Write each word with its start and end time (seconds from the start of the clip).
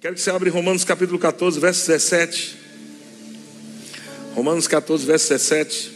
Quero 0.00 0.14
que 0.14 0.20
você 0.20 0.30
abra 0.30 0.48
Romanos 0.48 0.84
capítulo 0.84 1.18
14, 1.18 1.58
verso 1.58 1.84
17. 1.88 2.56
Romanos 4.32 4.68
14, 4.68 5.04
verso 5.04 5.28
17. 5.30 5.90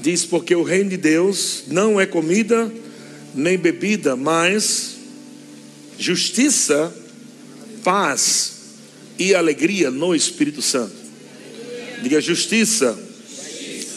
Diz: 0.00 0.24
Porque 0.24 0.56
o 0.56 0.62
reino 0.62 0.88
de 0.88 0.96
Deus 0.96 1.64
não 1.66 2.00
é 2.00 2.06
comida 2.06 2.72
nem 3.34 3.58
bebida, 3.58 4.16
mas 4.16 4.96
justiça, 5.98 6.90
paz 7.84 8.52
e 9.18 9.34
alegria 9.34 9.90
no 9.90 10.14
Espírito 10.14 10.62
Santo. 10.62 10.96
Diga 12.02 12.22
justiça, 12.22 12.98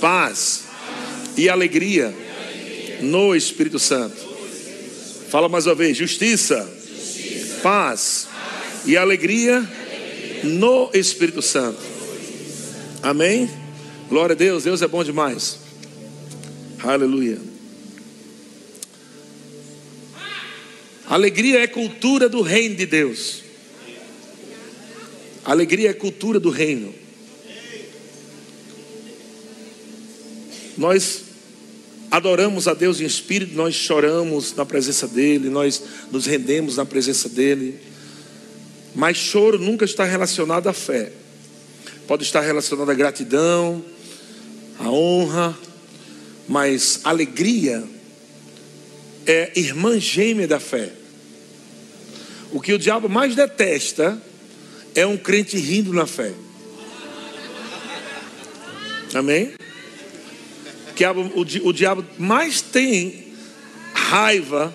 paz 0.01 0.63
e 1.37 1.47
alegria 1.47 2.13
no 2.99 3.33
Espírito 3.33 3.79
Santo. 3.79 4.17
Fala 5.29 5.47
mais 5.47 5.67
uma 5.67 5.75
vez: 5.75 5.95
justiça, 5.95 6.69
paz 7.63 8.27
e 8.85 8.97
alegria 8.97 9.67
no 10.43 10.89
Espírito 10.93 11.41
Santo. 11.41 11.79
Amém? 13.01 13.49
Glória 14.09 14.33
a 14.33 14.37
Deus, 14.37 14.63
Deus 14.63 14.81
é 14.81 14.87
bom 14.87 15.03
demais. 15.03 15.59
Aleluia. 16.83 17.39
Alegria 21.05 21.59
é 21.59 21.67
cultura 21.67 22.29
do 22.29 22.41
reino 22.41 22.75
de 22.75 22.85
Deus. 22.85 23.43
Alegria 25.43 25.89
é 25.89 25.93
cultura 25.93 26.39
do 26.39 26.49
reino. 26.49 26.93
Nós 30.77 31.23
adoramos 32.09 32.67
a 32.67 32.73
Deus 32.73 32.99
em 32.99 33.05
espírito, 33.05 33.55
nós 33.55 33.75
choramos 33.75 34.55
na 34.55 34.65
presença 34.65 35.07
dEle, 35.07 35.49
nós 35.49 35.81
nos 36.11 36.25
rendemos 36.25 36.77
na 36.77 36.85
presença 36.85 37.29
dEle. 37.29 37.90
Mas 38.93 39.17
choro 39.17 39.57
nunca 39.57 39.85
está 39.85 40.03
relacionado 40.03 40.67
à 40.67 40.73
fé. 40.73 41.11
Pode 42.07 42.23
estar 42.23 42.41
relacionado 42.41 42.89
à 42.91 42.93
gratidão, 42.93 43.83
à 44.77 44.89
honra, 44.89 45.57
mas 46.47 46.99
alegria 47.03 47.83
é 49.25 49.51
irmã 49.55 49.99
gêmea 49.99 50.47
da 50.47 50.59
fé. 50.59 50.91
O 52.51 52.59
que 52.59 52.73
o 52.73 52.79
diabo 52.79 53.07
mais 53.07 53.35
detesta 53.35 54.21
é 54.93 55.05
um 55.05 55.15
crente 55.15 55.57
rindo 55.57 55.93
na 55.93 56.05
fé. 56.05 56.33
Amém? 59.13 59.53
O, 60.91 60.93
diabo, 60.95 61.31
o, 61.63 61.73
diabo 61.73 62.05
mais 62.17 62.61
tem 62.61 63.33
raiva 63.93 64.73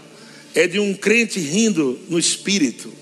é 0.55 0.67
de 0.67 0.78
um 0.78 0.95
crente 0.95 1.39
rindo 1.39 2.01
no 2.08 2.19
espírito. 2.19 2.92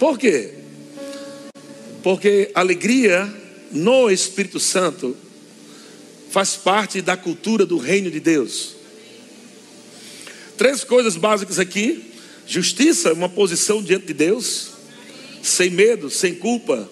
Por 0.00 0.18
quê? 0.18 0.54
Porque 2.02 2.50
alegria 2.54 3.30
no 3.70 4.10
Espírito 4.10 4.58
Santo 4.58 5.14
faz 6.30 6.56
parte 6.56 7.02
da 7.02 7.18
cultura 7.18 7.66
do 7.66 7.76
reino 7.76 8.10
de 8.10 8.18
Deus. 8.18 8.76
Três 10.56 10.84
coisas 10.84 11.16
básicas 11.16 11.58
aqui: 11.58 12.12
justiça, 12.46 13.12
uma 13.12 13.28
posição 13.28 13.82
diante 13.82 14.06
de 14.06 14.14
Deus, 14.14 14.70
sem 15.42 15.68
medo, 15.68 16.08
sem 16.08 16.34
culpa, 16.34 16.90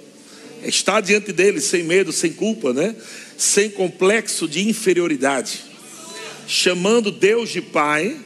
estar 0.63 1.01
diante 1.01 1.33
dele 1.33 1.63
sem 1.63 1.85
medo, 1.85 2.13
sem 2.13 2.31
culpa, 2.31 2.75
né? 2.75 2.95
Sem 3.39 3.71
complexo 3.71 4.47
de 4.47 4.69
inferioridade, 4.69 5.65
chamando 6.47 7.11
Deus 7.11 7.49
de 7.49 7.63
Pai, 7.63 8.21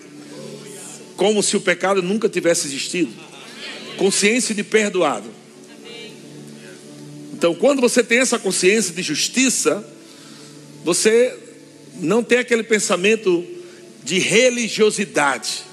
como 1.16 1.40
se 1.40 1.56
o 1.56 1.60
pecado 1.60 2.02
nunca 2.02 2.28
tivesse 2.28 2.66
existido 2.66 3.31
consciência 3.96 4.54
de 4.54 4.62
perdoado. 4.62 5.28
Então, 7.32 7.54
quando 7.54 7.80
você 7.80 8.04
tem 8.04 8.18
essa 8.18 8.38
consciência 8.38 8.94
de 8.94 9.02
justiça, 9.02 9.84
você 10.84 11.36
não 12.00 12.22
tem 12.22 12.38
aquele 12.38 12.62
pensamento 12.62 13.44
de 14.04 14.18
religiosidade. 14.18 15.64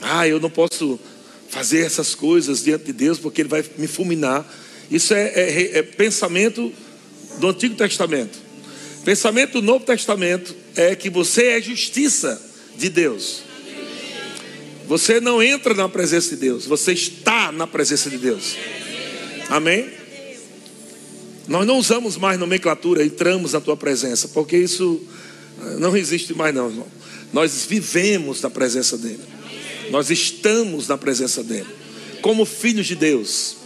Ah, 0.00 0.26
eu 0.26 0.40
não 0.40 0.50
posso 0.50 0.98
fazer 1.48 1.80
essas 1.80 2.14
coisas 2.14 2.62
diante 2.62 2.86
de 2.86 2.92
Deus 2.92 3.18
porque 3.18 3.42
Ele 3.42 3.48
vai 3.48 3.64
me 3.76 3.86
fulminar. 3.86 4.46
Isso 4.90 5.12
é, 5.12 5.32
é, 5.34 5.78
é 5.78 5.82
pensamento 5.82 6.72
do 7.38 7.48
Antigo 7.48 7.74
Testamento. 7.74 8.38
Pensamento 9.04 9.60
do 9.60 9.62
Novo 9.62 9.84
Testamento 9.84 10.54
é 10.76 10.94
que 10.94 11.10
você 11.10 11.46
é 11.48 11.62
justiça 11.62 12.40
de 12.76 12.88
Deus. 12.88 13.42
Você 14.88 15.20
não 15.20 15.42
entra 15.42 15.74
na 15.74 15.86
presença 15.86 16.30
de 16.30 16.36
Deus, 16.36 16.64
você 16.64 16.94
está 16.94 17.52
na 17.52 17.66
presença 17.66 18.08
de 18.08 18.16
Deus. 18.16 18.56
Amém? 19.50 19.86
Nós 21.46 21.66
não 21.66 21.78
usamos 21.78 22.16
mais 22.16 22.40
nomenclatura, 22.40 23.04
entramos 23.04 23.52
na 23.52 23.60
tua 23.60 23.76
presença, 23.76 24.28
porque 24.28 24.56
isso 24.56 24.98
eh, 25.60 25.76
não 25.78 25.94
existe 25.94 26.32
mais, 26.32 26.54
não, 26.54 26.70
irmão. 26.70 26.86
Nós 27.34 27.66
vivemos 27.68 28.40
na 28.40 28.48
presença 28.48 28.96
dEle, 28.96 29.20
nós 29.90 30.10
estamos 30.10 30.88
na 30.88 30.96
presença 30.96 31.44
dEle, 31.44 31.68
como 32.22 32.46
filhos 32.46 32.86
de 32.86 32.94
Deus, 32.94 33.56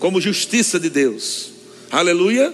como 0.00 0.20
justiça 0.20 0.80
de 0.80 0.90
Deus. 0.90 1.50
Aleluia. 1.92 2.52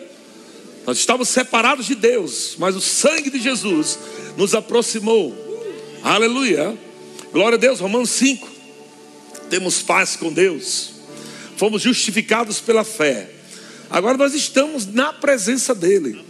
Nós 0.86 0.98
estávamos 0.98 1.30
separados 1.30 1.86
de 1.86 1.94
Deus, 1.94 2.56
mas 2.58 2.76
o 2.76 2.80
sangue 2.80 3.30
de 3.30 3.40
Jesus 3.40 3.98
nos 4.36 4.54
aproximou. 4.54 5.34
Aleluia. 6.02 6.88
Glória 7.32 7.56
a 7.56 7.58
Deus, 7.58 7.80
Romanos 7.80 8.10
5. 8.10 8.48
Temos 9.50 9.82
paz 9.82 10.16
com 10.16 10.32
Deus. 10.32 10.90
Fomos 11.56 11.82
justificados 11.82 12.60
pela 12.60 12.84
fé. 12.84 13.28
Agora 13.90 14.16
nós 14.16 14.34
estamos 14.34 14.86
na 14.86 15.12
presença 15.12 15.74
dEle. 15.74 16.24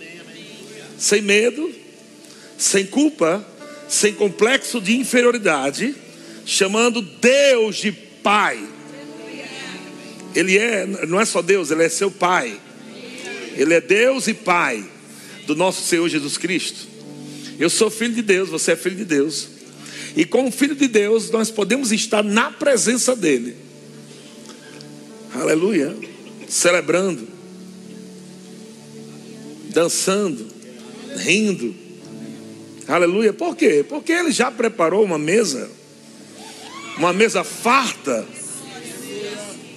Sem 0.98 1.22
medo, 1.22 1.72
sem 2.56 2.84
culpa, 2.84 3.47
sem 3.88 4.12
complexo 4.12 4.81
de 4.81 4.97
inferioridade, 4.97 5.94
chamando 6.44 7.00
Deus 7.00 7.76
de 7.76 7.92
Pai. 7.92 8.60
Ele 10.34 10.59
é, 10.59 10.86
não 11.06 11.20
é 11.20 11.25
só 11.25 11.41
Deus, 11.41 11.70
ele 11.70 11.84
é 11.84 11.88
seu 11.88 12.10
Pai. 12.10 12.60
Ele 13.56 13.75
é 13.75 13.80
Deus 13.80 14.26
e 14.26 14.34
Pai 14.34 14.84
do 15.47 15.54
nosso 15.54 15.82
Senhor 15.82 16.09
Jesus 16.09 16.36
Cristo. 16.36 16.88
Eu 17.59 17.70
sou 17.70 17.88
filho 17.88 18.15
de 18.15 18.22
Deus, 18.22 18.48
você 18.48 18.72
é 18.72 18.76
filho 18.76 18.97
de 18.97 19.04
Deus. 19.04 19.58
E 20.19 20.25
como 20.25 20.51
filho 20.51 20.75
de 20.75 20.89
Deus, 20.89 21.31
nós 21.31 21.49
podemos 21.49 21.93
estar 21.93 22.25
na 22.25 22.51
presença 22.51 23.15
dEle. 23.15 23.55
Aleluia. 25.33 25.95
Celebrando, 26.49 27.25
dançando, 29.73 30.45
rindo. 31.19 31.73
Aleluia. 32.89 33.33
Por 33.33 33.55
quê? 33.55 33.87
Porque 33.89 34.11
Ele 34.11 34.33
já 34.33 34.51
preparou 34.51 35.05
uma 35.05 35.21
mesa, 35.21 35.71
uma 36.97 37.12
mesa 37.12 37.45
farta. 37.45 38.27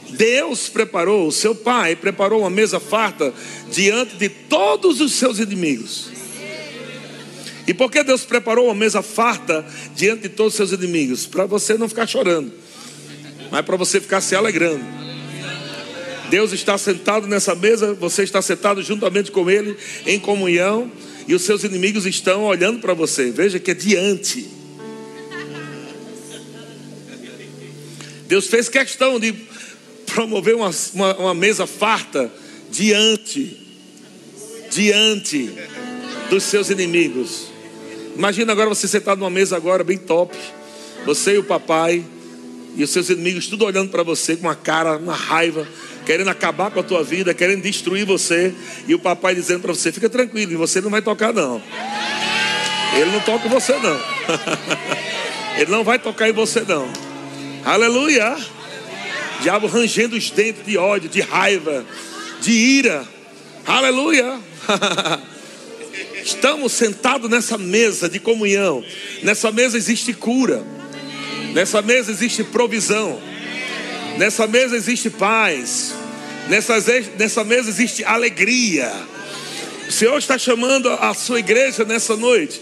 Deus 0.10 0.70
preparou, 0.70 1.28
o 1.28 1.32
seu 1.32 1.54
Pai 1.54 1.96
preparou 1.96 2.40
uma 2.40 2.50
mesa 2.50 2.80
farta 2.80 3.32
diante 3.72 4.16
de 4.16 4.28
todos 4.28 5.02
os 5.02 5.12
seus 5.12 5.38
inimigos. 5.38 6.11
E 7.72 7.74
por 7.74 7.90
que 7.90 8.04
Deus 8.04 8.26
preparou 8.26 8.66
uma 8.66 8.76
mesa 8.76 9.02
farta 9.02 9.66
diante 9.96 10.24
de 10.24 10.30
todos 10.30 10.52
os 10.52 10.58
seus 10.58 10.74
inimigos? 10.74 11.26
Para 11.26 11.46
você 11.46 11.78
não 11.78 11.88
ficar 11.88 12.06
chorando, 12.06 12.52
mas 13.50 13.64
para 13.66 13.78
você 13.78 14.02
ficar 14.02 14.20
se 14.20 14.36
alegrando. 14.36 14.84
Deus 16.30 16.52
está 16.52 16.78
sentado 16.78 17.28
nessa 17.28 17.56
mesa, 17.56 17.94
você 17.94 18.24
está 18.24 18.42
sentado 18.42 18.84
juntamente 18.84 19.32
com 19.32 19.50
Ele 19.50 19.78
em 20.06 20.20
comunhão, 20.20 20.92
e 21.26 21.34
os 21.34 21.44
seus 21.44 21.64
inimigos 21.64 22.06
estão 22.06 22.44
olhando 22.44 22.80
para 22.80 22.94
você. 22.94 23.32
Veja 23.32 23.58
que 23.58 23.72
é 23.72 23.74
diante. 23.74 24.50
Deus 28.28 28.48
fez 28.48 28.68
questão 28.68 29.18
de 29.18 29.34
promover 30.08 30.56
uma, 30.56 30.72
uma, 30.94 31.16
uma 31.16 31.34
mesa 31.34 31.66
farta 31.66 32.30
diante, 32.70 33.58
diante 34.70 35.50
dos 36.30 36.44
seus 36.44 36.70
inimigos. 36.70 37.51
Imagina 38.16 38.52
agora 38.52 38.70
você 38.70 38.88
sentado 38.88 39.20
numa 39.20 39.30
mesa 39.30 39.56
agora 39.56 39.84
bem 39.84 39.98
top. 39.98 40.38
Você 41.06 41.34
e 41.34 41.38
o 41.38 41.44
papai 41.44 42.04
e 42.76 42.84
os 42.84 42.90
seus 42.90 43.10
inimigos 43.10 43.48
tudo 43.48 43.66
olhando 43.66 43.90
para 43.90 44.04
você 44.04 44.36
com 44.36 44.48
uma 44.48 44.56
cara, 44.56 44.98
uma 44.98 45.14
raiva, 45.16 45.68
querendo 46.06 46.30
acabar 46.30 46.72
com 46.72 46.80
a 46.80 46.84
tua 46.84 47.04
vida, 47.04 47.34
querendo 47.34 47.62
destruir 47.62 48.06
você, 48.06 48.54
e 48.88 48.94
o 48.96 49.00
papai 49.00 49.36
dizendo 49.36 49.62
para 49.62 49.74
você: 49.74 49.92
"Fica 49.92 50.10
tranquilo, 50.10 50.58
você 50.58 50.80
não 50.80 50.90
vai 50.90 51.02
tocar 51.02 51.34
não". 51.34 51.62
Ele 52.96 53.12
não 53.12 53.20
toca 53.22 53.48
em 53.48 53.50
você 53.50 53.74
não. 53.74 54.00
Ele 55.58 55.72
não 55.72 55.84
vai 55.84 56.00
tocar 56.00 56.30
em 56.30 56.34
você 56.34 56.62
não. 56.62 56.88
Aleluia. 57.64 58.38
Diabo 59.42 59.68
rangendo 59.68 60.16
os 60.16 60.30
dentes 60.30 60.66
de 60.66 60.78
ódio, 60.78 61.10
de 61.10 61.22
raiva, 61.22 61.86
de 62.42 62.52
ira. 62.52 63.06
Aleluia. 63.66 64.40
Estamos 66.24 66.72
sentados 66.74 67.30
nessa 67.30 67.58
mesa 67.58 68.08
de 68.08 68.20
comunhão. 68.20 68.84
Nessa 69.24 69.52
mesa 69.52 69.78
existe 69.78 70.14
cura. 70.14 70.64
Nessa 71.54 71.82
mesa 71.82 72.12
existe 72.12 72.44
provisão. 72.44 73.22
Nessa 74.18 74.48
mesa 74.48 74.76
existe 74.76 75.10
paz. 75.10 75.94
Nessa, 76.48 76.76
nessa 77.18 77.44
mesa 77.44 77.70
existe 77.70 78.04
alegria. 78.04 78.92
O 79.88 79.92
Senhor 79.92 80.18
está 80.18 80.38
chamando 80.38 80.90
a 80.90 81.14
sua 81.14 81.40
igreja 81.40 81.84
nessa 81.84 82.16
noite 82.16 82.62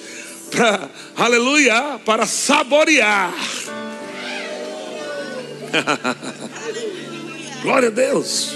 para, 0.49 0.89
aleluia, 1.15 1.99
para 2.05 2.25
saborear. 2.25 3.33
Glória 7.61 7.89
a 7.89 7.91
Deus. 7.91 8.53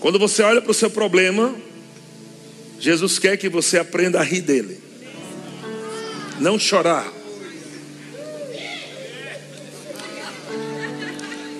Quando 0.00 0.18
você 0.18 0.42
olha 0.42 0.60
para 0.62 0.70
o 0.70 0.74
seu 0.74 0.90
problema, 0.90 1.54
Jesus 2.80 3.18
quer 3.18 3.36
que 3.36 3.48
você 3.48 3.78
aprenda 3.78 4.18
a 4.18 4.22
rir 4.22 4.40
dele, 4.40 4.80
não 6.40 6.58
chorar. 6.58 7.06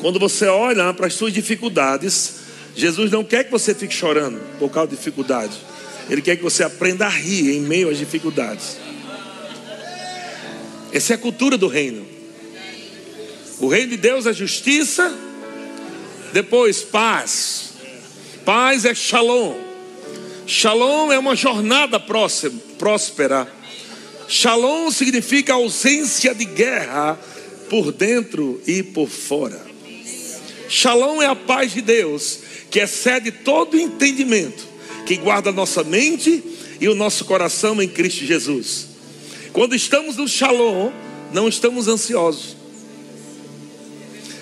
Quando 0.00 0.18
você 0.18 0.46
olha 0.46 0.94
para 0.94 1.08
as 1.08 1.12
suas 1.12 1.34
dificuldades, 1.34 2.36
Jesus 2.74 3.10
não 3.10 3.22
quer 3.22 3.44
que 3.44 3.50
você 3.50 3.74
fique 3.74 3.92
chorando 3.92 4.40
por 4.58 4.70
causa 4.70 4.88
de 4.90 4.96
dificuldade. 4.96 5.52
Ele 6.08 6.22
quer 6.22 6.36
que 6.36 6.42
você 6.42 6.64
aprenda 6.64 7.04
a 7.04 7.10
rir 7.10 7.54
em 7.54 7.60
meio 7.60 7.90
às 7.90 7.98
dificuldades. 7.98 8.78
Essa 10.90 11.12
é 11.12 11.16
a 11.16 11.18
cultura 11.18 11.58
do 11.58 11.68
reino. 11.68 12.06
O 13.58 13.68
reino 13.68 13.90
de 13.90 13.98
Deus 13.98 14.24
é 14.24 14.32
justiça, 14.32 15.14
depois 16.32 16.80
paz. 16.80 17.74
Paz 18.42 18.86
é 18.86 18.94
shalom. 18.94 19.69
Shalom 20.50 21.12
é 21.12 21.18
uma 21.18 21.36
jornada 21.36 22.00
próspera. 22.00 23.46
Shalom 24.26 24.90
significa 24.90 25.54
ausência 25.54 26.34
de 26.34 26.44
guerra 26.44 27.16
por 27.68 27.92
dentro 27.92 28.60
e 28.66 28.82
por 28.82 29.08
fora. 29.08 29.64
Shalom 30.68 31.22
é 31.22 31.26
a 31.26 31.36
paz 31.36 31.72
de 31.72 31.80
Deus 31.80 32.40
que 32.68 32.80
excede 32.80 33.30
todo 33.30 33.78
entendimento, 33.78 34.66
que 35.06 35.16
guarda 35.18 35.52
nossa 35.52 35.84
mente 35.84 36.42
e 36.80 36.88
o 36.88 36.96
nosso 36.96 37.24
coração 37.26 37.80
em 37.80 37.86
Cristo 37.86 38.24
Jesus. 38.24 38.88
Quando 39.52 39.76
estamos 39.76 40.16
no 40.16 40.26
Shalom, 40.26 40.90
não 41.32 41.46
estamos 41.46 41.86
ansiosos. 41.86 42.56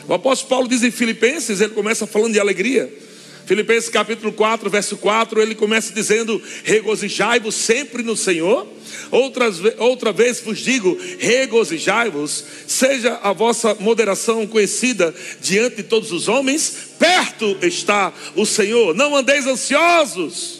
O 0.08 0.14
apóstolo 0.14 0.49
Paulo 0.49 0.69
diz 0.69 0.82
em 0.82 0.90
Filipenses, 0.90 1.60
ele 1.60 1.75
começa 1.75 2.06
falando 2.06 2.32
de 2.32 2.40
alegria. 2.40 3.07
Filipenses 3.49 3.89
capítulo 3.89 4.31
4, 4.31 4.69
verso 4.69 4.99
4, 4.99 5.41
ele 5.41 5.55
começa 5.55 5.95
dizendo: 5.95 6.41
Regozijai-vos 6.65 7.55
sempre 7.55 8.03
no 8.03 8.15
Senhor. 8.15 8.69
Outras, 9.11 9.56
outra 9.79 10.12
vez 10.12 10.39
vos 10.43 10.59
digo: 10.59 10.99
regozijai-vos, 11.19 12.45
seja 12.67 13.19
a 13.23 13.33
vossa 13.33 13.75
moderação 13.81 14.47
conhecida 14.47 15.15
diante 15.41 15.77
de 15.77 15.85
todos 15.85 16.12
os 16.12 16.29
homens, 16.29 16.91
perto 16.99 17.56
está 17.62 18.12
o 18.37 18.45
Senhor, 18.45 18.95
não 18.95 19.17
andeis 19.17 19.47
ansiosos 19.47 20.57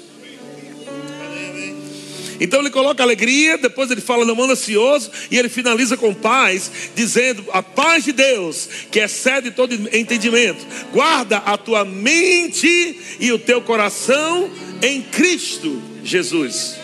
então 2.41 2.61
ele 2.61 2.71
coloca 2.71 3.03
alegria, 3.03 3.59
depois 3.59 3.91
ele 3.91 4.01
fala 4.01 4.25
não 4.25 4.41
anda 4.43 4.53
ansioso, 4.53 5.11
e 5.31 5.39
ele 5.39 5.49
finaliza 5.49 5.97
com 5.97 6.15
paz, 6.15 6.71
dizendo: 6.95 7.45
a 7.53 7.63
paz 7.63 8.05
de 8.05 8.13
Deus, 8.13 8.69
que 8.91 9.01
excede 9.01 9.51
todo 9.51 9.75
entendimento, 9.93 10.65
guarda 10.93 11.39
a 11.39 11.57
tua 11.57 11.85
mente 11.85 13.01
e 13.19 13.33
o 13.33 13.39
teu 13.39 13.61
coração 13.61 14.51
em 14.83 15.03
Cristo 15.03 15.83
Jesus. 16.05 16.77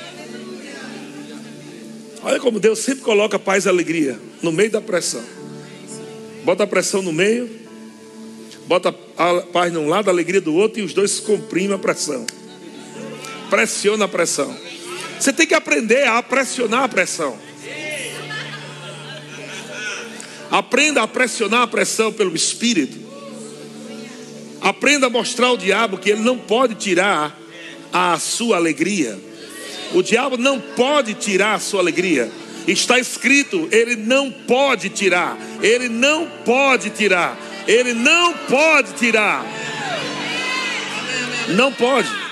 Olha 2.23 2.41
como 2.41 2.59
Deus 2.59 2.79
sempre 2.79 3.05
coloca 3.05 3.39
paz 3.39 3.67
e 3.67 3.69
alegria 3.69 4.19
no 4.43 4.50
meio 4.50 4.71
da 4.71 4.81
pressão. 4.81 5.23
Bota 6.43 6.65
a 6.65 6.67
pressão 6.67 7.03
no 7.03 7.12
meio, 7.12 7.50
bota 8.67 8.95
a 9.17 9.35
paz 9.53 9.71
de 9.71 9.79
um 9.79 9.89
lado, 9.89 10.09
a 10.09 10.12
alegria 10.12 10.41
do 10.41 10.55
outro, 10.55 10.81
e 10.81 10.83
os 10.83 10.95
dois 10.95 11.21
comprimem 11.21 11.75
a 11.75 11.79
pressão. 11.79 12.27
Pressiona 13.50 14.07
a 14.07 14.09
pressão. 14.09 14.57
Você 15.19 15.32
tem 15.32 15.46
que 15.46 15.55
aprender 15.55 16.06
a 16.06 16.22
pressionar 16.22 16.84
a 16.84 16.88
pressão. 16.88 17.38
Aprenda 20.50 21.02
a 21.02 21.08
pressionar 21.08 21.62
a 21.62 21.66
pressão 21.66 22.12
pelo 22.12 22.34
Espírito. 22.34 22.96
Aprenda 24.61 25.08
a 25.08 25.11
mostrar 25.11 25.49
ao 25.49 25.56
diabo 25.56 25.99
que 25.99 26.11
ele 26.11 26.22
não 26.22 26.38
pode 26.38 26.75
tirar 26.75 27.38
a 27.93 28.19
sua 28.19 28.56
alegria. 28.56 29.19
O 29.93 30.02
diabo 30.02 30.37
não 30.37 30.61
pode 30.61 31.14
tirar 31.14 31.55
a 31.55 31.58
sua 31.58 31.81
alegria. 31.81 32.31
Está 32.66 32.99
escrito, 32.99 33.69
ele 33.70 33.94
não 33.94 34.31
pode 34.31 34.88
tirar. 34.88 35.37
Ele 35.62 35.88
não 35.88 36.26
pode 36.44 36.90
tirar. 36.90 37.38
Ele 37.66 37.93
não 37.93 38.32
pode 38.32 38.93
tirar. 38.94 39.44
Não 41.49 41.72
pode. 41.72 42.24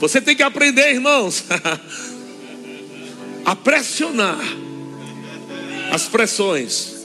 Você 0.00 0.20
tem 0.20 0.36
que 0.36 0.42
aprender, 0.42 0.92
irmãos, 0.92 1.44
a 3.44 3.56
pressionar 3.56 4.40
as 5.90 6.04
pressões. 6.04 6.98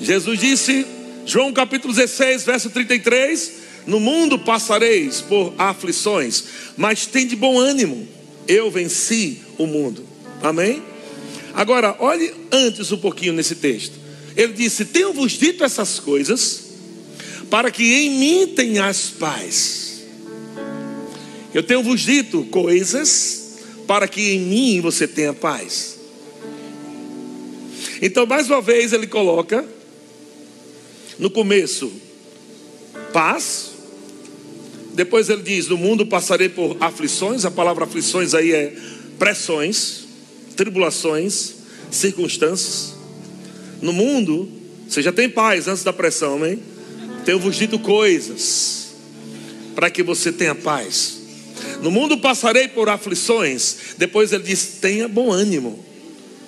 Jesus 0.00 0.38
disse, 0.38 0.86
João 1.26 1.52
capítulo 1.52 1.92
16, 1.92 2.44
verso 2.44 2.70
33: 2.70 3.52
No 3.86 4.00
mundo 4.00 4.38
passareis 4.38 5.20
por 5.20 5.52
aflições, 5.58 6.44
mas 6.76 7.06
tem 7.06 7.26
de 7.26 7.36
bom 7.36 7.58
ânimo, 7.58 8.08
eu 8.48 8.70
venci 8.70 9.40
o 9.58 9.66
mundo. 9.66 10.06
Amém? 10.42 10.82
Agora, 11.52 11.96
olhe 11.98 12.32
antes 12.52 12.92
um 12.92 12.98
pouquinho 12.98 13.32
nesse 13.32 13.56
texto. 13.56 13.94
Ele 14.36 14.52
disse: 14.52 14.84
Tenho-vos 14.84 15.32
dito 15.32 15.64
essas 15.64 15.98
coisas, 15.98 16.64
para 17.50 17.70
que 17.70 17.82
em 17.82 18.10
mim 18.10 18.46
tenhas 18.54 19.10
paz. 19.18 19.85
Eu 21.56 21.62
tenho 21.62 21.82
vos 21.82 22.02
dito 22.02 22.44
coisas 22.50 23.56
para 23.86 24.06
que 24.06 24.34
em 24.34 24.40
mim 24.40 24.80
você 24.82 25.08
tenha 25.08 25.32
paz. 25.32 25.96
Então, 28.02 28.26
mais 28.26 28.50
uma 28.50 28.60
vez, 28.60 28.92
ele 28.92 29.06
coloca 29.06 29.64
no 31.18 31.30
começo 31.30 31.90
paz. 33.10 33.70
Depois 34.92 35.30
ele 35.30 35.40
diz: 35.40 35.66
No 35.66 35.78
mundo 35.78 36.04
passarei 36.04 36.50
por 36.50 36.76
aflições. 36.78 37.46
A 37.46 37.50
palavra 37.50 37.86
aflições 37.86 38.34
aí 38.34 38.52
é 38.52 38.76
pressões, 39.18 40.04
tribulações, 40.56 41.54
circunstâncias. 41.90 42.92
No 43.80 43.94
mundo, 43.94 44.46
você 44.86 45.00
já 45.00 45.10
tem 45.10 45.26
paz 45.26 45.66
antes 45.68 45.82
da 45.82 45.92
pressão, 45.94 46.34
amém? 46.34 46.62
Tenho 47.24 47.38
vos 47.38 47.56
dito 47.56 47.78
coisas 47.78 48.88
para 49.74 49.88
que 49.88 50.02
você 50.02 50.30
tenha 50.30 50.54
paz. 50.54 51.24
No 51.82 51.90
mundo 51.90 52.18
passarei 52.18 52.68
por 52.68 52.88
aflições. 52.88 53.76
Depois 53.98 54.32
ele 54.32 54.44
diz: 54.44 54.78
tenha 54.80 55.08
bom 55.08 55.32
ânimo. 55.32 55.84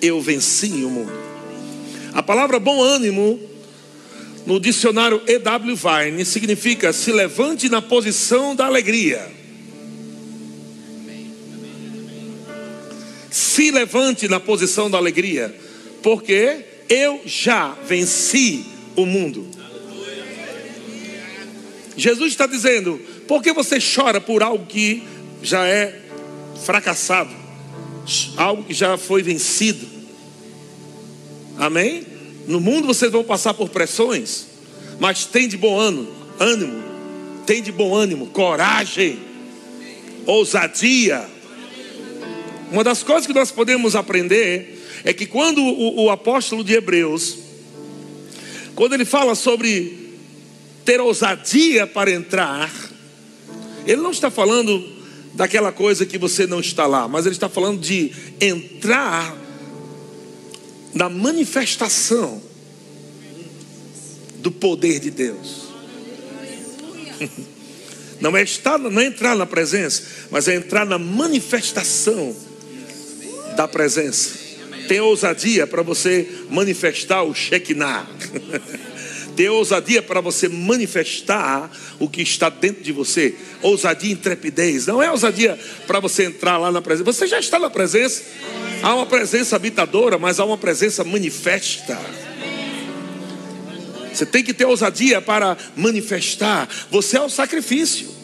Eu 0.01 0.21
venci 0.21 0.67
o 0.83 0.89
mundo. 0.89 1.11
A 2.13 2.23
palavra 2.23 2.59
bom 2.59 2.81
ânimo, 2.81 3.39
no 4.45 4.59
dicionário 4.59 5.21
E.W. 5.27 5.75
Vine, 5.75 6.25
significa 6.25 6.91
se 6.91 7.11
levante 7.11 7.69
na 7.69 7.81
posição 7.81 8.55
da 8.55 8.65
alegria. 8.65 9.29
Se 13.29 13.69
levante 13.71 14.27
na 14.27 14.39
posição 14.39 14.89
da 14.89 14.97
alegria, 14.97 15.55
porque 16.01 16.65
eu 16.89 17.21
já 17.25 17.77
venci 17.85 18.65
o 18.95 19.05
mundo. 19.05 19.47
Jesus 21.95 22.31
está 22.31 22.47
dizendo: 22.47 22.99
por 23.29 23.43
que 23.43 23.53
você 23.53 23.77
chora 23.77 24.19
por 24.19 24.41
algo 24.41 24.65
que 24.65 25.03
já 25.43 25.63
é 25.67 26.01
fracassado, 26.65 27.29
algo 28.35 28.63
que 28.63 28.73
já 28.73 28.97
foi 28.97 29.21
vencido. 29.21 29.87
Amém? 31.55 32.07
No 32.47 32.59
mundo 32.59 32.87
vocês 32.87 33.11
vão 33.11 33.23
passar 33.23 33.53
por 33.53 33.69
pressões, 33.69 34.47
mas 34.99 35.25
tem 35.25 35.47
de 35.47 35.57
bom 35.57 35.79
ânimo, 35.79 36.11
ânimo, 36.39 36.83
tem 37.45 37.61
de 37.61 37.71
bom 37.71 37.93
ânimo, 37.93 38.25
coragem, 38.25 39.19
ousadia. 40.25 41.23
Uma 42.71 42.83
das 42.83 43.03
coisas 43.03 43.27
que 43.27 43.33
nós 43.33 43.51
podemos 43.51 43.95
aprender 43.95 44.83
é 45.03 45.13
que 45.13 45.27
quando 45.27 45.61
o, 45.61 46.05
o 46.05 46.09
apóstolo 46.09 46.63
de 46.63 46.73
Hebreus, 46.73 47.37
quando 48.73 48.93
ele 48.93 49.05
fala 49.05 49.35
sobre 49.35 50.17
ter 50.83 50.99
ousadia 50.99 51.85
para 51.85 52.09
entrar, 52.09 52.88
ele 53.89 54.01
não 54.03 54.11
está 54.11 54.29
falando 54.29 54.87
daquela 55.33 55.71
coisa 55.71 56.05
que 56.05 56.15
você 56.15 56.45
não 56.45 56.59
está 56.59 56.85
lá, 56.85 57.07
mas 57.07 57.25
ele 57.25 57.33
está 57.33 57.49
falando 57.49 57.79
de 57.79 58.11
entrar 58.39 59.35
na 60.93 61.09
manifestação 61.09 62.39
do 64.35 64.51
poder 64.51 64.99
de 64.99 65.09
Deus. 65.09 65.69
Não 68.21 68.35
é 68.35 68.43
estar, 68.43 68.77
não 68.77 68.99
é 68.99 69.05
entrar 69.05 69.33
na 69.33 69.45
presença, 69.45 70.03
mas 70.29 70.49
é 70.49 70.55
entrar 70.55 70.85
na 70.85 70.99
manifestação 70.99 72.35
da 73.55 73.65
presença. 73.65 74.37
Tenha 74.89 75.05
ousadia 75.05 75.65
para 75.65 75.81
você 75.81 76.27
manifestar 76.49 77.23
o 77.23 77.33
Shekinah. 77.33 78.05
Tenha 79.39 79.53
ousadia 79.53 80.01
para 80.01 80.19
você 80.19 80.49
manifestar 80.49 81.71
o 81.97 82.09
que 82.09 82.21
está 82.21 82.49
dentro 82.49 82.83
de 82.83 82.91
você. 82.91 83.33
Ousadia 83.61 84.09
e 84.09 84.11
intrepidez. 84.11 84.85
Não 84.85 85.01
é 85.01 85.09
ousadia 85.09 85.57
para 85.87 86.01
você 86.01 86.25
entrar 86.25 86.57
lá 86.57 86.69
na 86.69 86.81
presença. 86.81 87.05
Você 87.05 87.25
já 87.25 87.39
está 87.39 87.57
na 87.57 87.69
presença. 87.69 88.21
Há 88.83 88.93
uma 88.93 89.05
presença 89.05 89.55
habitadora, 89.55 90.17
mas 90.17 90.41
há 90.41 90.45
uma 90.45 90.57
presença 90.57 91.05
manifesta. 91.05 91.97
Você 94.13 94.25
tem 94.25 94.43
que 94.43 94.53
ter 94.53 94.65
ousadia 94.65 95.21
para 95.21 95.55
manifestar. 95.73 96.67
Você 96.91 97.15
é 97.15 97.21
o 97.21 97.29
sacrifício. 97.29 98.18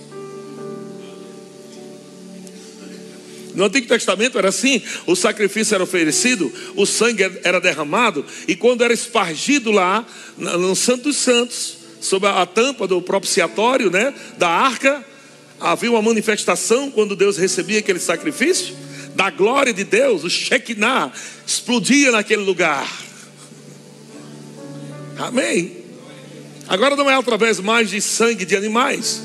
No 3.55 3.65
Antigo 3.65 3.87
Testamento 3.87 4.37
era 4.37 4.49
assim: 4.49 4.81
o 5.07 5.15
sacrifício 5.15 5.73
era 5.73 5.83
oferecido, 5.83 6.51
o 6.75 6.85
sangue 6.85 7.23
era 7.43 7.59
derramado, 7.59 8.25
e 8.47 8.55
quando 8.55 8.83
era 8.83 8.93
espargido 8.93 9.71
lá 9.71 10.05
no 10.37 10.75
Santo 10.75 11.03
dos 11.03 11.17
Santos, 11.17 11.77
sob 12.01 12.27
a 12.27 12.45
tampa 12.45 12.87
do 12.87 13.01
propiciatório, 13.01 13.89
né, 13.89 14.13
da 14.37 14.49
arca, 14.49 15.03
havia 15.59 15.89
uma 15.89 16.01
manifestação 16.01 16.91
quando 16.91 17.15
Deus 17.15 17.37
recebia 17.37 17.79
aquele 17.79 17.99
sacrifício, 17.99 18.75
da 19.15 19.29
glória 19.29 19.73
de 19.73 19.83
Deus, 19.83 20.23
o 20.23 20.29
Shekinah 20.29 21.11
explodia 21.47 22.11
naquele 22.11 22.43
lugar. 22.43 22.87
Amém. 25.17 25.77
Agora 26.67 26.95
não 26.95 27.09
é 27.09 27.15
através 27.15 27.59
mais 27.59 27.89
de 27.89 28.01
sangue 28.01 28.43
de 28.43 28.55
animais, 28.55 29.21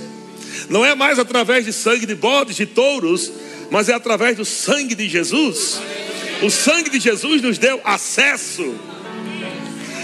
não 0.68 0.84
é 0.84 0.94
mais 0.94 1.18
através 1.18 1.64
de 1.64 1.72
sangue 1.72 2.06
de 2.06 2.14
bodes, 2.14 2.54
de 2.54 2.66
touros, 2.66 3.32
mas 3.70 3.88
é 3.88 3.94
através 3.94 4.36
do 4.36 4.44
sangue 4.44 4.94
de 4.94 5.08
Jesus. 5.08 5.80
O 6.42 6.50
sangue 6.50 6.90
de 6.90 6.98
Jesus 6.98 7.40
nos 7.40 7.56
deu 7.58 7.80
acesso 7.84 8.74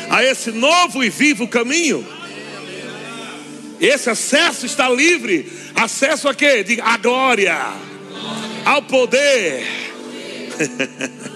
a 0.08 0.23
esse 0.23 0.52
novo 0.52 1.02
e 1.02 1.11
vivo 1.11 1.49
caminho. 1.49 2.06
Esse 3.80 4.08
acesso 4.08 4.64
está 4.64 4.88
livre. 4.88 5.50
Acesso 5.75 6.28
a 6.28 6.35
quê? 6.35 6.64
A 6.82 6.96
glória, 6.96 7.58
ao 8.64 8.82
poder. 8.82 9.66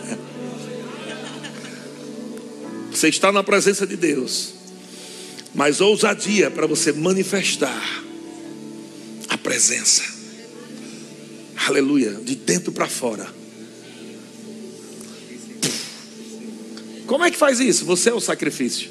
Você 2.91 3.09
está 3.09 3.33
na 3.33 3.43
presença 3.43 3.87
de 3.87 3.97
Deus, 3.97 4.55
mas 5.55 5.81
ousadia 5.81 6.51
para 6.51 6.67
você 6.67 6.93
manifestar 6.93 8.03
a 9.29 9.39
presença 9.39 10.20
aleluia, 11.67 12.13
de 12.23 12.35
dentro 12.35 12.73
para 12.73 12.89
fora. 12.89 13.27
Como 17.07 17.25
é 17.25 17.31
que 17.31 17.37
faz 17.37 17.61
isso? 17.61 17.85
Você 17.87 18.11
é 18.11 18.15
o 18.15 18.21
sacrifício. 18.21 18.91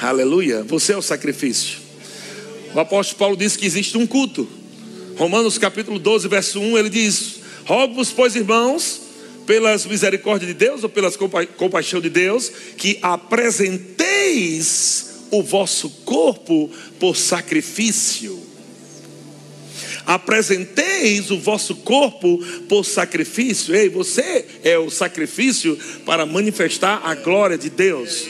Aleluia, 0.00 0.62
você 0.64 0.92
é 0.92 0.96
o 0.96 1.02
sacrifício. 1.02 1.78
O 2.74 2.80
apóstolo 2.80 3.18
Paulo 3.18 3.36
disse 3.36 3.58
que 3.58 3.66
existe 3.66 3.96
um 3.96 4.06
culto. 4.06 4.48
Romanos 5.16 5.58
capítulo 5.58 5.98
12, 5.98 6.28
verso 6.28 6.58
1, 6.58 6.78
ele 6.78 6.88
diz: 6.88 7.40
Rogo-vos, 7.64 8.10
pois, 8.10 8.34
irmãos, 8.34 9.02
pelas 9.46 9.86
misericórdias 9.86 10.48
de 10.48 10.54
Deus 10.54 10.82
ou 10.82 10.88
pelas 10.88 11.16
compa 11.16 11.46
compaixão 11.46 12.00
de 12.00 12.08
Deus, 12.08 12.50
que 12.76 12.98
apresenteis 13.02 15.10
o 15.30 15.42
vosso 15.42 15.90
corpo 16.04 16.70
por 16.98 17.16
sacrifício 17.16 18.49
apresenteis 20.14 21.30
o 21.30 21.38
vosso 21.38 21.76
corpo 21.76 22.44
por 22.68 22.84
sacrifício. 22.84 23.74
Ei, 23.76 23.88
você 23.88 24.44
é 24.64 24.76
o 24.76 24.90
sacrifício 24.90 25.78
para 26.04 26.26
manifestar 26.26 27.00
a 27.04 27.14
glória 27.14 27.56
de 27.56 27.70
Deus. 27.70 28.26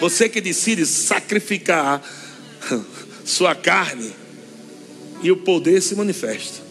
Você 0.00 0.28
que 0.28 0.40
decide 0.40 0.84
sacrificar 0.84 2.02
sua 3.24 3.54
carne 3.54 4.10
e 5.22 5.30
o 5.30 5.36
poder 5.36 5.80
se 5.80 5.94
manifesta. 5.94 6.69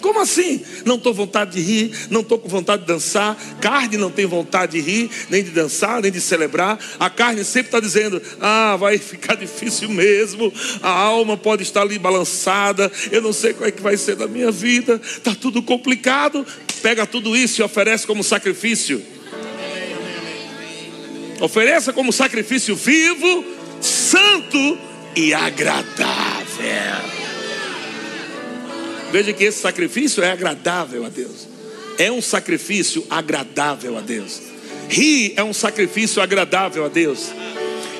Como 0.00 0.20
assim? 0.20 0.62
Não 0.84 0.96
estou 0.96 1.12
com 1.14 1.18
vontade 1.18 1.52
de 1.52 1.60
rir, 1.60 1.92
não 2.10 2.20
estou 2.20 2.38
com 2.38 2.48
vontade 2.48 2.82
de 2.82 2.88
dançar. 2.88 3.36
Carne 3.60 3.96
não 3.96 4.10
tem 4.10 4.26
vontade 4.26 4.72
de 4.72 4.80
rir, 4.80 5.10
nem 5.28 5.42
de 5.42 5.50
dançar, 5.50 6.00
nem 6.00 6.10
de 6.10 6.20
celebrar. 6.20 6.78
A 6.98 7.10
carne 7.10 7.44
sempre 7.44 7.68
está 7.68 7.80
dizendo: 7.80 8.20
ah, 8.40 8.76
vai 8.76 8.98
ficar 8.98 9.34
difícil 9.36 9.88
mesmo. 9.90 10.52
A 10.82 10.90
alma 10.90 11.36
pode 11.36 11.62
estar 11.62 11.82
ali 11.82 11.98
balançada. 11.98 12.90
Eu 13.10 13.22
não 13.22 13.32
sei 13.32 13.52
qual 13.52 13.68
é 13.68 13.72
que 13.72 13.82
vai 13.82 13.96
ser 13.96 14.16
da 14.16 14.26
minha 14.26 14.50
vida. 14.50 15.00
Está 15.04 15.34
tudo 15.34 15.62
complicado. 15.62 16.46
Pega 16.82 17.06
tudo 17.06 17.36
isso 17.36 17.60
e 17.60 17.64
oferece 17.64 18.06
como 18.06 18.24
sacrifício. 18.24 19.02
Ofereça 21.40 21.92
como 21.92 22.12
sacrifício 22.12 22.76
vivo, 22.76 23.44
santo 23.80 24.78
e 25.16 25.32
agradável. 25.32 27.19
Veja 29.12 29.32
que 29.32 29.44
esse 29.44 29.60
sacrifício 29.60 30.22
é 30.22 30.30
agradável 30.30 31.04
a 31.04 31.08
Deus. 31.08 31.48
É 31.98 32.10
um 32.10 32.22
sacrifício 32.22 33.04
agradável 33.10 33.98
a 33.98 34.00
Deus. 34.00 34.40
Rir 34.88 35.34
é 35.36 35.44
um 35.44 35.52
sacrifício 35.52 36.22
agradável 36.22 36.84
a 36.84 36.88
Deus. 36.88 37.30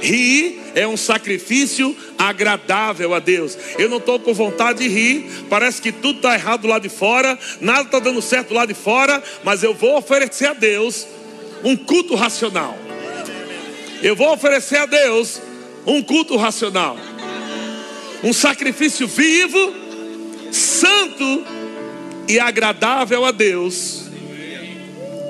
Rir 0.01 0.61
é 0.75 0.87
um 0.87 0.97
sacrifício 0.97 1.95
agradável 2.19 3.13
a 3.13 3.19
Deus. 3.19 3.57
Eu 3.79 3.89
não 3.89 3.99
estou 3.99 4.19
com 4.19 4.33
vontade 4.33 4.81
de 4.81 4.89
rir, 4.89 5.27
parece 5.49 5.83
que 5.83 5.93
tudo 5.93 6.17
está 6.17 6.35
errado 6.35 6.67
lá 6.67 6.79
de 6.79 6.89
fora, 6.89 7.39
nada 7.61 7.83
está 7.83 7.99
dando 7.99 8.23
certo 8.23 8.55
lá 8.55 8.65
de 8.65 8.75
fora, 8.75 9.23
mas 9.45 9.63
eu 9.63 9.75
vou 9.75 9.99
oferecer 9.99 10.47
a 10.47 10.53
Deus 10.53 11.07
um 11.63 11.77
culto 11.77 12.15
racional. 12.15 12.79
Eu 14.03 14.17
vou 14.17 14.33
oferecer 14.33 14.79
a 14.79 14.87
Deus 14.87 15.41
um 15.87 16.03
culto 16.03 16.37
racional, 16.37 16.97
um 18.23 18.33
sacrifício 18.33 19.07
vivo 19.07 19.90
santo 20.51 21.45
e 22.29 22.39
agradável 22.39 23.25
a 23.25 23.31
Deus, 23.31 24.03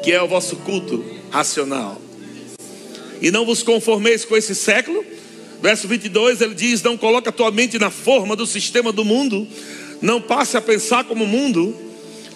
que 0.03 0.12
é 0.12 0.23
o 0.23 0.29
vosso 0.29 0.57
culto 0.57 1.05
racional. 1.31 2.00
E 3.21 3.31
não 3.31 3.45
vos 3.45 3.62
conformeis 3.62 4.25
com 4.25 4.37
esse 4.37 4.55
século. 4.55 5.05
Verso 5.62 5.87
22 5.87 6.41
ele 6.41 6.55
diz: 6.55 6.83
Não 6.83 6.97
coloca 6.97 7.31
a 7.31 7.33
tua 7.33 7.50
mente 7.50 7.79
na 7.79 7.91
forma 7.91 8.35
do 8.35 8.47
sistema 8.47 8.93
do 8.93 9.05
mundo, 9.05 9.47
não 10.00 10.21
passe 10.21 10.57
a 10.57 10.61
pensar 10.61 11.05
como 11.05 11.25
o 11.25 11.29
mundo 11.29 11.91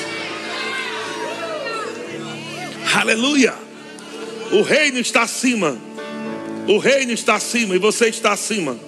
Aleluia. 2.95 3.64
O 4.55 4.63
reino 4.63 5.01
está 5.01 5.23
acima. 5.23 5.77
O 6.69 6.79
reino 6.79 7.11
está 7.11 7.35
acima 7.35 7.75
e 7.75 7.79
você 7.79 8.07
está 8.07 8.33
acima. 8.33 8.79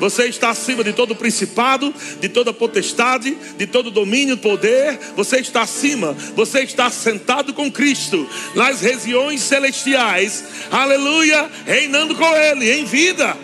Você 0.00 0.24
está 0.24 0.50
acima 0.50 0.82
de 0.82 0.92
todo 0.92 1.14
principado, 1.14 1.94
de 2.20 2.28
toda 2.28 2.52
potestade, 2.52 3.38
de 3.56 3.64
todo 3.64 3.92
domínio, 3.92 4.36
poder. 4.36 4.98
Você 5.14 5.38
está 5.38 5.62
acima. 5.62 6.14
Você 6.34 6.62
está 6.62 6.90
sentado 6.90 7.54
com 7.54 7.70
Cristo 7.70 8.28
nas 8.56 8.80
regiões 8.80 9.40
celestiais. 9.40 10.42
Aleluia, 10.68 11.48
reinando 11.64 12.16
com 12.16 12.36
Ele 12.36 12.68
em 12.68 12.84
vida. 12.84 13.36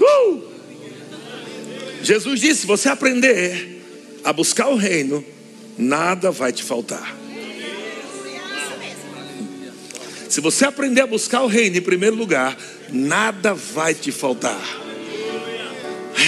Uh! 0.00 0.42
Jesus 2.02 2.40
disse: 2.40 2.66
você 2.66 2.88
aprender 2.88 4.18
a 4.24 4.32
buscar 4.32 4.66
o 4.66 4.74
reino 4.74 5.24
nada 5.78 6.30
vai 6.30 6.52
te 6.52 6.62
faltar. 6.62 7.19
Se 10.30 10.40
você 10.40 10.64
aprender 10.64 11.00
a 11.00 11.08
buscar 11.08 11.42
o 11.42 11.48
reino 11.48 11.76
em 11.76 11.80
primeiro 11.80 12.14
lugar, 12.14 12.56
nada 12.88 13.52
vai 13.52 13.92
te 13.94 14.12
faltar. 14.12 14.62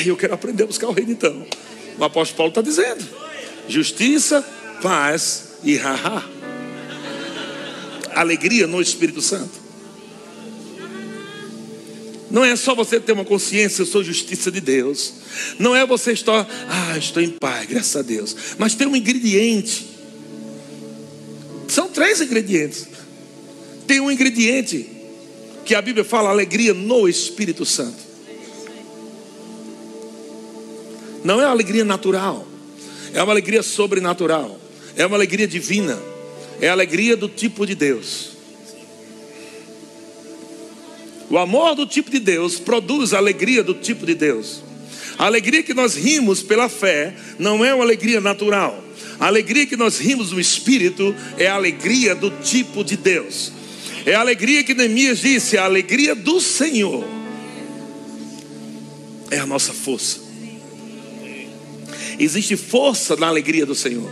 Eu 0.05 0.17
quero 0.17 0.35
aprender 0.35 0.65
a 0.65 0.67
buscar 0.67 0.89
o 0.89 0.93
reino 0.93 1.13
então. 1.13 1.47
O 1.97 2.03
apóstolo 2.03 2.37
Paulo 2.37 2.51
está 2.51 2.61
dizendo: 2.61 3.07
justiça, 3.69 4.45
paz 4.83 5.51
e 5.63 5.77
haha. 5.77 6.25
Alegria 8.13 8.67
no 8.67 8.83
Espírito 8.83 9.23
Santo. 9.23 9.63
Não 12.29 12.45
é 12.45 12.57
só 12.57 12.75
você 12.75 12.99
ter 12.99 13.13
uma 13.13 13.25
consciência, 13.25 13.83
eu 13.83 13.87
sou 13.87 14.03
justiça 14.03 14.51
de 14.51 14.61
Deus. 14.61 15.15
Não 15.61 15.77
é 15.77 15.87
você 15.87 16.11
estar, 16.11 16.49
ah, 16.69 16.99
estou 16.99 17.23
em 17.23 17.31
paz, 17.31 17.69
graças 17.69 17.95
a 17.95 18.03
Deus. 18.03 18.35
Mas 18.59 18.75
tem 18.75 18.89
um 18.89 18.97
ingrediente. 18.97 19.87
São 21.69 21.89
três 21.89 22.21
ingredientes. 22.21 22.92
Tem 23.87 24.01
um 24.01 24.11
ingrediente 24.11 24.89
que 25.65 25.75
a 25.75 25.83
Bíblia 25.83 26.05
fala 26.05 26.31
alegria 26.31 26.75
no 26.75 27.09
Espírito 27.09 27.65
Santo. 27.65 28.13
Não 31.25 31.41
é 31.41 31.45
alegria 31.45 31.85
natural, 31.85 32.47
é 33.15 33.23
uma 33.23 33.33
alegria 33.33 33.63
sobrenatural, 33.63 34.59
é 34.97 35.07
uma 35.07 35.17
alegria 35.17 35.47
divina, 35.47 35.99
é 36.61 36.69
a 36.69 36.73
alegria 36.73 37.17
do 37.17 37.29
tipo 37.29 37.65
de 37.65 37.77
Deus. 37.77 38.31
O 41.31 41.39
amor 41.39 41.75
do 41.75 41.87
tipo 41.87 42.11
de 42.11 42.19
Deus 42.19 42.59
produz 42.59 43.15
a 43.15 43.19
alegria 43.19 43.63
do 43.63 43.73
tipo 43.73 44.05
de 44.05 44.15
Deus. 44.15 44.63
A 45.17 45.27
alegria 45.27 45.63
que 45.63 45.73
nós 45.73 45.95
rimos 45.95 46.43
pela 46.43 46.69
fé 46.69 47.15
não 47.39 47.65
é 47.65 47.73
uma 47.73 47.85
alegria 47.85 48.21
natural. 48.21 48.83
A 49.19 49.29
alegria 49.29 49.67
que 49.67 49.77
nós 49.77 49.99
rimos 49.99 50.33
no 50.33 50.41
espírito 50.41 51.15
é 51.39 51.47
a 51.47 51.55
alegria 51.55 52.15
do 52.15 52.31
tipo 52.43 52.83
de 52.83 52.97
Deus. 52.97 53.53
É 54.05 54.15
a 54.15 54.21
alegria 54.21 54.65
que 54.65 54.75
Neemias 54.75 55.21
disse, 55.21 55.57
a 55.57 55.65
alegria 55.65 56.15
do 56.15 56.41
Senhor. 56.41 57.05
É 59.31 59.39
a 59.39 59.47
nossa 59.47 59.73
força. 59.73 60.21
Existe 62.19 62.57
força 62.57 63.17
na 63.17 63.29
alegria 63.29 63.65
do 63.65 63.75
Senhor. 63.75 64.11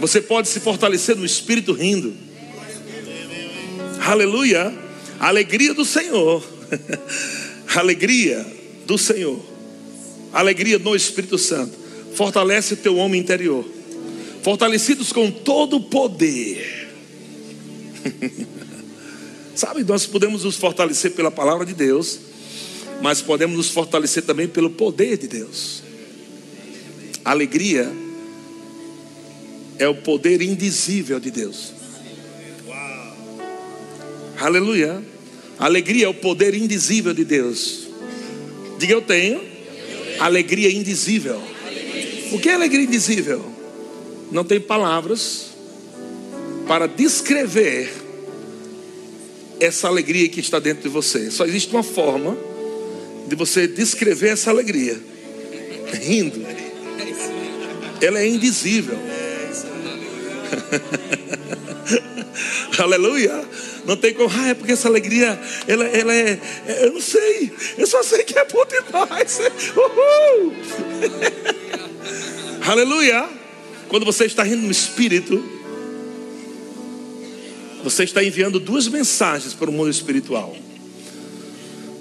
Você 0.00 0.20
pode 0.20 0.48
se 0.48 0.60
fortalecer 0.60 1.16
no 1.16 1.24
espírito 1.24 1.72
rindo. 1.72 2.14
Aleluia. 4.00 4.72
Alegria 5.18 5.74
do 5.74 5.84
Senhor. 5.84 6.44
alegria 7.74 8.46
do 8.86 8.96
Senhor. 8.96 9.40
Alegria 10.32 10.78
no 10.78 10.94
Espírito 10.94 11.38
Santo. 11.38 11.76
Fortalece 12.14 12.74
o 12.74 12.76
teu 12.76 12.96
homem 12.96 13.20
interior. 13.20 13.64
Fortalecidos 14.42 15.12
com 15.12 15.30
todo 15.30 15.76
o 15.76 15.80
poder. 15.80 16.85
Sabe, 19.54 19.84
nós 19.84 20.06
podemos 20.06 20.44
nos 20.44 20.56
fortalecer 20.56 21.12
pela 21.12 21.30
palavra 21.30 21.64
de 21.64 21.72
Deus, 21.72 22.18
mas 23.02 23.22
podemos 23.22 23.56
nos 23.56 23.70
fortalecer 23.70 24.22
também 24.22 24.46
pelo 24.46 24.70
poder 24.70 25.16
de 25.16 25.28
Deus. 25.28 25.82
Alegria 27.24 27.90
é 29.78 29.88
o 29.88 29.94
poder 29.94 30.42
indizível 30.42 31.18
de 31.18 31.30
Deus. 31.30 31.72
Aleluia. 34.38 35.02
Alegria 35.58 36.06
é 36.06 36.08
o 36.08 36.14
poder 36.14 36.54
indizível 36.54 37.14
de 37.14 37.24
Deus. 37.24 37.86
Diga 38.78 38.92
eu 38.92 39.02
tenho 39.02 39.40
alegria 40.18 40.70
indizível. 40.70 41.40
O 42.32 42.38
que 42.38 42.48
é 42.48 42.54
alegria 42.54 42.84
indizível? 42.84 43.44
Não 44.30 44.44
tem 44.44 44.60
palavras 44.60 45.55
para 46.66 46.86
descrever 46.86 47.92
essa 49.60 49.88
alegria 49.88 50.28
que 50.28 50.40
está 50.40 50.58
dentro 50.58 50.82
de 50.82 50.88
você. 50.88 51.30
Só 51.30 51.44
existe 51.46 51.72
uma 51.72 51.82
forma 51.82 52.36
de 53.26 53.36
você 53.36 53.66
descrever 53.66 54.30
essa 54.30 54.50
alegria: 54.50 55.00
rindo. 55.92 56.44
Ela 58.00 58.20
é 58.20 58.28
indizível. 58.28 58.98
Aleluia. 62.78 63.44
Não 63.86 63.96
tem 63.96 64.12
como, 64.12 64.28
ah, 64.36 64.48
é 64.48 64.54
porque 64.54 64.72
essa 64.72 64.88
alegria, 64.88 65.40
ela, 65.68 65.84
ela 65.86 66.12
é, 66.12 66.40
é, 66.66 66.86
eu 66.86 66.92
não 66.92 67.00
sei, 67.00 67.52
eu 67.78 67.86
só 67.86 68.02
sei 68.02 68.24
que 68.24 68.36
é 68.36 68.44
bom 68.44 68.64
demais. 68.66 69.38
Uhul. 69.76 70.52
Aleluia. 72.66 73.28
Quando 73.88 74.04
você 74.04 74.24
está 74.24 74.42
rindo 74.42 74.62
no 74.62 74.72
espírito, 74.72 75.55
você 77.90 78.02
está 78.02 78.22
enviando 78.22 78.58
duas 78.58 78.88
mensagens 78.88 79.54
para 79.54 79.70
o 79.70 79.72
mundo 79.72 79.90
espiritual. 79.90 80.56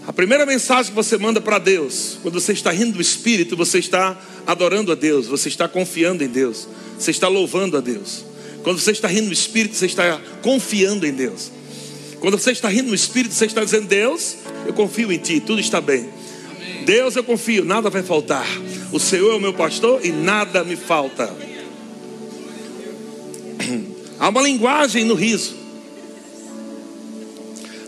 A 0.07 0.11
primeira 0.11 0.43
mensagem 0.43 0.91
que 0.91 0.95
você 0.95 1.15
manda 1.15 1.39
para 1.39 1.59
Deus, 1.59 2.17
quando 2.23 2.41
você 2.41 2.53
está 2.53 2.71
rindo 2.71 2.93
do 2.93 3.01
espírito, 3.01 3.55
você 3.55 3.77
está 3.77 4.19
adorando 4.47 4.91
a 4.91 4.95
Deus, 4.95 5.27
você 5.27 5.47
está 5.47 5.67
confiando 5.67 6.23
em 6.23 6.27
Deus, 6.27 6.67
você 6.97 7.11
está 7.11 7.27
louvando 7.27 7.77
a 7.77 7.81
Deus. 7.81 8.25
Quando 8.63 8.79
você 8.79 8.93
está 8.93 9.07
rindo 9.07 9.27
no 9.27 9.33
espírito, 9.33 9.75
você 9.75 9.85
está 9.85 10.19
confiando 10.41 11.05
em 11.05 11.11
Deus. 11.11 11.51
Quando 12.19 12.39
você 12.39 12.51
está 12.51 12.67
rindo 12.67 12.89
no 12.89 12.95
espírito, 12.95 13.35
você 13.35 13.45
está 13.45 13.63
dizendo: 13.63 13.87
Deus, 13.87 14.37
eu 14.65 14.73
confio 14.73 15.11
em 15.11 15.19
Ti, 15.19 15.39
tudo 15.39 15.61
está 15.61 15.79
bem. 15.79 16.09
Deus, 16.83 17.15
eu 17.15 17.23
confio, 17.23 17.63
nada 17.63 17.91
vai 17.91 18.01
faltar. 18.01 18.47
O 18.91 18.99
Senhor 18.99 19.33
é 19.33 19.35
o 19.35 19.39
meu 19.39 19.53
pastor 19.53 20.03
e 20.03 20.11
nada 20.11 20.63
me 20.63 20.75
falta. 20.75 21.31
Há 24.17 24.29
uma 24.29 24.41
linguagem 24.41 25.05
no 25.05 25.13
riso. 25.13 25.64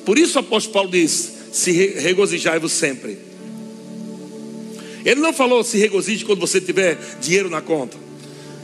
Por 0.08 0.18
isso 0.18 0.38
o 0.38 0.40
apóstolo 0.40 0.74
Paulo 0.74 0.90
diz: 0.90 1.34
se 1.52 1.70
regozijai-vos 1.74 2.72
sempre. 2.72 3.18
Ele 5.04 5.20
não 5.20 5.34
falou 5.34 5.66
se 5.66 5.78
regozije 5.78 6.24
quando 6.24 6.40
você 6.40 6.62
tiver 6.62 6.98
dinheiro 7.20 7.50
na 7.50 7.60
conta. 7.60 7.98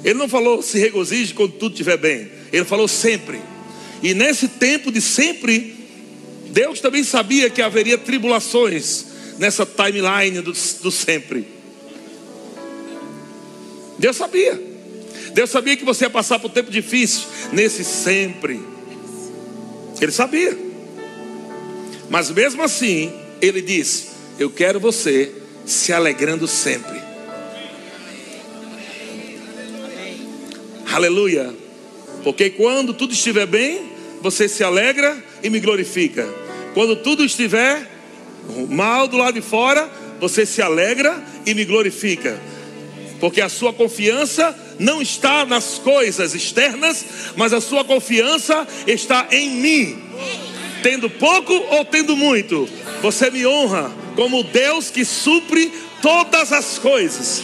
Ele 0.06 0.14
não 0.14 0.30
falou 0.30 0.62
se 0.62 0.80
regozije 0.80 1.34
quando 1.34 1.52
tudo 1.52 1.74
estiver 1.74 1.98
bem. 1.98 2.32
Ele 2.54 2.64
falou 2.64 2.88
sempre. 2.88 3.42
E 4.02 4.14
nesse 4.14 4.48
tempo 4.48 4.90
de 4.90 5.02
sempre, 5.02 5.76
Deus 6.48 6.80
também 6.80 7.04
sabia 7.04 7.50
que 7.50 7.62
haveria 7.62 7.98
tribulações 7.98 9.08
nessa 9.38 9.66
timeline 9.66 10.40
do, 10.40 10.54
do 10.54 10.92
sempre. 10.92 11.46
Deus 14.00 14.16
sabia. 14.16 14.62
Deus 15.34 15.50
sabia 15.50 15.76
que 15.76 15.84
você 15.84 16.06
ia 16.06 16.10
passar 16.10 16.40
por 16.40 16.50
um 16.50 16.54
tempo 16.54 16.72
difícil 16.72 17.24
nesse 17.52 17.84
sempre. 17.84 18.62
Ele 20.00 20.12
sabia. 20.14 20.73
Mas 22.14 22.30
mesmo 22.30 22.62
assim, 22.62 23.12
ele 23.42 23.60
disse: 23.60 24.10
Eu 24.38 24.52
quero 24.52 24.80
você 24.80 25.32
se 25.66 25.92
alegrando 25.92 26.48
sempre. 26.48 27.02
Aleluia. 30.92 31.52
Porque 32.24 32.52
quando 32.52 32.94
tudo 32.94 33.14
estiver 33.14 33.48
bem, 33.48 33.92
você 34.22 34.48
se 34.48 34.64
alegra 34.64 35.26
e 35.42 35.50
me 35.50 35.60
glorifica. 35.60 36.32
Quando 36.76 36.98
tudo 36.98 37.26
estiver 37.26 37.90
mal 38.70 39.08
do 39.08 39.18
lado 39.18 39.34
de 39.34 39.42
fora, 39.42 39.90
você 40.20 40.46
se 40.46 40.62
alegra 40.62 41.20
e 41.48 41.56
me 41.56 41.66
glorifica. 41.66 42.40
Porque 43.20 43.42
a 43.42 43.50
sua 43.50 43.74
confiança 43.74 44.56
não 44.78 45.02
está 45.02 45.48
nas 45.48 45.80
coisas 45.80 46.36
externas, 46.36 47.04
mas 47.36 47.54
a 47.54 47.60
sua 47.60 47.84
confiança 47.84 48.68
está 48.86 49.30
em 49.32 49.50
mim. 49.50 50.03
Tendo 50.84 51.10
pouco 51.10 51.54
ou 51.54 51.86
tendo 51.86 52.16
muito, 52.16 52.68
você 53.02 53.32
me 53.32 53.48
honra 53.48 53.90
como 54.16 54.44
Deus 54.44 54.90
que 54.90 55.06
supre 55.06 55.72
todas 56.02 56.52
as 56.52 56.78
coisas. 56.78 57.42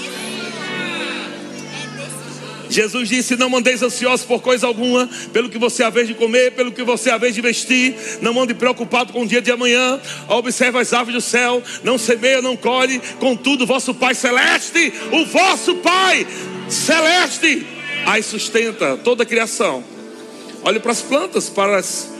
Jesus 2.69 3.09
disse: 3.09 3.37
Não 3.37 3.49
mandeis 3.49 3.81
ansiosos 3.81 4.25
por 4.25 4.41
coisa 4.41 4.67
alguma, 4.67 5.09
pelo 5.33 5.49
que 5.49 5.57
você 5.57 5.83
haver 5.83 6.05
de 6.05 6.13
comer, 6.13 6.51
pelo 6.51 6.71
que 6.71 6.83
você 6.83 7.09
haver 7.09 7.31
de 7.31 7.41
vestir. 7.41 7.95
Não 8.21 8.33
mande 8.33 8.53
preocupado 8.53 9.11
com 9.11 9.23
o 9.23 9.27
dia 9.27 9.41
de 9.41 9.51
amanhã. 9.51 9.99
Observa 10.27 10.81
as 10.81 10.93
aves 10.93 11.13
do 11.13 11.21
céu, 11.21 11.63
não 11.83 11.97
semeia, 11.97 12.41
não 12.41 12.55
colhe. 12.57 13.01
Contudo, 13.19 13.65
vosso 13.65 13.93
Pai 13.93 14.13
celeste, 14.13 14.93
o 15.11 15.25
vosso 15.25 15.75
Pai 15.75 16.27
celeste, 16.67 17.65
aí 18.05 18.21
sustenta 18.21 18.97
toda 18.97 19.23
a 19.23 19.25
criação. 19.25 19.81
Olhe 20.61 20.79
para 20.79 20.91
as 20.91 21.01
plantas, 21.01 21.49
para 21.49 21.77
as 21.77 22.18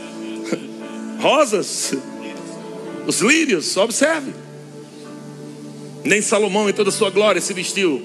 rosas, 1.20 1.94
os 3.06 3.20
lírios, 3.20 3.76
observe. 3.76 4.32
Nem 6.02 6.22
Salomão 6.22 6.68
em 6.68 6.72
toda 6.72 6.88
a 6.88 6.92
sua 6.92 7.10
glória 7.10 7.40
se 7.40 7.52
vestiu 7.52 8.02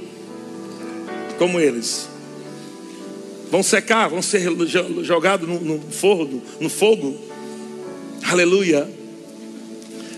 como 1.38 1.60
eles 1.60 2.10
vão 3.50 3.64
secar, 3.64 4.10
vão 4.10 4.22
ser 4.22 4.44
jogados 5.04 5.48
no, 5.48 5.60
no, 5.60 5.80
forno, 5.92 6.42
no 6.60 6.70
fogo. 6.70 7.18
Aleluia. 8.24 8.90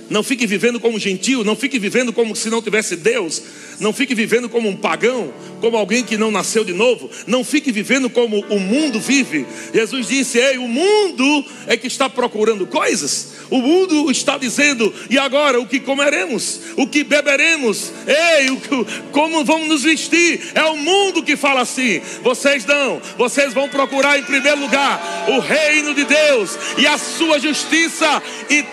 Não 0.10 0.23
fique 0.23 0.47
vivendo 0.47 0.79
como 0.79 0.97
gentil, 0.97 1.43
não 1.43 1.55
fique 1.55 1.77
vivendo 1.77 2.13
como 2.13 2.36
se 2.36 2.49
não 2.49 2.62
tivesse 2.62 2.95
Deus, 2.95 3.43
não 3.80 3.94
fique 3.94 4.16
vivendo 4.16 4.50
como 4.50 4.68
um 4.68 4.76
pagão, 4.76 5.34
como 5.62 5.78
alguém 5.78 6.04
que 6.04 6.18
não 6.18 6.32
nasceu 6.32 6.63
de 6.63 6.74
novo, 6.74 7.10
não 7.26 7.44
fique 7.44 7.72
vivendo 7.72 8.10
como 8.10 8.44
o 8.50 8.60
mundo 8.60 9.00
vive. 9.00 9.46
Jesus 9.74 10.08
disse: 10.08 10.38
Ei, 10.38 10.58
o 10.58 10.68
mundo 10.68 11.46
é 11.68 11.78
que 11.78 11.88
está 11.88 12.10
procurando 12.10 12.66
coisas, 12.68 13.34
o 13.50 13.60
mundo 13.60 14.10
está 14.12 14.38
dizendo, 14.38 14.94
e 15.10 15.18
agora 15.18 15.60
o 15.60 15.68
que 15.68 15.80
comeremos, 15.80 16.60
o 16.76 16.88
que 16.88 17.04
beberemos, 17.04 17.92
ei, 18.08 18.50
o 18.50 18.58
como 19.12 19.44
vamos 19.44 19.68
nos 19.68 19.84
vestir? 19.84 20.52
É 20.54 20.63
o 20.63 20.78
mundo 20.78 21.24
que 21.24 21.36
fala 21.36 21.62
assim. 21.62 22.02
Vocês 22.24 22.66
não, 22.66 23.02
vocês 23.18 23.54
vão 23.54 23.70
procurar 23.70 24.18
em 24.20 24.24
primeiro 24.24 24.60
lugar 24.60 25.28
o 25.30 25.40
reino 25.40 25.94
de 25.94 26.04
Deus 26.04 26.58
e 26.78 26.88
a 26.88 26.98
sua 26.98 27.40
justiça, 27.40 28.22
e 28.50 28.63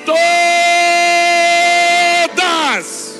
todas, 2.35 3.14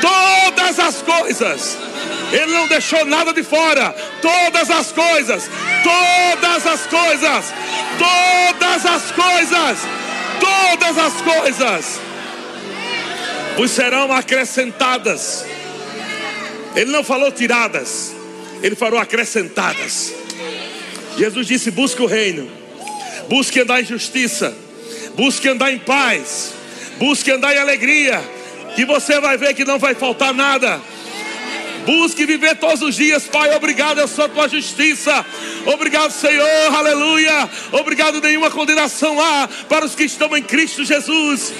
todas 0.00 0.78
as 0.78 1.02
coisas, 1.02 1.78
Ele 2.32 2.52
não 2.52 2.66
deixou 2.68 3.04
nada 3.04 3.32
de 3.32 3.42
fora, 3.42 3.94
todas 4.22 4.70
as 4.70 4.92
coisas. 4.92 5.48
Todas 5.82 6.66
as 6.66 6.86
coisas, 6.86 7.54
todas 7.98 8.86
as 8.86 9.12
coisas, 9.12 9.78
todas 10.40 10.98
as 10.98 11.12
coisas. 11.20 12.00
Vos 13.56 13.70
serão 13.70 14.12
acrescentadas. 14.12 15.44
Ele 16.74 16.90
não 16.90 17.02
falou 17.02 17.32
tiradas, 17.32 18.12
ele 18.62 18.76
falou 18.76 19.00
acrescentadas. 19.00 20.12
Jesus 21.16 21.46
disse: 21.46 21.70
busque 21.70 22.02
o 22.02 22.06
reino, 22.06 22.50
busque 23.28 23.60
andar 23.60 23.80
em 23.80 23.84
justiça, 23.84 24.54
busque 25.14 25.48
andar 25.48 25.72
em 25.72 25.78
paz, 25.78 26.52
busque 26.98 27.30
andar 27.30 27.54
em 27.54 27.58
alegria, 27.58 28.22
que 28.74 28.84
você 28.84 29.20
vai 29.20 29.36
ver 29.36 29.54
que 29.54 29.64
não 29.64 29.78
vai 29.78 29.94
faltar 29.94 30.32
nada. 30.32 30.80
Busque 31.84 32.26
viver 32.26 32.54
todos 32.56 32.82
os 32.82 32.96
dias, 32.96 33.24
Pai. 33.24 33.54
Obrigado, 33.56 33.98
eu 33.98 34.06
sou 34.06 34.26
a 34.26 34.28
tua 34.28 34.46
justiça. 34.48 35.24
Obrigado, 35.64 36.10
Senhor. 36.10 36.74
Aleluia. 36.74 37.48
Obrigado, 37.72 38.20
nenhuma 38.20 38.50
condenação 38.50 39.18
há 39.18 39.48
para 39.68 39.86
os 39.86 39.94
que 39.94 40.04
estão 40.04 40.36
em 40.36 40.42
Cristo 40.42 40.84
Jesus. 40.84 41.52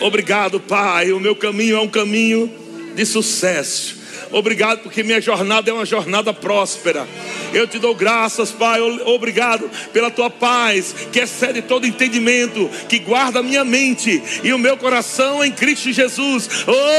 Obrigado, 0.00 0.58
Pai. 0.58 1.12
O 1.12 1.20
meu 1.20 1.36
caminho 1.36 1.76
é 1.76 1.80
um 1.80 1.88
caminho 1.88 2.50
de 2.94 3.04
sucesso. 3.04 3.96
Obrigado 4.32 4.78
porque 4.78 5.02
minha 5.02 5.20
jornada 5.20 5.70
é 5.70 5.74
uma 5.74 5.84
jornada 5.84 6.32
próspera. 6.32 7.06
Eu 7.52 7.66
te 7.66 7.78
dou 7.78 7.94
graças, 7.94 8.50
Pai. 8.50 8.80
Obrigado 8.80 9.70
pela 9.92 10.10
tua 10.10 10.30
paz, 10.30 10.94
que 11.12 11.20
excede 11.20 11.62
todo 11.62 11.86
entendimento, 11.86 12.68
que 12.88 12.98
guarda 12.98 13.40
a 13.40 13.42
minha 13.42 13.64
mente 13.64 14.22
e 14.42 14.52
o 14.52 14.58
meu 14.58 14.76
coração 14.76 15.44
em 15.44 15.50
Cristo 15.50 15.92
Jesus. 15.92 16.48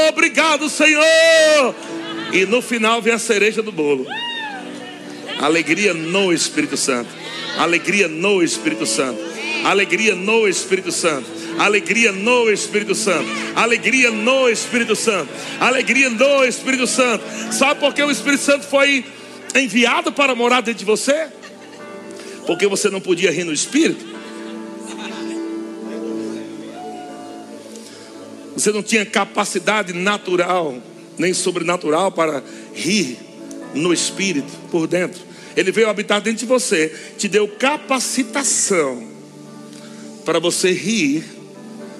Obrigado, 0.08 0.68
Senhor. 0.68 1.74
E 2.32 2.46
no 2.46 2.62
final 2.62 3.00
vem 3.02 3.14
a 3.14 3.18
cereja 3.18 3.62
do 3.62 3.72
bolo. 3.72 4.06
Alegria 5.38 5.92
no 5.92 6.32
Espírito 6.32 6.76
Santo. 6.76 7.10
Alegria 7.58 8.08
no 8.08 8.42
Espírito 8.42 8.86
Santo. 8.86 9.20
Alegria 9.64 10.14
no 10.14 10.48
Espírito 10.48 10.90
Santo 10.90 11.42
alegria 11.58 12.12
no 12.12 12.50
Espírito 12.50 12.94
Santo, 12.94 13.28
alegria 13.54 14.10
no 14.10 14.48
Espírito 14.48 14.96
Santo, 14.96 15.28
alegria 15.60 16.10
no 16.10 16.44
Espírito 16.44 16.86
Santo. 16.86 17.24
Sabe 17.52 17.80
por 17.80 17.94
que 17.94 18.02
o 18.02 18.10
Espírito 18.10 18.42
Santo 18.42 18.66
foi 18.66 19.04
enviado 19.54 20.12
para 20.12 20.34
morar 20.34 20.60
dentro 20.60 20.80
de 20.80 20.84
você? 20.84 21.28
Porque 22.46 22.66
você 22.66 22.90
não 22.90 23.00
podia 23.00 23.30
rir 23.30 23.44
no 23.44 23.52
Espírito. 23.52 24.04
Você 28.54 28.70
não 28.70 28.82
tinha 28.82 29.04
capacidade 29.04 29.92
natural, 29.92 30.76
nem 31.18 31.32
sobrenatural 31.32 32.12
para 32.12 32.42
rir 32.74 33.18
no 33.74 33.92
Espírito, 33.92 34.52
por 34.70 34.86
dentro. 34.86 35.22
Ele 35.56 35.72
veio 35.72 35.88
habitar 35.88 36.20
dentro 36.20 36.40
de 36.40 36.46
você, 36.46 36.94
te 37.18 37.28
deu 37.28 37.48
capacitação 37.48 39.06
para 40.24 40.38
você 40.38 40.72
rir 40.72 41.24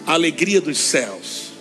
a 0.07 0.15
alegria 0.15 0.61
dos 0.61 0.79
céus. 0.79 1.53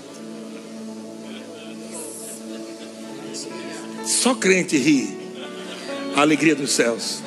Só 4.06 4.36
crente 4.36 4.77
ri 4.77 5.20
a 6.15 6.21
alegria 6.21 6.56
dos 6.56 6.71
céus, 6.71 7.21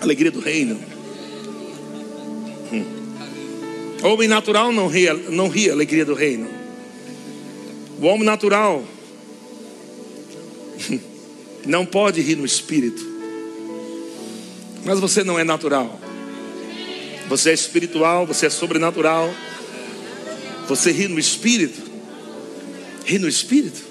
a 0.00 0.04
alegria 0.04 0.30
do 0.30 0.40
reino. 0.40 0.80
Hum. 2.72 2.84
O 4.02 4.08
homem 4.08 4.28
natural 4.28 4.72
não 4.72 4.88
ri, 4.88 5.12
não 5.30 5.48
ri 5.48 5.70
a 5.70 5.72
alegria 5.72 6.04
do 6.04 6.14
reino. 6.14 6.48
O 8.00 8.06
homem 8.06 8.24
natural 8.24 8.84
não 11.64 11.86
pode 11.86 12.20
rir 12.20 12.36
no 12.36 12.44
espírito. 12.44 13.14
Mas 14.84 15.00
você 15.00 15.24
não 15.24 15.38
é 15.38 15.44
natural. 15.44 15.98
Você 17.28 17.50
é 17.50 17.54
espiritual, 17.54 18.26
você 18.26 18.46
é 18.46 18.50
sobrenatural. 18.50 19.32
Você 20.68 20.92
ri 20.92 21.08
no 21.08 21.18
espírito? 21.18 21.82
Ri 23.04 23.18
no 23.18 23.28
espírito? 23.28 23.82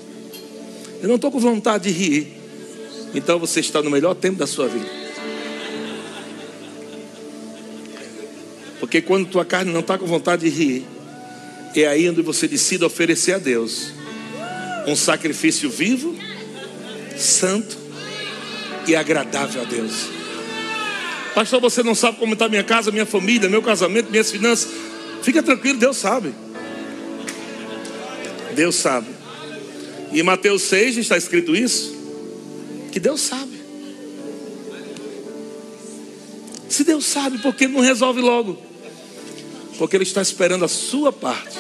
Eu 1.02 1.08
não 1.08 1.16
estou 1.16 1.32
com 1.32 1.40
vontade 1.40 1.92
de 1.92 1.98
rir. 1.98 2.43
Então 3.14 3.38
você 3.40 3.60
está 3.60 3.82
no 3.82 3.90
melhor 3.90 4.16
tempo 4.16 4.38
da 4.38 4.48
sua 4.48 4.68
vida. 4.68 4.90
Porque 8.80 9.02
quando 9.02 9.30
tua 9.30 9.46
carne 9.46 9.72
não 9.72 9.80
está 9.80 9.98
com 9.98 10.06
vontade 10.06 10.50
de 10.50 10.50
rir, 10.50 10.86
é 11.76 11.88
aí 11.88 12.10
onde 12.10 12.22
você 12.22 12.48
decide 12.48 12.84
oferecer 12.84 13.34
a 13.34 13.38
Deus 13.38 13.94
um 14.86 14.96
sacrifício 14.96 15.70
vivo, 15.70 16.16
santo 17.18 17.78
e 18.88 18.96
agradável 18.96 19.62
a 19.62 19.66
Deus. 19.66 20.10
Pastor, 21.34 21.60
você 21.60 21.82
não 21.82 21.96
sabe 21.96 22.20
como 22.20 22.34
está 22.34 22.48
minha 22.48 22.64
casa, 22.64 22.92
minha 22.92 23.06
família, 23.06 23.50
meu 23.50 23.62
casamento, 23.62 24.12
minhas 24.12 24.30
finanças. 24.30 24.70
Fica 25.24 25.42
tranquilo, 25.42 25.80
Deus 25.80 25.98
sabe. 25.98 26.34
Deus 28.54 28.76
sabe. 28.76 29.08
E 30.12 30.20
em 30.20 30.24
Mateus 30.24 30.62
6 30.64 30.98
está 30.98 31.18
escrito 31.18 31.56
isso: 31.56 32.03
que 32.94 33.00
Deus 33.00 33.22
sabe. 33.22 33.60
Se 36.70 36.84
Deus 36.84 37.04
sabe, 37.06 37.40
por 37.40 37.56
que 37.56 37.68
não 37.68 37.82
resolve 37.82 38.22
logo? 38.22 38.56
Porque 39.80 39.96
Ele 39.96 40.04
está 40.04 40.22
esperando 40.22 40.64
a 40.64 40.68
sua 40.68 41.12
parte. 41.12 41.58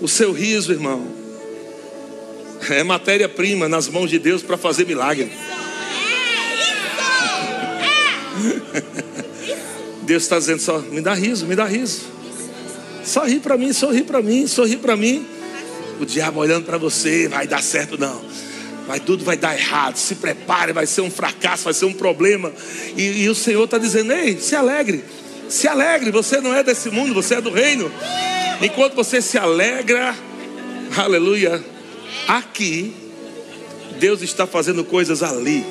O 0.00 0.06
seu 0.06 0.30
riso, 0.30 0.70
irmão, 0.70 1.08
é 2.70 2.84
matéria-prima 2.84 3.68
nas 3.68 3.88
mãos 3.88 4.08
de 4.08 4.20
Deus 4.20 4.44
para 4.44 4.56
fazer 4.56 4.86
milagre. 4.86 5.32
Deus 10.06 10.22
está 10.22 10.38
dizendo 10.38 10.62
só, 10.62 10.78
me 10.78 11.00
dá 11.00 11.14
riso, 11.14 11.46
me 11.46 11.56
dá 11.56 11.64
riso. 11.64 12.17
Sorri 13.08 13.40
para 13.40 13.56
mim, 13.56 13.72
sorri 13.72 14.02
para 14.02 14.22
mim, 14.22 14.46
sorri 14.46 14.76
para 14.76 14.96
mim. 14.96 15.26
O 15.98 16.04
diabo 16.04 16.40
olhando 16.40 16.64
para 16.64 16.76
você, 16.78 17.26
vai 17.26 17.46
dar 17.46 17.62
certo 17.62 17.98
não. 17.98 18.22
Vai 18.86 19.00
tudo 19.00 19.24
vai 19.24 19.36
dar 19.36 19.58
errado. 19.58 19.96
Se 19.96 20.14
prepare, 20.14 20.72
vai 20.72 20.86
ser 20.86 21.00
um 21.00 21.10
fracasso, 21.10 21.64
vai 21.64 21.74
ser 21.74 21.86
um 21.86 21.92
problema. 21.92 22.52
E, 22.96 23.22
e 23.22 23.28
o 23.28 23.34
Senhor 23.34 23.64
está 23.64 23.78
dizendo: 23.78 24.12
Ei, 24.12 24.38
se 24.38 24.54
alegre, 24.54 25.02
se 25.48 25.66
alegre. 25.66 26.10
Você 26.10 26.40
não 26.40 26.54
é 26.54 26.62
desse 26.62 26.90
mundo, 26.90 27.14
você 27.14 27.36
é 27.36 27.40
do 27.40 27.50
reino. 27.50 27.90
Enquanto 28.60 28.94
você 28.94 29.20
se 29.20 29.38
alegra, 29.38 30.14
aleluia, 30.96 31.64
aqui, 32.26 32.94
Deus 33.98 34.22
está 34.22 34.46
fazendo 34.46 34.84
coisas 34.84 35.22
ali. 35.22 35.64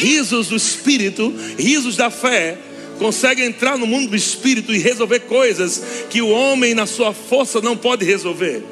risos 0.00 0.48
do 0.48 0.56
espírito, 0.56 1.34
risos 1.58 1.94
da 1.94 2.10
fé, 2.10 2.56
conseguem 3.00 3.46
entrar 3.46 3.78
no 3.78 3.86
mundo 3.86 4.10
do 4.10 4.16
espírito 4.16 4.74
e 4.74 4.78
resolver 4.78 5.20
coisas 5.20 5.82
que 6.10 6.20
o 6.20 6.28
homem, 6.28 6.74
na 6.74 6.84
sua 6.84 7.14
força, 7.14 7.58
não 7.62 7.74
pode 7.74 8.04
resolver. 8.04 8.62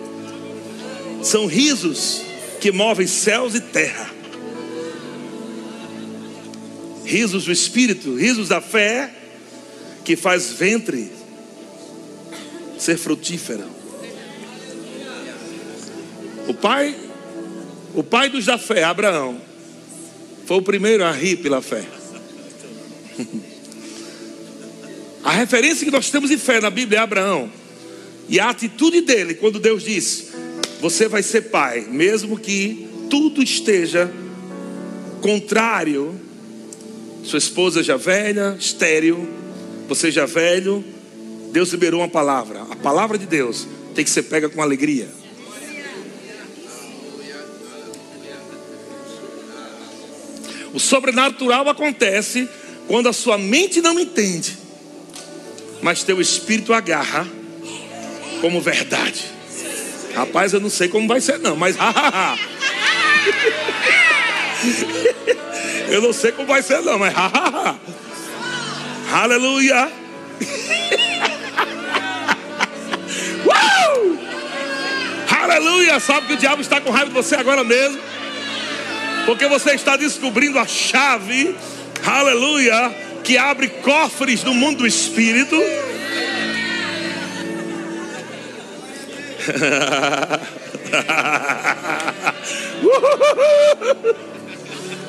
São 1.23 1.47
risos 1.47 2.21
que 2.61 2.71
movem 2.71 3.07
céus 3.07 3.55
e 3.55 3.61
terra. 3.61 4.11
Risos 7.07 7.47
do 7.47 7.53
espírito, 7.53 8.14
risos 8.17 8.49
da 8.49 8.61
fé, 8.61 9.11
que 10.05 10.14
faz 10.14 10.53
ventre 10.53 11.11
ser 12.79 12.99
frutífero. 12.99 13.64
O 16.47 16.53
pai, 16.53 16.95
o 17.95 18.05
pai 18.05 18.29
dos 18.29 18.45
da 18.45 18.59
fé, 18.59 18.85
Abraão, 18.85 19.41
foi 20.45 20.59
o 20.59 20.62
primeiro 20.62 21.03
a 21.03 21.12
rir 21.12 21.38
pela 21.38 21.62
fé. 21.62 21.83
A 25.24 25.33
referência 25.33 25.85
que 25.85 25.90
nós 25.90 26.11
temos 26.11 26.31
de 26.31 26.38
fé 26.38 26.61
na 26.61 26.70
Bíblia 26.70 27.00
é 27.00 27.02
Abraão. 27.02 27.50
E 28.28 28.38
a 28.38 28.50
atitude 28.50 29.00
dele, 29.00 29.35
quando 29.35 29.59
Deus 29.59 29.83
diz: 29.83 30.33
Você 30.81 31.09
vai 31.09 31.22
ser 31.22 31.42
pai, 31.42 31.87
mesmo 31.88 32.38
que 32.38 32.88
tudo 33.11 33.42
esteja 33.42 34.11
contrário, 35.20 36.18
sua 37.24 37.38
esposa 37.38 37.83
já 37.83 37.96
velha, 37.96 38.57
estéril, 38.59 39.28
você 39.88 40.11
já 40.11 40.26
velho, 40.26 40.85
Deus 41.52 41.70
liberou 41.70 42.00
uma 42.00 42.09
palavra. 42.09 42.62
A 42.70 42.76
palavra 42.76 43.18
de 43.18 43.26
Deus 43.26 43.66
tem 43.94 44.04
que 44.04 44.11
ser 44.11 44.24
pega 44.24 44.48
com 44.48 44.62
alegria. 44.62 45.09
O 50.72 50.78
sobrenatural 50.78 51.68
acontece 51.68 52.48
quando 52.87 53.09
a 53.09 53.12
sua 53.12 53.38
mente 53.38 53.81
não 53.81 53.98
entende, 53.98 54.57
mas 55.83 56.03
teu 56.03 56.21
espírito 56.21 56.75
agarra 56.75 57.27
como 58.41 58.61
verdade. 58.61 59.25
Rapaz, 60.14 60.53
eu 60.53 60.61
não 60.61 60.71
sei 60.71 60.88
como 60.88 61.07
vai 61.07 61.21
ser, 61.21 61.38
não, 61.38 61.55
mas 61.57 61.77
eu 65.88 66.03
não 66.03 66.12
sei 66.12 66.33
como 66.33 66.49
vai 66.49 66.62
ser, 66.62 66.83
não, 66.83 66.99
mas 66.99 67.14
aleluia. 69.12 69.91
Aleluia! 75.59 75.99
Sabe 75.99 76.27
que 76.27 76.35
o 76.35 76.37
diabo 76.37 76.61
está 76.61 76.81
com 76.81 76.91
raiva 76.91 77.07
de 77.07 77.14
você 77.14 77.35
agora 77.35 77.64
mesmo? 77.64 77.99
Porque 79.25 79.47
você 79.47 79.73
está 79.73 79.97
descobrindo 79.97 80.59
a 80.59 80.67
chave, 80.67 81.55
aleluia, 82.05 82.95
que 83.29 83.37
abre 83.37 83.69
cofres 83.69 84.43
no 84.43 84.55
mundo 84.55 84.79
do 84.79 84.87
espírito. 84.87 85.55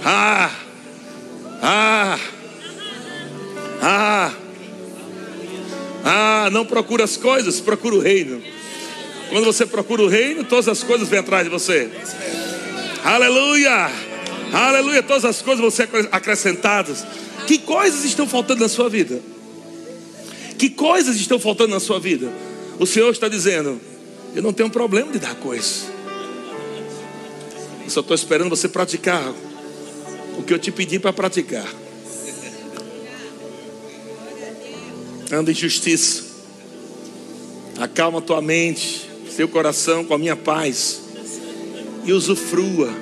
ah, 0.04 0.52
ah, 1.62 2.20
ah, 3.82 4.34
ah, 6.04 6.50
não 6.52 6.66
procura 6.66 7.06
as 7.06 7.16
coisas, 7.16 7.62
procura 7.62 7.96
o 7.96 8.02
reino. 8.02 8.44
Quando 9.30 9.46
você 9.46 9.66
procura 9.66 10.02
o 10.02 10.10
reino, 10.10 10.44
todas 10.44 10.68
as 10.68 10.84
coisas 10.84 11.08
vêm 11.08 11.20
atrás 11.20 11.46
de 11.46 11.50
você. 11.50 11.90
Aleluia, 13.02 13.90
aleluia, 14.52 15.02
todas 15.02 15.24
as 15.24 15.42
coisas 15.42 15.62
vão 15.62 15.72
ser 15.72 15.88
acrescentadas. 16.12 17.06
Que 17.50 17.58
coisas 17.58 18.06
estão 18.06 18.28
faltando 18.28 18.62
na 18.62 18.70
sua 18.70 18.88
vida? 18.88 19.20
Que 20.56 20.70
coisas 20.70 21.16
estão 21.16 21.40
faltando 21.40 21.74
na 21.74 21.80
sua 21.80 22.00
vida? 22.00 22.32
O 22.78 22.86
Senhor 22.86 23.10
está 23.10 23.28
dizendo: 23.28 23.82
Eu 24.36 24.44
não 24.44 24.54
tenho 24.54 24.70
problema 24.70 25.12
de 25.12 25.18
dar 25.18 25.34
coisas. 25.34 25.88
Eu 27.84 27.90
só 27.90 28.02
estou 28.02 28.14
esperando 28.14 28.52
você 28.52 28.70
praticar 28.70 29.34
o 30.38 30.44
que 30.44 30.54
eu 30.54 30.60
te 30.60 30.72
pedi 30.72 31.00
para 31.00 31.12
praticar. 31.12 31.66
Anda 35.32 35.50
em 35.50 35.56
justiça. 35.56 36.26
Acalma 37.80 38.22
tua 38.22 38.44
mente, 38.44 39.10
seu 39.36 39.48
coração 39.48 40.06
com 40.06 40.14
a 40.14 40.20
minha 40.20 40.36
paz. 40.36 41.02
E 42.06 42.14
usufrua. 42.14 42.94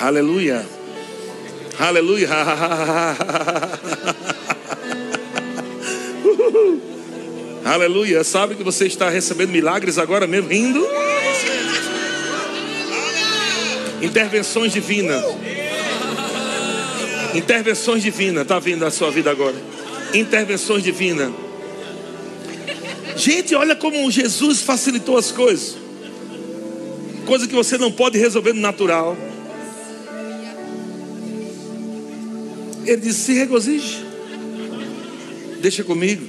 Aleluia. 0.00 0.83
Aleluia. 1.78 2.28
Aleluia. 7.64 8.22
Sabe 8.22 8.54
que 8.54 8.62
você 8.62 8.86
está 8.86 9.08
recebendo 9.08 9.50
milagres 9.50 9.98
agora 9.98 10.26
mesmo, 10.26 10.48
rindo? 10.48 10.86
Intervenções 14.02 14.72
divinas. 14.72 15.24
Intervenções 17.34 18.02
divinas. 18.02 18.42
Está 18.42 18.58
vindo 18.58 18.80
na 18.80 18.90
sua 18.90 19.10
vida 19.10 19.30
agora. 19.30 19.56
Intervenções 20.12 20.82
divinas. 20.82 21.32
Gente, 23.16 23.54
olha 23.54 23.74
como 23.74 24.10
Jesus 24.10 24.62
facilitou 24.62 25.16
as 25.16 25.32
coisas. 25.32 25.76
Coisa 27.24 27.48
que 27.48 27.54
você 27.54 27.78
não 27.78 27.90
pode 27.90 28.18
resolver 28.18 28.52
no 28.52 28.60
natural. 28.60 29.16
Ele 32.86 32.96
disse: 32.96 33.20
se 33.20 33.32
regozije. 33.34 34.04
Deixa 35.60 35.82
comigo. 35.82 36.26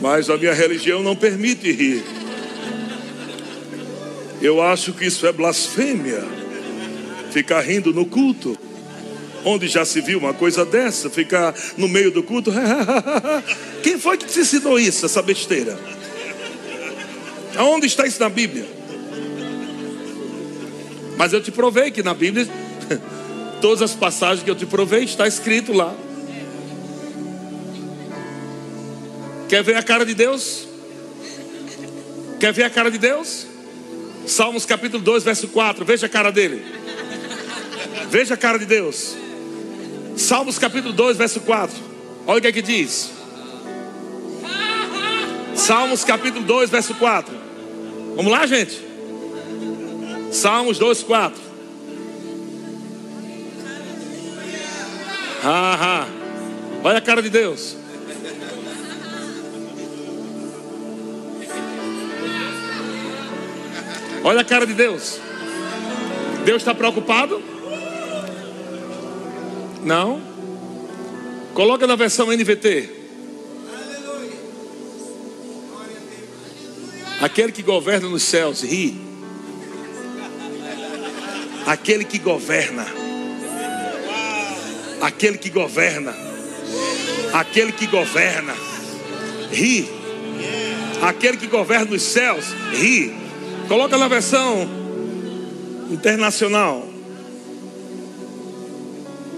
Mas 0.00 0.28
a 0.28 0.36
minha 0.36 0.52
religião 0.52 1.02
não 1.02 1.16
permite 1.16 1.72
rir. 1.72 2.04
Eu 4.40 4.60
acho 4.60 4.92
que 4.92 5.06
isso 5.06 5.26
é 5.26 5.32
blasfêmia. 5.32 6.22
Ficar 7.32 7.62
rindo 7.62 7.92
no 7.92 8.04
culto. 8.04 8.56
Onde 9.44 9.66
já 9.66 9.84
se 9.84 10.00
viu 10.00 10.18
uma 10.18 10.32
coisa 10.32 10.64
dessa? 10.64 11.10
Ficar 11.10 11.54
no 11.76 11.88
meio 11.88 12.10
do 12.10 12.22
culto. 12.22 12.52
Quem 13.82 13.98
foi 13.98 14.16
que 14.16 14.26
te 14.26 14.40
ensinou 14.40 14.78
isso, 14.78 15.04
essa 15.04 15.20
besteira? 15.20 15.78
Aonde 17.56 17.86
está 17.86 18.06
isso 18.06 18.20
na 18.20 18.28
Bíblia? 18.28 18.66
Mas 21.16 21.32
eu 21.32 21.42
te 21.42 21.50
provei 21.50 21.90
que 21.90 22.02
na 22.02 22.14
Bíblia, 22.14 22.46
todas 23.64 23.80
as 23.80 23.94
passagens 23.94 24.42
que 24.44 24.50
eu 24.50 24.54
te 24.54 24.66
provei, 24.66 25.04
está 25.04 25.26
escrito 25.26 25.72
lá. 25.72 25.94
Quer 29.48 29.62
ver 29.62 29.76
a 29.76 29.82
cara 29.82 30.04
de 30.04 30.12
Deus? 30.12 30.68
Quer 32.38 32.52
ver 32.52 32.64
a 32.64 32.68
cara 32.68 32.90
de 32.90 32.98
Deus? 32.98 33.46
Salmos 34.26 34.66
capítulo 34.66 35.02
2, 35.02 35.24
verso 35.24 35.48
4. 35.48 35.82
Veja 35.82 36.04
a 36.04 36.08
cara 36.10 36.30
dele. 36.30 36.62
Veja 38.10 38.34
a 38.34 38.36
cara 38.36 38.58
de 38.58 38.66
Deus. 38.66 39.16
Salmos 40.14 40.58
capítulo 40.58 40.92
2, 40.92 41.16
verso 41.16 41.40
4. 41.40 41.74
Olha 42.26 42.38
o 42.40 42.42
que 42.42 42.48
é 42.48 42.52
que 42.52 42.60
diz. 42.60 43.12
Salmos 45.54 46.04
capítulo 46.04 46.44
2, 46.44 46.68
verso 46.68 46.94
4. 46.96 47.34
Vamos 48.14 48.30
lá, 48.30 48.46
gente? 48.46 48.78
Salmos 50.32 50.76
2, 50.76 51.02
4. 51.02 51.53
Ah, 55.46 56.08
Olha 56.82 56.98
a 56.98 57.00
cara 57.02 57.22
de 57.22 57.28
Deus. 57.28 57.76
Olha 64.22 64.40
a 64.40 64.44
cara 64.44 64.66
de 64.66 64.72
Deus. 64.72 65.20
Deus 66.46 66.62
está 66.62 66.74
preocupado? 66.74 67.42
Não. 69.82 70.20
Coloca 71.52 71.86
na 71.86 71.94
versão 71.94 72.32
NVT. 72.32 72.90
Aquele 77.20 77.52
que 77.52 77.62
governa 77.62 78.08
nos 78.08 78.22
céus 78.22 78.62
ri. 78.62 78.98
Aquele 81.66 82.04
que 82.04 82.18
governa. 82.18 83.03
Aquele 85.04 85.36
que 85.36 85.50
governa. 85.50 86.16
Aquele 87.30 87.72
que 87.72 87.86
governa. 87.86 88.54
Ri. 89.52 89.86
Aquele 91.02 91.36
que 91.36 91.46
governa 91.46 91.90
nos 91.90 92.00
céus 92.00 92.46
ri. 92.72 93.12
Coloca 93.68 93.98
na 93.98 94.08
versão 94.08 94.66
internacional. 95.90 96.88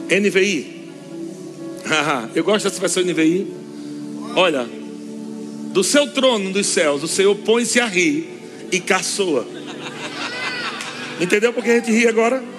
NVI. 0.08 0.92
Eu 2.32 2.44
gosto 2.44 2.68
dessa 2.68 2.80
versão 2.80 3.02
NVI. 3.02 3.52
Olha, 4.36 4.68
do 5.72 5.82
seu 5.82 6.06
trono 6.12 6.52
dos 6.52 6.68
céus, 6.68 7.02
o 7.02 7.08
Senhor 7.08 7.34
põe-se 7.38 7.80
a 7.80 7.86
rir 7.86 8.38
e 8.70 8.78
caçoa. 8.78 9.44
Entendeu 11.20 11.52
por 11.52 11.64
que 11.64 11.70
a 11.70 11.74
gente 11.74 11.90
ri 11.90 12.06
agora? 12.06 12.55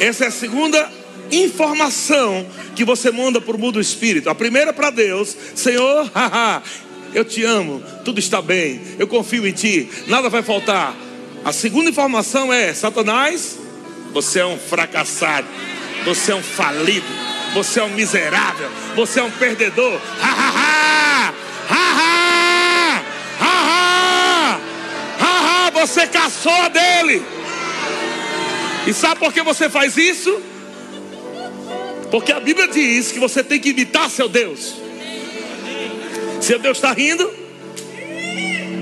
Essa 0.00 0.24
é 0.24 0.28
a 0.28 0.32
segunda 0.32 0.90
informação 1.30 2.46
que 2.74 2.84
você 2.84 3.12
manda 3.12 3.40
para 3.40 3.54
o 3.54 3.58
mundo 3.58 3.74
do 3.74 3.80
espírito. 3.80 4.28
A 4.28 4.34
primeira 4.34 4.72
para 4.72 4.90
Deus, 4.90 5.36
Senhor, 5.54 6.10
haha, 6.12 6.62
eu 7.14 7.24
te 7.24 7.44
amo, 7.44 7.82
tudo 8.04 8.18
está 8.18 8.40
bem, 8.42 8.80
eu 8.98 9.06
confio 9.06 9.46
em 9.46 9.52
ti, 9.52 9.88
nada 10.06 10.28
vai 10.28 10.42
faltar. 10.42 10.96
A 11.44 11.52
segunda 11.52 11.90
informação 11.90 12.52
é: 12.52 12.74
Satanás, 12.74 13.58
você 14.12 14.40
é 14.40 14.46
um 14.46 14.58
fracassado, 14.58 15.46
você 16.04 16.32
é 16.32 16.34
um 16.34 16.42
falido, 16.42 17.06
você 17.54 17.78
é 17.78 17.84
um 17.84 17.90
miserável, 17.90 18.68
você 18.96 19.20
é 19.20 19.22
um 19.22 19.30
perdedor. 19.30 20.00
Ha! 20.20 20.26
Ha 20.26 20.48
ha! 20.48 20.70
Você 25.80 26.06
caçou 26.06 26.68
dele. 26.68 27.22
E 28.86 28.94
sabe 28.94 29.20
por 29.20 29.32
que 29.32 29.42
você 29.42 29.68
faz 29.68 29.96
isso? 29.96 30.40
Porque 32.10 32.32
a 32.32 32.40
Bíblia 32.40 32.68
diz 32.68 33.12
que 33.12 33.18
você 33.18 33.44
tem 33.44 33.60
que 33.60 33.70
imitar 33.70 34.10
seu 34.10 34.28
Deus. 34.28 34.74
Seu 36.40 36.58
Deus 36.58 36.78
está 36.78 36.92
rindo? 36.92 37.30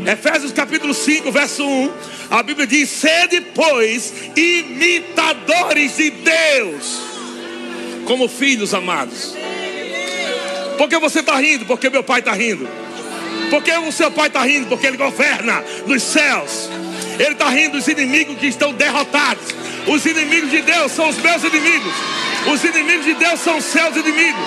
Efésios 0.07 0.53
capítulo 0.53 0.95
5, 0.95 1.31
verso 1.31 1.65
1. 1.65 1.93
A 2.31 2.43
Bíblia 2.43 2.67
diz: 2.67 2.89
Sede, 2.89 3.41
pois, 3.55 4.13
imitadores 4.37 5.97
de 5.97 6.11
Deus, 6.11 7.01
como 8.07 8.29
filhos 8.29 8.73
amados. 8.73 9.35
Por 10.79 10.89
que 10.89 10.99
você 10.99 11.21
está 11.21 11.37
rindo? 11.37 11.67
Porque 11.67 11.91
meu 11.91 12.05
pai 12.05 12.21
está 12.21 12.33
rindo. 12.33 12.69
Porque 13.51 13.73
o 13.73 13.91
seu 13.91 14.11
pai 14.11 14.29
está 14.29 14.43
rindo? 14.45 14.67
Porque 14.67 14.87
ele 14.87 14.97
governa 14.97 15.63
nos 15.87 16.03
céus. 16.03 16.71
Ele 17.19 17.33
está 17.33 17.49
rindo 17.49 17.77
dos 17.79 17.89
inimigos 17.89 18.39
que 18.39 18.47
estão 18.47 18.73
derrotados. 18.73 19.45
Os 19.89 20.05
inimigos 20.05 20.51
de 20.51 20.61
Deus 20.63 20.93
são 20.93 21.09
os 21.09 21.17
meus 21.17 21.43
inimigos. 21.43 21.95
Os 22.53 22.65
inimigos 22.65 23.05
de 23.05 23.15
Deus 23.15 23.41
são 23.41 23.57
os 23.57 23.65
seus 23.65 23.97
inimigos. 23.97 24.45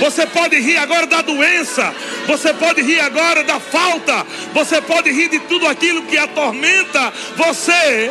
Você 0.00 0.26
pode 0.26 0.58
rir 0.58 0.76
agora 0.78 1.06
da 1.06 1.22
doença. 1.22 1.94
Você 2.26 2.52
pode 2.54 2.82
rir 2.82 3.00
agora 3.00 3.44
da 3.44 3.60
falta. 3.60 4.26
Você 4.52 4.80
pode 4.80 5.10
rir 5.10 5.28
de 5.28 5.38
tudo 5.40 5.66
aquilo 5.66 6.02
que 6.02 6.16
atormenta 6.16 7.12
você. 7.36 8.10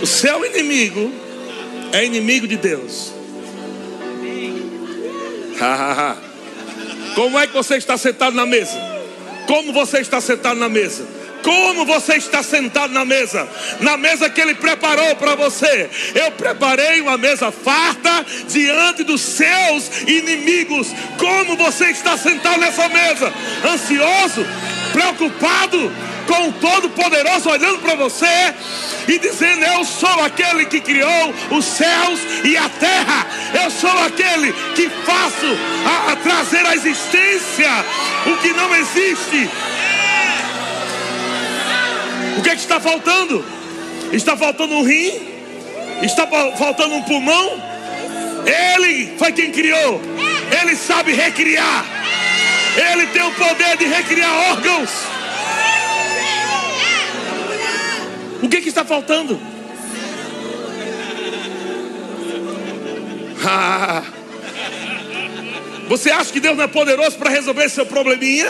O 0.00 0.06
seu 0.06 0.44
inimigo 0.44 1.12
é 1.92 2.04
inimigo 2.04 2.46
de 2.46 2.56
Deus. 2.56 3.12
Como 7.14 7.38
é 7.38 7.46
que 7.46 7.52
você 7.52 7.76
está 7.76 7.96
sentado 7.96 8.36
na 8.36 8.46
mesa? 8.46 8.78
Como 9.46 9.72
você 9.72 9.98
está 9.98 10.20
sentado 10.20 10.60
na 10.60 10.68
mesa? 10.68 11.17
Como 11.48 11.86
você 11.86 12.16
está 12.16 12.42
sentado 12.42 12.92
na 12.92 13.06
mesa? 13.06 13.48
Na 13.80 13.96
mesa 13.96 14.28
que 14.28 14.38
Ele 14.38 14.54
preparou 14.54 15.16
para 15.16 15.34
você. 15.34 15.88
Eu 16.14 16.30
preparei 16.32 17.00
uma 17.00 17.16
mesa 17.16 17.50
farta 17.50 18.26
diante 18.46 19.02
dos 19.02 19.22
seus 19.22 20.02
inimigos. 20.06 20.88
Como 21.16 21.56
você 21.56 21.86
está 21.86 22.18
sentado 22.18 22.60
nessa 22.60 22.86
mesa? 22.90 23.32
Ansioso? 23.64 24.46
Preocupado? 24.92 25.90
Com 26.26 26.48
o 26.48 26.52
Todo-Poderoso 26.52 27.48
olhando 27.48 27.78
para 27.78 27.94
você 27.94 28.26
e 29.08 29.18
dizendo: 29.18 29.64
Eu 29.64 29.82
sou 29.86 30.22
aquele 30.22 30.66
que 30.66 30.82
criou 30.82 31.34
os 31.50 31.64
céus 31.64 32.20
e 32.44 32.58
a 32.58 32.68
terra. 32.68 33.26
Eu 33.64 33.70
sou 33.70 33.98
aquele 34.04 34.52
que 34.76 34.90
faço 35.06 35.46
a, 35.86 36.12
a 36.12 36.16
trazer 36.16 36.66
à 36.66 36.74
existência 36.74 37.70
o 38.26 38.36
que 38.42 38.52
não 38.52 38.76
existe. 38.76 39.48
O 42.38 42.42
que, 42.42 42.50
é 42.50 42.54
que 42.54 42.60
está 42.60 42.78
faltando? 42.78 43.44
Está 44.12 44.36
faltando 44.36 44.74
um 44.74 44.82
rim? 44.84 45.20
Está 46.02 46.26
faltando 46.56 46.94
um 46.94 47.02
pulmão? 47.02 47.62
Ele 48.46 49.16
foi 49.18 49.32
quem 49.32 49.50
criou. 49.50 50.00
Ele 50.62 50.76
sabe 50.76 51.12
recriar. 51.12 51.84
Ele 52.92 53.08
tem 53.08 53.22
o 53.22 53.32
poder 53.32 53.76
de 53.76 53.86
recriar 53.86 54.30
órgãos. 54.52 54.90
O 58.40 58.48
que, 58.48 58.58
é 58.58 58.60
que 58.60 58.68
está 58.68 58.84
faltando? 58.84 59.38
Ah, 63.50 64.02
você 65.88 66.10
acha 66.10 66.30
que 66.32 66.40
Deus 66.40 66.56
não 66.56 66.64
é 66.64 66.66
poderoso 66.66 67.16
para 67.16 67.30
resolver 67.30 67.68
seu 67.68 67.86
probleminha? 67.86 68.48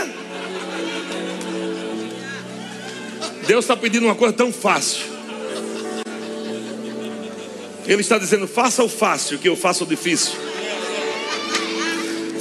Deus 3.48 3.64
está 3.64 3.74
pedindo 3.74 4.04
uma 4.04 4.14
coisa 4.14 4.34
tão 4.34 4.52
fácil. 4.52 5.06
Ele 7.86 8.02
está 8.02 8.18
dizendo: 8.18 8.46
faça 8.46 8.84
o 8.84 8.90
fácil, 8.90 9.38
que 9.38 9.48
eu 9.48 9.56
faço 9.56 9.84
o 9.84 9.86
difícil. 9.86 10.34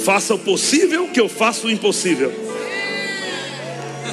Faça 0.04 0.34
o 0.34 0.38
possível, 0.38 1.08
que 1.08 1.18
eu 1.18 1.26
faço 1.26 1.66
o 1.66 1.70
impossível. 1.70 2.30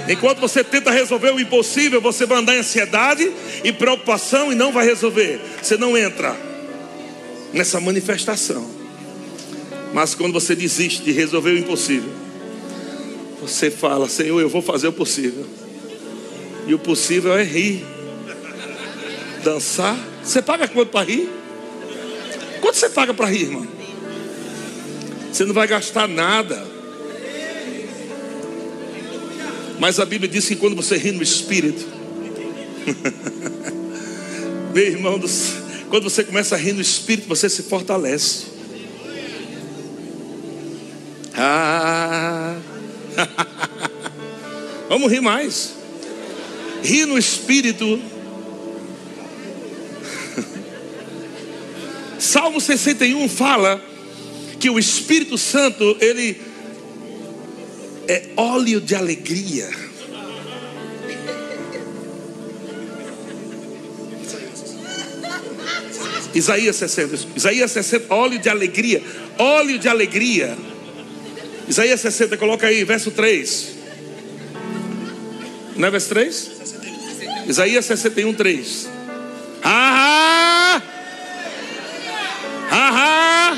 Enquanto 0.07 0.39
você 0.39 0.63
tenta 0.63 0.89
resolver 0.89 1.31
o 1.31 1.39
impossível, 1.39 1.99
você 1.99 2.25
vai 2.25 2.37
andar 2.37 2.55
em 2.55 2.59
ansiedade 2.59 3.29
e 3.61 3.73
preocupação 3.73 4.53
e 4.53 4.55
não 4.55 4.71
vai 4.71 4.85
resolver. 4.85 5.41
Você 5.61 5.75
não 5.75 5.97
entra 5.97 6.33
nessa 7.51 7.77
manifestação. 7.81 8.65
Mas 9.93 10.15
quando 10.15 10.31
você 10.31 10.55
desiste 10.55 11.03
de 11.03 11.11
resolver 11.11 11.51
o 11.51 11.57
impossível, 11.57 12.11
você 13.41 13.69
fala: 13.69 14.07
Senhor, 14.07 14.39
eu 14.39 14.47
vou 14.47 14.61
fazer 14.61 14.87
o 14.87 14.93
possível. 14.93 15.45
E 16.67 16.73
o 16.73 16.79
possível 16.79 17.37
é 17.37 17.43
rir, 17.43 17.85
dançar. 19.43 19.97
Você 20.23 20.41
paga 20.41 20.67
quanto 20.67 20.89
para 20.89 21.05
rir? 21.05 21.29
Quanto 22.59 22.75
você 22.75 22.89
paga 22.89 23.13
para 23.13 23.27
rir, 23.27 23.43
irmão? 23.43 23.67
Você 25.31 25.45
não 25.45 25.53
vai 25.53 25.67
gastar 25.67 26.07
nada. 26.07 26.65
Mas 29.79 29.99
a 29.99 30.05
Bíblia 30.05 30.29
diz 30.29 30.47
que 30.47 30.55
quando 30.55 30.75
você 30.75 30.97
ri 30.97 31.11
no 31.11 31.21
espírito, 31.21 31.85
meu 34.73 34.83
irmão, 34.83 35.21
quando 35.89 36.03
você 36.03 36.23
começa 36.23 36.55
a 36.55 36.57
rir 36.57 36.73
no 36.73 36.81
espírito, 36.81 37.27
você 37.27 37.47
se 37.47 37.63
fortalece. 37.63 38.45
Ah, 41.35 42.55
vamos 44.89 45.11
rir 45.11 45.21
mais 45.21 45.74
ri 46.85 47.05
no 47.05 47.17
espírito. 47.17 47.85
Salmo 52.19 52.61
61 52.61 53.27
fala 53.27 53.83
que 54.59 54.69
o 54.69 54.79
Espírito 54.79 55.37
Santo, 55.37 55.97
ele 55.99 56.39
é 58.07 58.29
óleo 58.37 58.79
de 58.79 58.95
alegria. 58.95 59.69
Isaías 66.33 66.75
60, 66.75 67.37
Isaías 67.37 67.71
60, 67.71 68.13
óleo 68.13 68.39
de 68.39 68.49
alegria, 68.49 69.01
óleo 69.37 69.79
de 69.79 69.87
alegria. 69.87 70.57
Isaías 71.67 72.01
60, 72.01 72.37
coloca 72.37 72.67
aí, 72.67 72.83
verso 72.83 73.11
3. 73.11 73.74
Não 75.75 75.87
é 75.87 75.91
verso 75.91 76.09
3? 76.09 76.51
Isaías 77.47 77.85
61, 77.85 78.33
3. 78.33 78.89
Ah! 79.63 80.81
Ah! 82.71 83.57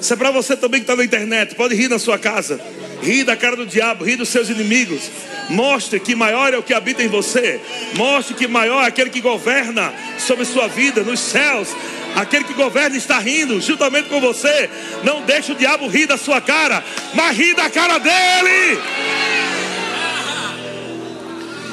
Isso 0.00 0.12
é 0.12 0.16
para 0.16 0.30
você 0.30 0.56
também 0.56 0.80
que 0.80 0.84
está 0.84 0.96
na 0.96 1.04
internet. 1.04 1.54
Pode 1.54 1.74
rir 1.74 1.88
na 1.88 1.98
sua 1.98 2.18
casa. 2.18 2.60
Rir 3.02 3.24
da 3.24 3.36
cara 3.36 3.56
do 3.56 3.66
diabo, 3.66 4.04
rir 4.04 4.16
dos 4.16 4.28
seus 4.28 4.48
inimigos. 4.48 5.10
Mostre 5.50 5.98
que 5.98 6.14
maior 6.14 6.52
é 6.52 6.58
o 6.58 6.62
que 6.62 6.72
habita 6.74 7.02
em 7.02 7.08
você. 7.08 7.60
Mostre 7.94 8.34
que 8.34 8.46
maior 8.46 8.84
é 8.84 8.86
aquele 8.86 9.10
que 9.10 9.20
governa 9.20 9.92
sobre 10.18 10.44
sua 10.44 10.68
vida 10.68 11.02
nos 11.02 11.20
céus. 11.20 11.68
Aquele 12.14 12.44
que 12.44 12.54
governa 12.54 12.96
está 12.96 13.18
rindo 13.18 13.60
juntamente 13.60 14.08
com 14.08 14.20
você. 14.20 14.70
Não 15.04 15.22
deixe 15.22 15.52
o 15.52 15.54
diabo 15.54 15.88
rir 15.88 16.06
da 16.06 16.16
sua 16.16 16.40
cara, 16.40 16.82
mas 17.14 17.36
rir 17.36 17.54
da 17.54 17.68
cara 17.68 17.98
dele. 17.98 18.78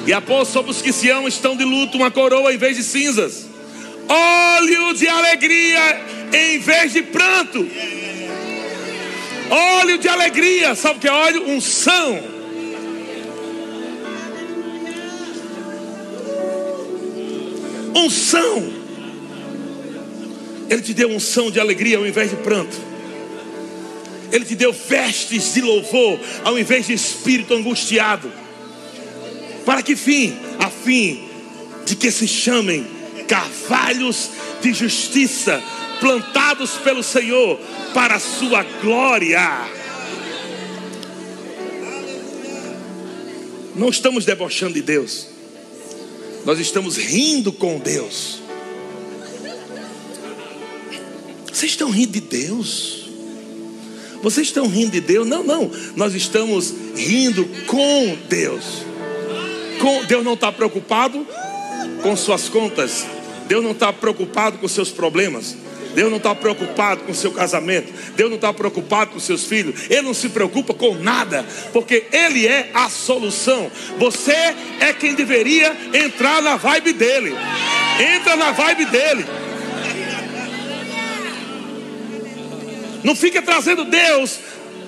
E 0.06 0.14
após 0.14 0.50
sobre 0.50 0.72
os 0.72 0.82
que 0.82 0.94
se 0.94 1.10
amam 1.10 1.28
estão 1.28 1.56
de 1.56 1.64
luto 1.64 1.98
uma 1.98 2.12
coroa 2.12 2.54
em 2.54 2.58
vez 2.58 2.78
de 2.78 2.84
cinzas. 2.84 3.48
Óleo 4.08 4.94
de 4.94 5.08
alegria 5.08 6.02
em 6.32 6.60
vez 6.60 6.94
de 6.94 7.02
pranto. 7.02 7.68
Óleo 9.50 9.98
de 9.98 10.08
alegria, 10.08 10.76
sabe 10.76 10.98
o 10.98 11.00
que 11.00 11.08
é 11.08 11.12
óleo? 11.12 11.48
Unção. 11.48 12.20
Unção. 17.96 18.74
Ele 20.70 20.82
te 20.82 20.94
deu 20.94 21.10
unção 21.10 21.50
de 21.50 21.60
alegria 21.60 21.98
ao 21.98 22.06
invés 22.06 22.30
de 22.30 22.36
pranto. 22.38 22.76
Ele 24.32 24.46
te 24.46 24.56
deu 24.56 24.74
vestes 24.74 25.54
de 25.54 25.62
louvor 25.62 26.20
ao 26.44 26.60
invés 26.60 26.88
de 26.88 26.94
espírito 26.94 27.54
angustiado. 27.54 28.45
Para 29.66 29.82
que 29.82 29.96
fim? 29.96 30.38
A 30.60 30.70
fim 30.70 31.28
de 31.86 31.96
que 31.96 32.12
se 32.12 32.28
chamem 32.28 32.86
carvalhos 33.28 34.30
de 34.62 34.74
justiça, 34.74 35.62
plantados 36.00 36.72
pelo 36.72 37.04
Senhor 37.04 37.60
para 37.94 38.16
a 38.16 38.20
sua 38.20 38.64
glória. 38.82 39.42
Não 43.76 43.90
estamos 43.90 44.24
debochando 44.24 44.76
de 44.76 44.82
Deus, 44.82 45.28
nós 46.46 46.60
estamos 46.60 46.98
rindo 46.98 47.52
com 47.52 47.78
Deus. 47.80 48.42
Vocês 51.52 51.72
estão 51.72 51.90
rindo 51.90 52.14
de 52.14 52.22
Deus? 52.22 53.10
Vocês 54.22 54.48
estão 54.48 54.68
rindo 54.68 54.92
de 54.92 55.02
Deus? 55.02 55.28
Não, 55.28 55.44
não, 55.44 55.72
nós 55.96 56.14
estamos 56.14 56.74
rindo 56.96 57.46
com 57.66 58.18
Deus. 58.28 58.86
Deus 60.08 60.24
não 60.24 60.34
está 60.34 60.52
preocupado 60.52 61.26
com 62.02 62.16
suas 62.16 62.50
contas. 62.50 63.06
Deus 63.48 63.64
não 63.64 63.72
está 63.72 63.94
preocupado 63.94 64.58
com 64.58 64.68
seus 64.68 64.92
problemas. 64.92 65.56
Deus 65.96 66.10
não 66.10 66.18
está 66.18 66.36
preocupado 66.36 67.04
com 67.04 67.14
seu 67.14 67.32
casamento. 67.32 67.92
Deus 68.16 68.30
não 68.30 68.36
está 68.36 68.52
preocupado 68.52 69.12
com 69.12 69.20
seus 69.20 69.46
filhos. 69.46 69.90
Ele 69.90 70.02
não 70.02 70.14
se 70.14 70.30
preocupa 70.30 70.74
com 70.74 70.94
nada, 70.96 71.46
porque 71.72 72.06
Ele 72.12 72.46
é 72.46 72.70
a 72.74 72.90
solução. 72.90 73.72
Você 73.98 74.36
é 74.82 74.94
quem 74.94 75.16
deveria 75.16 75.76
entrar 75.94 76.42
na 76.42 76.58
vibe 76.58 76.94
dele. 76.94 77.34
Entra 78.16 78.36
na 78.36 78.52
vibe 78.52 78.86
dele. 78.86 79.26
Não 83.04 83.16
fica 83.16 83.42
trazendo 83.42 83.86
Deus 83.86 84.40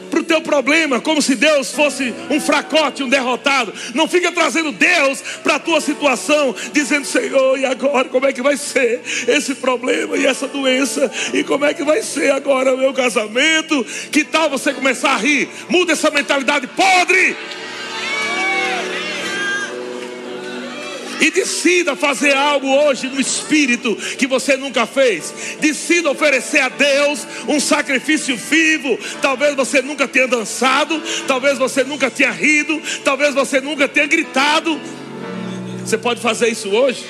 para 0.07 0.19
o 0.19 0.23
teu 0.23 0.41
problema, 0.41 0.99
como 0.99 1.21
se 1.21 1.35
Deus 1.35 1.71
fosse 1.71 2.13
um 2.29 2.39
fracote, 2.39 3.03
um 3.03 3.09
derrotado. 3.09 3.73
Não 3.93 4.07
fica 4.07 4.31
trazendo 4.31 4.71
Deus 4.71 5.21
para 5.43 5.55
a 5.55 5.59
tua 5.59 5.81
situação, 5.81 6.55
dizendo: 6.71 7.05
Senhor, 7.05 7.59
e 7.59 7.65
agora 7.65 8.09
como 8.09 8.25
é 8.25 8.33
que 8.33 8.41
vai 8.41 8.57
ser 8.57 9.01
esse 9.27 9.55
problema 9.55 10.17
e 10.17 10.25
essa 10.25 10.47
doença? 10.47 11.11
E 11.33 11.43
como 11.43 11.65
é 11.65 11.73
que 11.73 11.83
vai 11.83 12.01
ser 12.01 12.31
agora 12.31 12.73
o 12.73 12.77
meu 12.77 12.93
casamento? 12.93 13.85
Que 14.11 14.23
tal 14.23 14.49
você 14.49 14.73
começar 14.73 15.11
a 15.11 15.17
rir? 15.17 15.49
Muda 15.69 15.93
essa 15.93 16.09
mentalidade 16.09 16.67
podre. 16.67 17.35
E 21.19 21.31
decida 21.31 21.95
fazer 21.95 22.35
algo 22.35 22.67
hoje 22.67 23.07
no 23.07 23.19
espírito 23.19 23.95
que 24.17 24.27
você 24.27 24.55
nunca 24.55 24.85
fez. 24.85 25.33
Decida 25.59 26.11
oferecer 26.11 26.59
a 26.59 26.69
Deus 26.69 27.25
um 27.47 27.59
sacrifício 27.59 28.37
vivo. 28.37 28.97
Talvez 29.21 29.55
você 29.55 29.81
nunca 29.81 30.07
tenha 30.07 30.27
dançado, 30.27 31.01
talvez 31.27 31.57
você 31.57 31.83
nunca 31.83 32.09
tenha 32.11 32.31
rido, 32.31 32.81
talvez 33.03 33.33
você 33.33 33.59
nunca 33.59 33.87
tenha 33.87 34.07
gritado. 34.07 34.79
Você 35.83 35.97
pode 35.97 36.21
fazer 36.21 36.49
isso 36.49 36.69
hoje? 36.69 37.05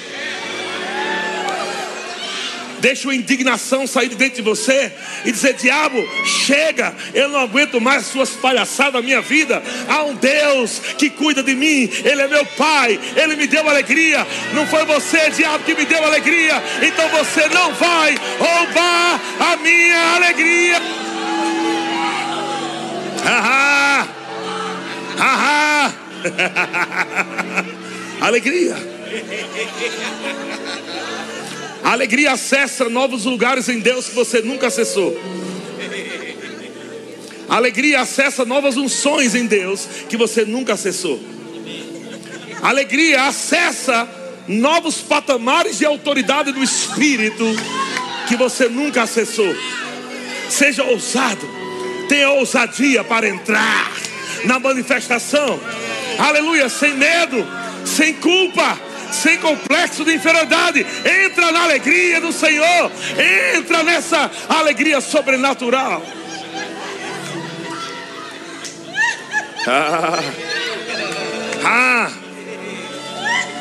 Deixa 2.80 3.09
a 3.09 3.15
indignação 3.15 3.88
sair 3.88 4.09
de 4.09 4.15
dentro 4.15 4.36
de 4.36 4.41
você 4.41 4.91
e 5.25 5.32
dizer: 5.32 5.53
Diabo, 5.53 5.97
chega, 6.45 6.95
eu 7.13 7.30
não 7.30 7.39
aguento 7.39 7.82
mais 7.82 8.05
suas 8.05 8.32
palhaçadas 8.32 8.93
na 8.93 9.01
minha 9.01 9.21
vida. 9.21 9.61
Há 9.88 10.03
um 10.03 10.15
Deus 10.15 10.80
que 10.97 11.09
cuida 11.09 11.41
de 11.41 11.55
mim, 11.55 11.89
Ele 12.03 12.21
é 12.21 12.28
meu 12.28 12.45
Pai, 12.45 12.99
Ele 13.15 13.36
me 13.36 13.47
deu 13.47 13.67
alegria. 13.67 14.25
Não 14.53 14.67
foi 14.67 14.86
você, 14.86 15.30
diabo, 15.32 15.63
que 15.63 15.73
me 15.75 15.86
deu 15.86 16.03
alegria, 16.03 16.61
então 16.82 17.07
você 17.09 17.47
não 17.47 17.73
vai 17.73 18.15
roubar 18.39 19.21
a 19.39 19.57
minha 19.57 20.15
alegria. 20.15 20.82
Haha, 23.23 24.07
haha, 25.17 25.93
alegria. 28.21 28.75
A 31.88 31.93
alegria 31.93 32.33
acessa 32.33 32.89
novos 32.89 33.23
lugares 33.23 33.69
em 33.69 33.79
Deus 33.79 34.09
que 34.09 34.15
você 34.15 34.41
nunca 34.41 34.67
acessou. 34.67 35.17
A 37.47 37.55
alegria 37.55 38.01
acessa 38.01 38.43
novas 38.43 38.75
unções 38.75 39.33
em 39.33 39.45
Deus 39.45 39.88
que 40.09 40.17
você 40.17 40.43
nunca 40.43 40.73
acessou. 40.73 41.17
A 42.61 42.67
alegria 42.67 43.23
acessa 43.23 44.05
novos 44.49 44.97
patamares 44.97 45.77
de 45.77 45.85
autoridade 45.85 46.51
do 46.51 46.61
Espírito 46.61 47.45
que 48.27 48.35
você 48.35 48.67
nunca 48.67 49.03
acessou. 49.03 49.55
Seja 50.49 50.83
ousado, 50.83 51.49
tenha 52.09 52.31
ousadia 52.31 53.01
para 53.05 53.29
entrar 53.29 53.93
na 54.43 54.59
manifestação. 54.59 55.57
Aleluia, 56.19 56.67
sem 56.67 56.93
medo, 56.95 57.47
sem 57.85 58.13
culpa 58.15 58.77
sem 59.12 59.38
complexo 59.38 60.03
de 60.03 60.16
inferioridade. 60.16 60.86
Entra 61.26 61.51
na 61.51 61.64
alegria 61.64 62.22
do 62.22 62.32
Senhor, 62.32 62.91
entra 63.55 63.84
nessa 63.84 64.30
alegria 64.49 65.01
sobrenatural. 65.01 66.03
Ah. 69.70 70.20
Ah. 71.64 72.12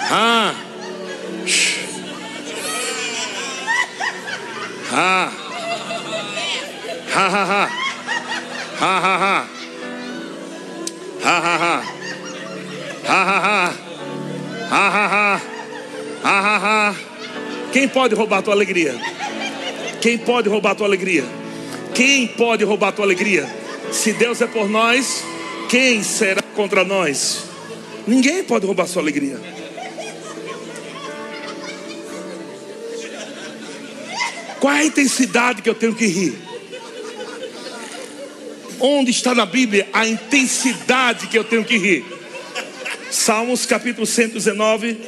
Ah. 0.09 0.55
Ah. 4.93 5.33
Ha 7.17 7.29
ha 7.29 7.45
ha. 7.45 7.69
Ha 8.79 9.01
ha 9.01 9.15
ha. 9.19 9.47
Ha 11.23 11.41
ha 11.41 11.57
ha. 11.59 11.83
Ha 13.07 13.25
ha 13.25 13.41
ha. 13.41 13.86
Ah, 14.69 14.91
ah, 14.93 15.41
ah, 16.25 16.31
ah, 16.31 16.61
ah, 16.65 16.95
Quem 17.73 17.89
pode 17.89 18.15
roubar 18.15 18.39
a 18.39 18.43
tua 18.43 18.55
alegria? 18.55 18.95
Quem 20.01 20.19
pode 20.19 20.49
roubar 20.49 20.73
a 20.73 20.75
tua 20.75 20.87
alegria? 20.87 21.25
Quem 21.95 22.27
pode 22.27 22.65
roubar 22.65 22.89
a 22.89 22.93
tua 22.93 23.05
alegria? 23.05 23.49
Se 23.93 24.13
Deus 24.13 24.41
é 24.41 24.47
por 24.47 24.69
nós, 24.69 25.23
quem 25.69 26.03
será 26.03 26.43
contra 26.43 26.85
nós? 26.85 27.45
Ninguém 28.07 28.43
pode 28.43 28.67
roubar 28.67 28.85
a 28.85 28.87
sua 28.87 29.03
alegria. 29.03 29.41
Qual 34.59 34.75
é 34.75 34.81
a 34.81 34.85
intensidade 34.85 35.63
que 35.63 35.71
eu 35.71 35.75
tenho 35.75 35.95
que 35.95 36.07
rir? 36.07 36.37
Onde 38.81 39.13
está 39.13 39.33
na 39.33 39.47
Bíblia 39.47 39.89
a 39.93 40.07
intensidade 40.07 41.29
que 41.29 41.39
eu 41.39 41.45
tenho 41.45 41.65
que 41.65 41.79
rir? 41.79 42.16
Salmos 43.11 43.67
capítulo 43.67 44.07
119, 44.07 44.99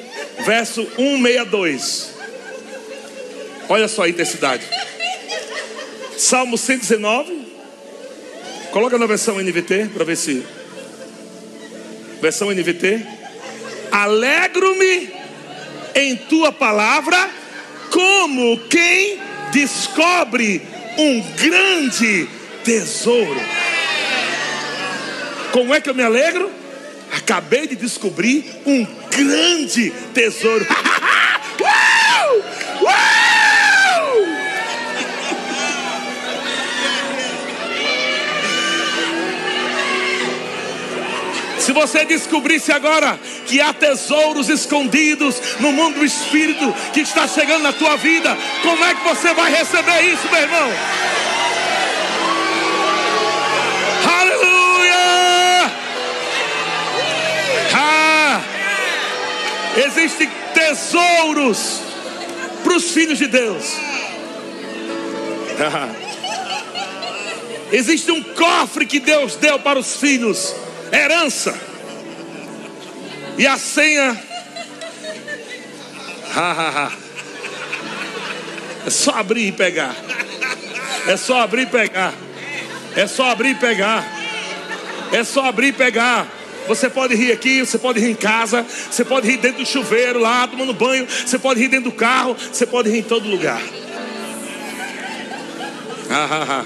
verso 0.44 0.86
162. 0.96 2.14
Olha 3.68 3.88
só 3.88 4.04
a 4.04 4.08
intensidade. 4.08 4.64
Salmo 6.16 6.56
119. 6.56 7.48
Coloca 8.70 8.98
na 8.98 9.06
versão 9.06 9.40
NVT 9.40 9.90
para 9.94 10.04
ver 10.04 10.16
se. 10.16 10.44
Versão 12.20 12.50
NVT. 12.50 13.06
Alegro-me 13.90 15.10
em 15.94 16.16
tua 16.16 16.52
palavra, 16.52 17.30
como 17.90 18.58
quem 18.68 19.18
descobre 19.52 20.62
um 20.96 21.20
grande 21.36 22.28
tesouro. 22.64 23.40
Como 25.52 25.74
é 25.74 25.80
que 25.80 25.88
eu 25.88 25.94
me 25.94 26.02
alegro? 26.02 26.50
Acabei 27.12 27.66
de 27.66 27.76
descobrir 27.76 28.44
um 28.66 28.86
grande 29.10 29.90
tesouro. 30.14 30.66
Uau! 31.60 32.42
Uau! 32.82 33.28
Se 41.58 41.72
você 41.72 42.04
descobrisse 42.04 42.72
agora 42.72 43.18
que 43.46 43.60
há 43.60 43.74
tesouros 43.74 44.48
escondidos 44.48 45.36
no 45.60 45.72
mundo 45.72 45.98
do 45.98 46.04
espírito 46.04 46.74
que 46.94 47.00
está 47.00 47.28
chegando 47.28 47.62
na 47.62 47.72
tua 47.72 47.96
vida, 47.96 48.36
como 48.62 48.84
é 48.84 48.94
que 48.94 49.04
você 49.04 49.34
vai 49.34 49.50
receber 49.52 50.00
isso, 50.02 50.30
meu 50.30 50.40
irmão? 50.40 50.70
Existem 59.78 60.28
tesouros 60.54 61.80
para 62.64 62.76
os 62.76 62.90
filhos 62.90 63.18
de 63.18 63.28
Deus. 63.28 63.64
Existe 67.70 68.10
um 68.10 68.22
cofre 68.22 68.86
que 68.86 68.98
Deus 68.98 69.36
deu 69.36 69.60
para 69.60 69.78
os 69.78 69.96
filhos, 69.96 70.54
herança. 70.90 71.56
E 73.36 73.46
a 73.46 73.56
senha. 73.56 74.20
É 78.84 78.90
só 78.90 79.12
abrir 79.12 79.48
e 79.48 79.52
pegar. 79.52 79.94
É 81.06 81.16
só 81.16 81.42
abrir 81.42 81.62
e 81.62 81.66
pegar. 81.66 82.14
É 82.96 83.06
só 83.06 83.30
abrir 83.30 83.50
e 83.50 83.54
pegar. 83.54 84.04
É 85.12 85.22
só 85.22 85.44
abrir 85.44 85.68
e 85.68 85.72
pegar. 85.72 86.37
Você 86.68 86.88
pode 86.90 87.14
rir 87.14 87.32
aqui, 87.32 87.60
você 87.60 87.78
pode 87.78 87.98
rir 87.98 88.10
em 88.10 88.14
casa, 88.14 88.64
você 88.90 89.04
pode 89.04 89.26
rir 89.26 89.38
dentro 89.38 89.64
do 89.64 89.66
chuveiro 89.66 90.20
lá, 90.20 90.46
tomando 90.46 90.74
banho, 90.74 91.06
você 91.08 91.38
pode 91.38 91.58
rir 91.60 91.68
dentro 91.68 91.90
do 91.90 91.96
carro, 91.96 92.36
você 92.36 92.66
pode 92.66 92.90
rir 92.90 92.98
em 92.98 93.02
todo 93.02 93.26
lugar. 93.28 93.60
Ah, 96.10 96.28
ah, 96.30 96.46
ah. 96.50 96.64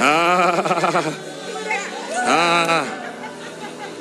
ah, 0.00 1.14
ah, 2.26 2.84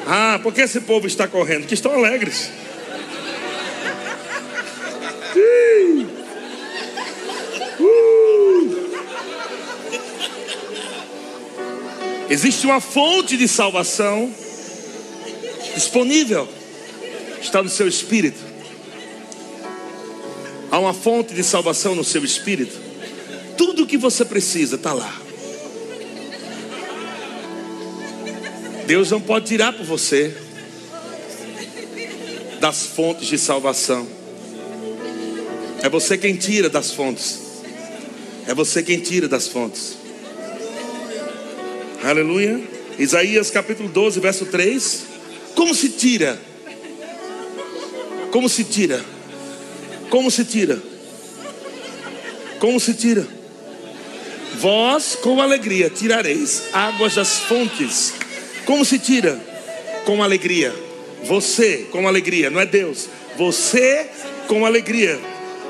ah, 0.08 0.40
por 0.42 0.54
que 0.54 0.62
esse 0.62 0.82
povo 0.82 1.08
está 1.08 1.28
correndo? 1.28 1.66
Que 1.66 1.74
estão 1.74 1.94
alegres. 1.94 2.52
Existe 12.30 12.66
uma 12.68 12.80
fonte 12.80 13.36
de 13.36 13.48
salvação 13.48 14.32
disponível, 15.74 16.48
está 17.42 17.64
no 17.64 17.70
seu 17.70 17.88
espírito. 17.88 18.40
Há 20.72 20.78
uma 20.78 20.94
fonte 20.94 21.34
de 21.34 21.44
salvação 21.44 21.96
no 21.96 22.04
seu 22.04 22.24
espírito. 22.24 22.78
Tudo 23.58 23.84
o 23.84 23.88
que 23.88 23.98
você 23.98 24.24
precisa 24.24 24.76
está 24.76 24.94
lá. 24.94 25.20
Deus 28.86 29.10
não 29.10 29.20
pode 29.22 29.48
tirar 29.48 29.74
por 29.74 29.86
você 29.86 30.36
das 32.60 32.86
fontes 32.86 33.28
de 33.28 33.38
salvação. 33.38 34.08
É 35.82 35.90
você 35.90 36.18
quem 36.18 36.36
tira 36.36 36.70
das 36.70 36.92
fontes. 36.92 37.40
É 38.46 38.54
você 38.54 38.84
quem 38.84 39.00
tira 39.00 39.28
das 39.28 39.48
fontes. 39.48 39.99
Aleluia. 42.04 42.60
Isaías 42.98 43.50
capítulo 43.52 43.90
12, 43.90 44.20
verso 44.20 44.46
3. 44.46 45.04
Como 45.56 45.74
se 45.74 45.90
tira? 45.90 46.40
Como 48.32 48.48
se 48.50 48.64
tira? 48.64 49.04
Como 50.10 50.30
se 50.30 50.46
tira? 50.46 50.80
Como 52.60 52.80
se 52.80 52.94
tira? 52.94 53.26
Vós 54.60 55.16
com 55.22 55.42
alegria 55.42 55.90
tirareis 55.90 56.64
águas 56.74 57.16
das 57.16 57.40
fontes. 57.40 58.14
Como 58.66 58.84
se 58.84 59.00
tira? 59.00 59.50
com 60.10 60.24
alegria. 60.24 60.74
Você 61.26 61.86
com 61.92 62.08
alegria, 62.08 62.50
não 62.50 62.60
é 62.60 62.66
Deus. 62.66 63.08
Você 63.38 64.08
com 64.48 64.66
alegria. 64.66 65.20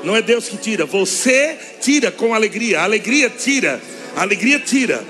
Não 0.02 0.16
é 0.16 0.22
Deus 0.22 0.48
que 0.48 0.56
tira, 0.56 0.86
você 0.86 1.58
tira 1.78 2.10
com 2.10 2.34
alegria. 2.34 2.80
alegria 2.80 3.28
tira, 3.28 3.78
alegria 4.16 4.58
tira, 4.58 5.04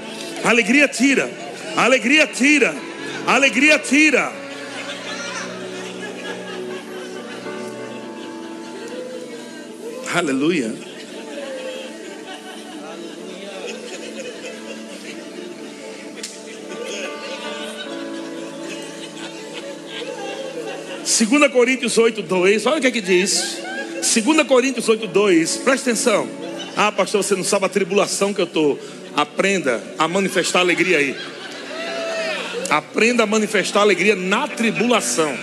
alegria 0.45 0.89
tira, 0.89 1.31
alegria 1.77 2.27
tira, 2.27 2.75
alegria 3.27 3.79
tira. 3.79 4.33
Aleluia. 10.13 10.75
Segunda 21.05 21.49
Coríntios 21.49 21.99
8, 21.99 22.23
2, 22.23 22.67
olha 22.67 22.79
o 22.79 22.81
que 22.81 22.87
é 22.87 22.91
que 22.91 23.01
diz. 23.01 23.59
2 24.01 24.47
Coríntios 24.49 24.89
8, 24.89 25.07
2, 25.07 25.57
presta 25.59 25.91
atenção. 25.91 26.27
Ah, 26.77 26.91
pastor, 26.91 27.23
você 27.23 27.37
não 27.37 27.45
sabe 27.45 27.67
a 27.67 27.69
tribulação 27.69 28.33
que 28.33 28.41
eu 28.41 28.47
estou. 28.47 28.79
Aprenda 29.17 29.83
a 29.99 30.09
manifestar 30.09 30.61
alegria 30.61 30.99
aí. 30.99 31.17
Aprenda 32.69 33.25
a 33.25 33.27
manifestar 33.27 33.81
alegria 33.81 34.15
na 34.15 34.47
tribulação. 34.47 35.37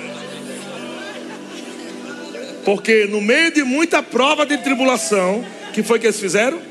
Porque 2.64 3.06
no 3.06 3.22
meio 3.22 3.52
de 3.52 3.64
muita 3.64 4.02
prova 4.04 4.46
de 4.46 4.58
tribulação, 4.58 5.46
que 5.74 5.84
foi 5.84 6.00
que 6.00 6.08
eles 6.08 6.20
fizeram? 6.20 6.62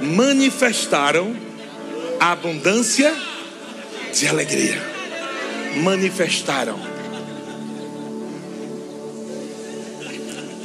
Manifestaram 0.00 1.34
a 2.20 2.32
abundância 2.32 3.14
de 4.12 4.26
alegria. 4.26 4.80
Manifestaram. 5.76 6.96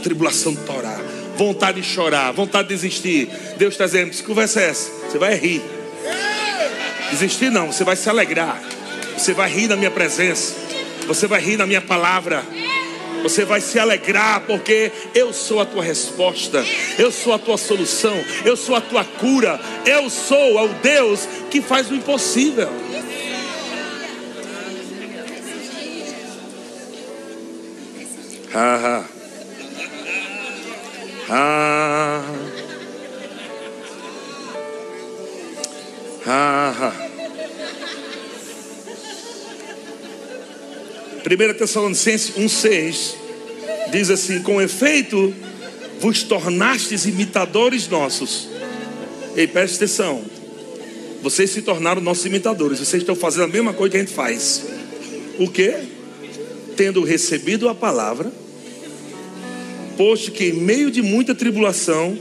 tribulação 0.02 0.56
torar, 0.56 1.00
vontade 1.38 1.82
de 1.82 1.88
chorar, 1.88 2.32
vontade 2.32 2.68
de 2.68 2.76
desistir. 2.76 3.30
Deus 3.58 3.74
está 3.74 3.86
dizendo: 3.86 4.12
que 4.12 4.24
conversa 4.24 4.62
é 4.62 4.70
essa? 4.70 4.92
Você 5.10 5.18
vai 5.18 5.36
rir. 5.36 5.62
Desistir 7.12 7.52
não, 7.52 7.72
você 7.72 7.84
vai 7.84 7.96
se 7.96 8.10
alegrar. 8.10 8.62
Você 9.18 9.34
vai 9.34 9.50
rir 9.50 9.68
na 9.68 9.76
minha 9.76 9.92
presença. 9.92 10.56
Você 11.08 11.28
vai 11.28 11.42
rir 11.42 11.58
na 11.58 11.66
minha 11.66 11.82
palavra. 11.82 12.44
Você 13.24 13.46
vai 13.46 13.62
se 13.62 13.78
alegrar 13.78 14.42
porque 14.42 14.92
eu 15.14 15.32
sou 15.32 15.62
a 15.62 15.66
tua 15.66 15.84
resposta, 15.84 16.66
eu 16.98 17.12
sou 17.12 17.34
a 17.34 17.38
tua 17.38 17.58
solução, 17.58 18.16
eu 18.44 18.58
sou 18.58 18.76
a 18.76 18.82
tua 18.82 19.06
cura, 19.06 19.60
eu 19.86 20.10
sou 20.10 20.66
o 20.66 20.68
Deus 20.82 21.28
que 21.52 21.62
faz 21.62 21.92
o 21.92 21.96
impossível. 21.96 22.70
Ah, 28.54 28.80
ah. 28.84 29.22
Ah. 31.30 32.41
1 41.26 41.54
Tessalonicenses 41.58 42.36
1,6 42.36 43.16
diz 43.92 44.10
assim: 44.10 44.42
Com 44.42 44.62
efeito, 44.62 45.34
vos 46.00 46.24
tornastes 46.24 47.06
imitadores 47.06 47.88
nossos. 47.88 48.48
Ei, 49.36 49.48
preste 49.48 49.76
atenção. 49.78 50.24
Vocês 51.22 51.50
se 51.52 51.62
tornaram 51.62 52.02
nossos 52.02 52.26
imitadores. 52.26 52.80
Vocês 52.80 53.04
estão 53.04 53.16
fazendo 53.16 53.46
a 53.46 53.48
mesma 53.48 53.74
coisa 53.74 53.92
que 53.92 53.98
a 53.98 54.00
gente 54.02 54.14
faz. 54.14 54.64
O 55.40 55.48
que? 55.48 55.74
Tendo 56.76 57.04
recebido 57.04 57.70
a 57.70 57.76
palavra 57.76 58.32
posto 60.02 60.32
que 60.32 60.46
em 60.46 60.54
meio 60.54 60.90
de 60.90 61.02
muita 61.02 61.36
tribulação, 61.36 62.18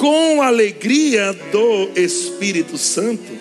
com 0.00 0.40
alegria 0.40 1.30
do 1.52 1.90
Espírito 1.94 2.78
Santo, 2.78 3.38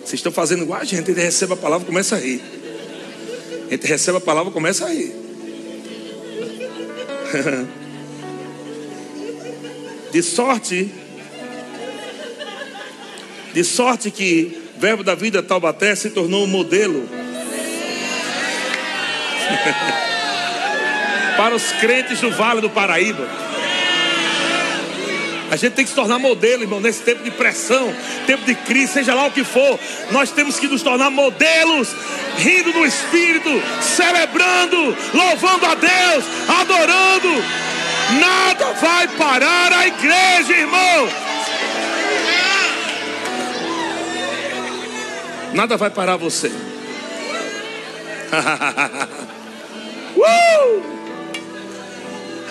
vocês 0.00 0.14
estão 0.14 0.32
fazendo 0.32 0.64
igual 0.64 0.80
a 0.80 0.84
gente, 0.84 1.12
a 1.12 1.14
gente 1.14 1.24
recebe 1.24 1.52
a 1.52 1.56
palavra 1.56 1.86
começa 1.86 2.16
a 2.16 2.18
rir. 2.18 2.42
A 3.68 3.70
gente 3.70 3.86
recebe 3.86 4.18
a 4.18 4.20
palavra 4.20 4.50
começa 4.50 4.84
a 4.84 4.88
rir. 4.88 5.14
De 10.10 10.22
sorte, 10.24 10.90
de 13.54 13.62
sorte 13.62 14.10
que 14.10 14.60
Verbo 14.76 15.04
da 15.04 15.14
Vida 15.14 15.40
Taubaté 15.40 15.94
se 15.94 16.10
tornou 16.10 16.42
um 16.42 16.48
modelo 16.48 17.08
para 21.40 21.54
os 21.54 21.72
crentes 21.72 22.20
do 22.20 22.30
Vale 22.30 22.60
do 22.60 22.68
Paraíba. 22.68 23.26
A 25.50 25.56
gente 25.56 25.72
tem 25.72 25.86
que 25.86 25.88
se 25.88 25.96
tornar 25.96 26.18
modelo, 26.18 26.64
irmão, 26.64 26.80
nesse 26.80 27.00
tempo 27.02 27.22
de 27.22 27.30
pressão, 27.30 27.96
tempo 28.26 28.44
de 28.44 28.54
crise, 28.54 28.92
seja 28.92 29.14
lá 29.14 29.26
o 29.26 29.30
que 29.30 29.42
for. 29.42 29.80
Nós 30.10 30.30
temos 30.30 30.60
que 30.60 30.68
nos 30.68 30.82
tornar 30.82 31.08
modelos, 31.08 31.88
rindo 32.36 32.74
no 32.74 32.84
Espírito, 32.84 33.48
celebrando, 33.80 34.94
louvando 35.14 35.64
a 35.64 35.74
Deus, 35.76 36.24
adorando. 36.60 37.42
Nada 38.20 38.72
vai 38.74 39.08
parar 39.08 39.72
a 39.72 39.86
igreja, 39.86 40.52
irmão. 40.52 41.08
Nada 45.54 45.78
vai 45.78 45.88
parar 45.88 46.18
você. 46.18 46.52
Uh! 50.16 50.99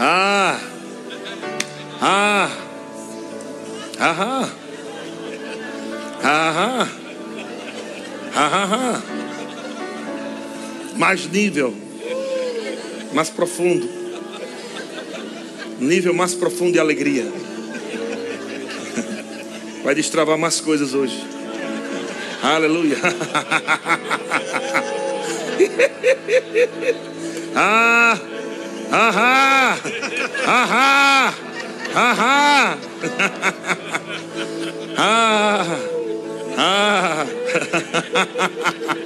Ah! 0.02 0.58
Ah! 2.00 2.50
Aham! 4.00 4.50
Aham! 6.24 6.88
Aham! 8.34 9.04
Mais 10.96 11.30
nível, 11.30 11.74
mais 13.12 13.30
profundo, 13.30 13.90
nível 15.80 16.14
mais 16.14 16.34
profundo 16.34 16.72
de 16.72 16.80
alegria. 16.80 17.30
Vai 19.84 19.96
destravar 19.96 20.38
mais 20.38 20.62
coisas 20.62 20.94
hoje. 20.94 21.22
Aleluia. 22.42 22.98
Ah, 27.62 28.18
ahá, 28.92 29.78
ahá, 30.46 31.34
ahá, 31.96 32.78
ah, 34.98 35.66
ah. 36.58 37.26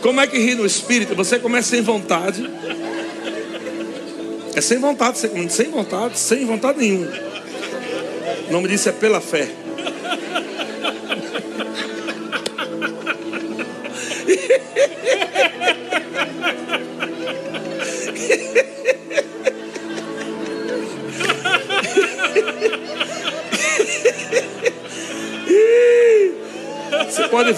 Como 0.00 0.20
é 0.20 0.26
que 0.26 0.38
ri 0.38 0.54
no 0.54 0.64
espírito? 0.64 1.14
Você 1.14 1.38
começa 1.38 1.68
sem 1.68 1.82
vontade. 1.82 2.48
É 4.54 4.60
sem 4.60 4.78
vontade, 4.78 5.18
sem 5.18 5.70
vontade, 5.70 6.18
sem 6.18 6.46
vontade 6.46 6.78
nenhuma. 6.78 7.12
O 8.48 8.52
nome 8.52 8.68
disso 8.68 8.88
é 8.88 8.92
pela 8.92 9.20
fé. 9.20 9.48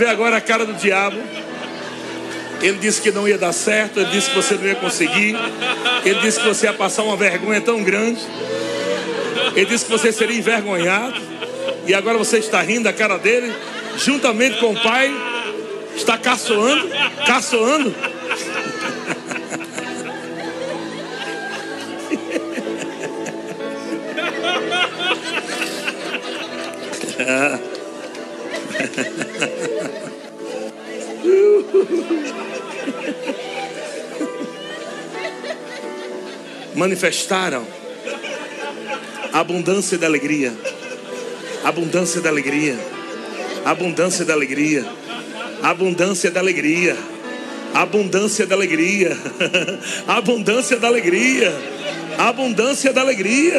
Ver 0.01 0.09
agora 0.09 0.39
a 0.39 0.41
cara 0.41 0.65
do 0.65 0.73
diabo. 0.73 1.19
Ele 2.63 2.79
disse 2.79 3.03
que 3.03 3.11
não 3.11 3.29
ia 3.29 3.37
dar 3.37 3.53
certo, 3.53 4.01
ele 4.01 4.11
disse 4.11 4.31
que 4.31 4.37
você 4.37 4.55
não 4.55 4.65
ia 4.65 4.75
conseguir, 4.75 5.37
ele 6.05 6.21
disse 6.21 6.41
que 6.41 6.47
você 6.47 6.67
ia 6.67 6.73
passar 6.73 7.03
uma 7.03 7.17
vergonha 7.17 7.61
tão 7.61 7.83
grande, 7.83 8.21
ele 9.55 9.65
disse 9.67 9.87
que 9.87 9.91
você 9.91 10.13
seria 10.13 10.37
envergonhado, 10.37 11.21
e 11.87 11.95
agora 11.95 12.19
você 12.19 12.39
está 12.39 12.61
rindo 12.61 12.85
da 12.85 12.93
cara 12.93 13.19
dele, 13.19 13.51
juntamente 13.97 14.59
com 14.59 14.73
o 14.73 14.83
pai, 14.83 15.11
está 15.97 16.19
caçoando, 16.19 16.89
caçoando. 17.27 17.95
Manifestaram 36.81 37.67
Abundância 39.35 39.99
da 39.99 40.07
alegria. 40.07 40.51
Abundância 41.63 42.23
da 42.23 42.31
alegria. 42.31 42.75
Abundância 43.67 44.25
da 44.25 44.33
alegria. 44.33 44.87
Abundância 45.63 46.31
da 46.31 46.41
alegria. 46.41 46.97
Abundância 47.75 48.47
da 48.47 48.55
alegria. 48.57 49.15
Abundância 50.09 50.79
da 50.79 50.89
alegria. 50.89 51.53
Abundância 52.17 52.93
da 52.95 53.03
alegria. 53.03 53.59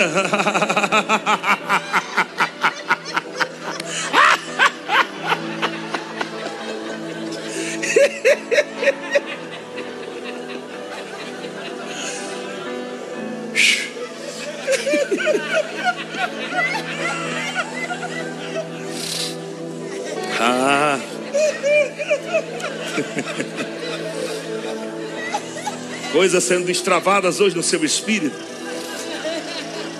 Coisas 26.31 26.47
sendo 26.47 26.65
destravadas 26.65 27.41
hoje 27.41 27.57
no 27.57 27.61
seu 27.61 27.83
espírito. 27.83 28.37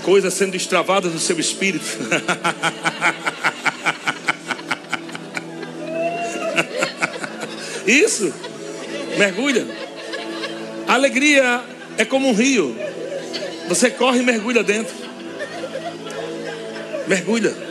Coisas 0.02 0.34
sendo 0.34 0.54
destravadas 0.54 1.12
no 1.12 1.20
seu 1.20 1.38
espírito. 1.38 1.84
Isso. 7.86 8.34
Mergulha. 9.18 9.68
Alegria 10.88 11.66
é 11.98 12.06
como 12.06 12.30
um 12.30 12.34
rio. 12.34 12.78
Você 13.68 13.90
corre 13.90 14.20
e 14.20 14.24
mergulha 14.24 14.64
dentro. 14.64 14.96
Mergulha. 17.10 17.54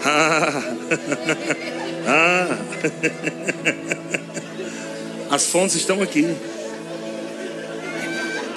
Ah. 0.00 0.62
Ah. 2.06 2.56
As 5.30 5.46
fontes 5.46 5.76
estão 5.76 6.02
aqui. 6.02 6.34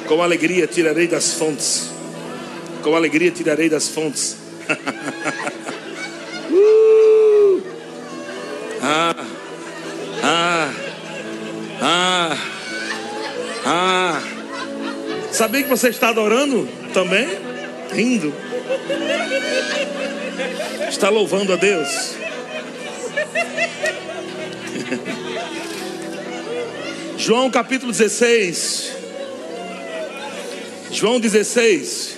Com 0.07 0.23
alegria 0.23 0.65
tirarei 0.67 1.07
das 1.07 1.33
fontes. 1.33 1.89
Com 2.81 2.95
alegria 2.95 3.29
tirarei 3.31 3.69
das 3.69 3.89
fontes. 3.89 4.37
uh. 6.49 7.61
Ah. 8.81 9.15
Ah. 10.23 10.73
Ah. 11.81 12.37
Ah. 13.65 14.21
Sabia 15.31 15.63
que 15.63 15.69
você 15.69 15.89
está 15.89 16.09
adorando 16.09 16.67
também? 16.93 17.27
Rindo. 17.91 18.33
Está 20.87 21.09
louvando 21.09 21.53
a 21.53 21.55
Deus. 21.57 22.20
João 27.21 27.49
capítulo 27.51 27.91
16. 27.91 28.93
João 30.91 31.19
16. 31.19 32.17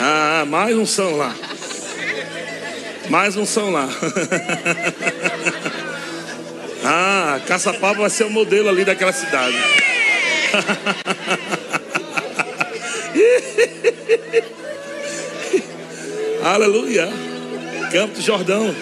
Ah, 0.00 0.46
mais 0.48 0.74
um 0.74 0.86
são 0.86 1.18
lá. 1.18 1.36
Mais 3.10 3.36
um 3.36 3.44
são 3.44 3.70
lá. 3.70 3.86
ah, 6.82 7.38
Caçapava 7.46 8.00
vai 8.00 8.08
ser 8.08 8.24
o 8.24 8.30
modelo 8.30 8.70
ali 8.70 8.86
daquela 8.86 9.12
cidade. 9.12 9.58
Aleluia. 16.42 17.06
Campo 17.92 18.14
do 18.14 18.22
Jordão. 18.22 18.74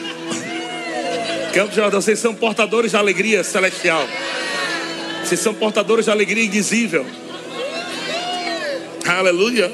Campo 1.52 1.70
do 1.70 1.74
Jordão, 1.74 2.00
vocês 2.00 2.20
são 2.20 2.32
portadores 2.32 2.92
de 2.92 2.96
alegria 2.96 3.42
celestial. 3.42 4.06
Vocês 5.26 5.40
são 5.40 5.52
portadores 5.52 6.04
de 6.04 6.10
alegria 6.12 6.44
indizível. 6.44 7.04
Aleluia. 9.04 9.68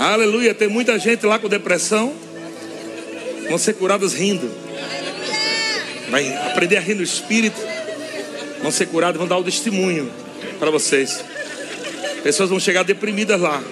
Aleluia. 0.00 0.52
Tem 0.52 0.66
muita 0.66 0.98
gente 0.98 1.24
lá 1.24 1.38
com 1.38 1.48
depressão. 1.48 2.12
Vão 3.48 3.56
ser 3.56 3.74
curados 3.74 4.14
rindo. 4.14 4.50
Vai 6.10 6.26
aprender 6.48 6.76
a 6.76 6.80
rir 6.80 6.94
no 6.96 7.04
espírito. 7.04 7.56
Vão 8.62 8.72
ser 8.72 8.86
curados, 8.86 9.16
vão 9.16 9.28
dar 9.28 9.38
o 9.38 9.44
testemunho 9.44 10.10
para 10.58 10.72
vocês. 10.72 11.24
Pessoas 12.24 12.50
vão 12.50 12.58
chegar 12.58 12.82
deprimidas 12.82 13.40
lá. 13.40 13.62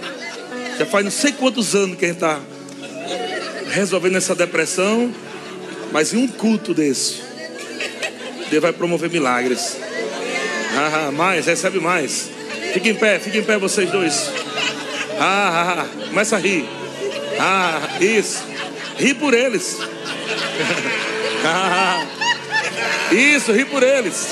Já 0.78 0.86
faz 0.86 1.04
não 1.04 1.10
sei 1.10 1.32
quantos 1.32 1.74
anos 1.74 1.98
que 1.98 2.04
a 2.04 2.08
gente 2.08 2.18
está 2.18 2.40
resolvendo 3.72 4.18
essa 4.18 4.36
depressão. 4.36 5.12
Mas 5.90 6.14
em 6.14 6.18
um 6.18 6.28
culto 6.28 6.72
desse, 6.72 7.22
Deus 8.48 8.62
vai 8.62 8.72
promover 8.72 9.10
milagres. 9.10 9.81
Ah, 10.74 11.10
mais, 11.12 11.46
recebe 11.46 11.80
mais. 11.80 12.30
Fique 12.72 12.90
em 12.90 12.94
pé, 12.94 13.18
fique 13.18 13.38
em 13.38 13.42
pé 13.42 13.58
vocês 13.58 13.90
dois. 13.90 14.30
Ah, 15.18 15.76
ah, 15.78 15.82
ah. 15.82 15.86
começa 16.08 16.36
a 16.36 16.38
rir. 16.38 16.68
Ah, 17.38 17.80
isso. 18.00 18.42
Ri 18.98 19.14
por 19.14 19.34
eles. 19.34 19.78
ah, 21.44 22.04
isso, 23.12 23.52
ri 23.52 23.64
por 23.64 23.82
eles. 23.82 24.28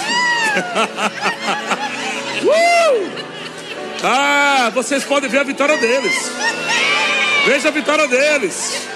uh! 2.45 3.11
Ah, 4.03 4.71
vocês 4.73 5.05
podem 5.05 5.29
ver 5.29 5.39
a 5.41 5.45
vitória 5.45 5.77
deles. 5.77 6.31
Veja 7.47 7.69
a 7.69 7.73
vitória 7.73 8.09
deles. 8.09 8.87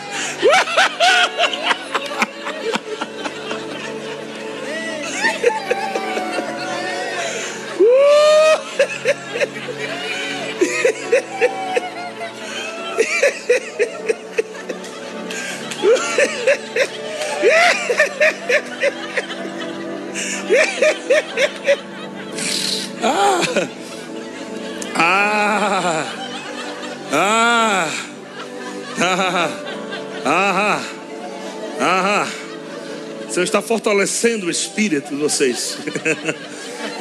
Está 33.44 33.62
fortalecendo 33.62 34.48
o 34.48 34.50
espírito 34.50 35.10
de 35.10 35.16
vocês. 35.16 35.78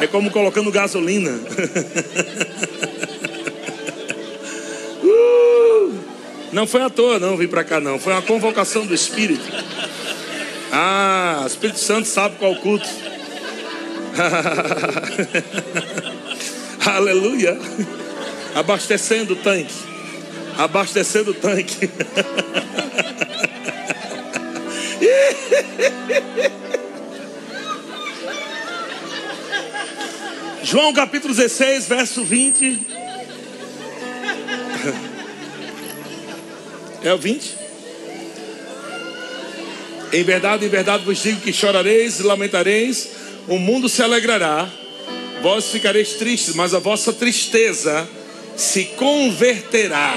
É 0.00 0.06
como 0.06 0.30
colocando 0.30 0.70
gasolina. 0.70 1.32
Uh, 5.02 5.94
não 6.52 6.66
foi 6.66 6.82
à 6.82 6.88
toa, 6.88 7.18
não, 7.18 7.36
vim 7.36 7.48
para 7.48 7.64
cá, 7.64 7.80
não. 7.80 7.98
Foi 7.98 8.12
uma 8.12 8.22
convocação 8.22 8.86
do 8.86 8.94
Espírito. 8.94 9.44
Ah, 10.72 11.44
Espírito 11.46 11.78
Santo 11.78 12.08
sabe 12.08 12.36
qual 12.38 12.54
culto. 12.56 12.88
Aleluia. 16.86 17.58
Abastecendo 18.54 19.34
o 19.34 19.36
tanque. 19.36 19.74
Abastecendo 20.56 21.32
o 21.32 21.34
tanque. 21.34 21.90
João 30.62 30.92
capítulo 30.92 31.34
16, 31.34 31.88
verso 31.88 32.24
20. 32.24 32.86
É 37.02 37.12
o 37.14 37.18
20? 37.18 37.56
Em 40.12 40.22
verdade, 40.22 40.66
em 40.66 40.68
verdade 40.68 41.04
vos 41.04 41.22
digo 41.22 41.40
que 41.40 41.52
chorareis 41.52 42.20
e 42.20 42.22
lamentareis, 42.22 43.10
o 43.48 43.58
mundo 43.58 43.88
se 43.88 44.02
alegrará, 44.02 44.68
vós 45.42 45.70
ficareis 45.70 46.14
tristes, 46.14 46.54
mas 46.54 46.74
a 46.74 46.78
vossa 46.78 47.12
tristeza 47.12 48.08
se 48.56 48.84
converterá 48.96 50.14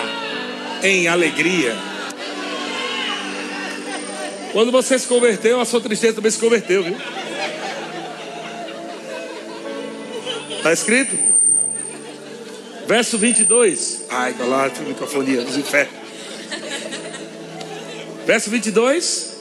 em 0.84 1.08
alegria. 1.08 1.93
Quando 4.54 4.72
você 4.72 4.98
se 4.98 5.08
converteu, 5.08 5.60
a 5.60 5.66
sua 5.66 5.82
tristeza 5.82 6.14
também 6.14 6.32
se 6.32 6.40
converteu, 6.40 6.84
viu? 6.84 6.96
Está 10.58 10.72
escrito? 10.72 11.18
Verso 12.88 13.18
22. 13.18 14.06
Ai, 14.10 14.34
tá 14.34 14.46
lá, 14.46 14.72
microfonia 14.88 15.42
dos 15.42 15.58
infernos. 15.58 15.96
Verso 18.26 18.50
22. 18.50 19.34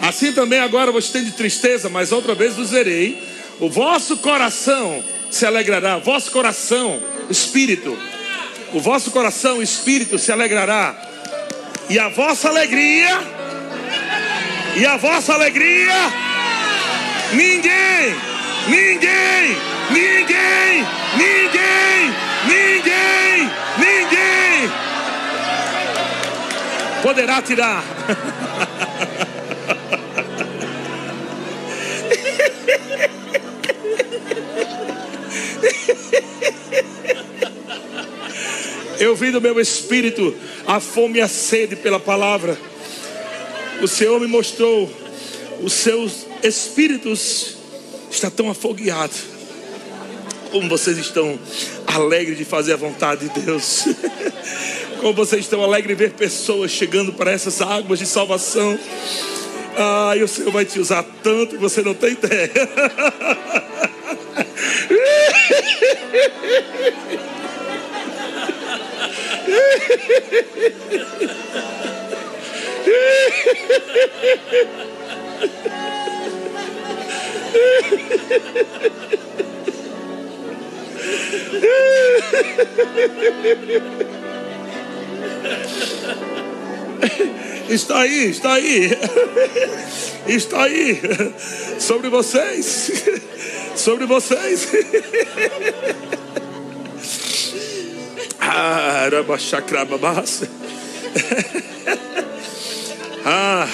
Assim 0.00 0.32
também 0.32 0.60
agora 0.60 0.92
vos 0.92 1.10
tem 1.10 1.24
de 1.24 1.32
tristeza, 1.32 1.88
mas 1.88 2.12
outra 2.12 2.34
vez 2.34 2.54
vos 2.54 2.70
verei. 2.70 3.22
O 3.60 3.68
vosso 3.68 4.18
coração 4.18 5.02
se 5.30 5.44
alegrará, 5.44 5.98
vosso 5.98 6.30
coração, 6.30 7.02
espírito, 7.28 7.98
o 8.72 8.80
vosso 8.80 9.10
coração, 9.10 9.62
espírito 9.62 10.18
se 10.18 10.30
alegrará, 10.30 10.96
e 11.88 11.98
a 11.98 12.08
vossa 12.08 12.48
alegria, 12.48 13.33
e 14.76 14.86
a 14.86 14.96
vossa 14.96 15.34
alegria, 15.34 15.94
ninguém, 17.32 18.14
ninguém, 18.68 19.56
ninguém, 19.90 20.86
ninguém, 21.16 22.14
ninguém, 22.48 23.50
ninguém 23.78 24.72
poderá 27.02 27.42
tirar. 27.42 27.84
Eu 38.98 39.14
vi 39.14 39.30
no 39.30 39.40
meu 39.40 39.60
espírito 39.60 40.34
a 40.66 40.80
fome 40.80 41.18
e 41.18 41.20
a 41.20 41.28
sede 41.28 41.76
pela 41.76 42.00
palavra. 42.00 42.56
O 43.82 43.88
Senhor 43.88 44.20
me 44.20 44.26
mostrou 44.26 44.90
os 45.62 45.72
seus 45.72 46.26
espíritos 46.42 47.56
está 48.10 48.30
tão 48.30 48.50
afogueado. 48.50 49.12
Como 50.50 50.68
vocês 50.68 50.98
estão 50.98 51.38
alegres 51.86 52.38
de 52.38 52.44
fazer 52.44 52.74
a 52.74 52.76
vontade 52.76 53.28
de 53.28 53.40
Deus. 53.40 53.84
Como 55.00 55.12
vocês 55.12 55.42
estão 55.42 55.62
alegres 55.62 55.96
de 55.96 56.04
ver 56.04 56.12
pessoas 56.12 56.70
chegando 56.70 57.12
para 57.12 57.32
essas 57.32 57.60
águas 57.60 57.98
de 57.98 58.06
salvação. 58.06 58.78
Ah, 59.76 60.12
o 60.22 60.28
Senhor 60.28 60.52
vai 60.52 60.64
te 60.64 60.78
usar 60.78 61.04
tanto 61.22 61.56
que 61.56 61.60
você 61.60 61.82
não 61.82 61.94
tem 61.94 62.12
ideia. 62.12 62.50
Está 87.68 88.00
aí, 88.00 88.30
está 88.30 88.52
aí, 88.54 88.90
está 90.26 90.62
aí, 90.64 91.00
sobre 91.78 92.08
vocês, 92.08 92.90
sobre 93.74 94.06
vocês. 94.06 94.68
Ah, 98.40 99.08
ah, 103.24 103.68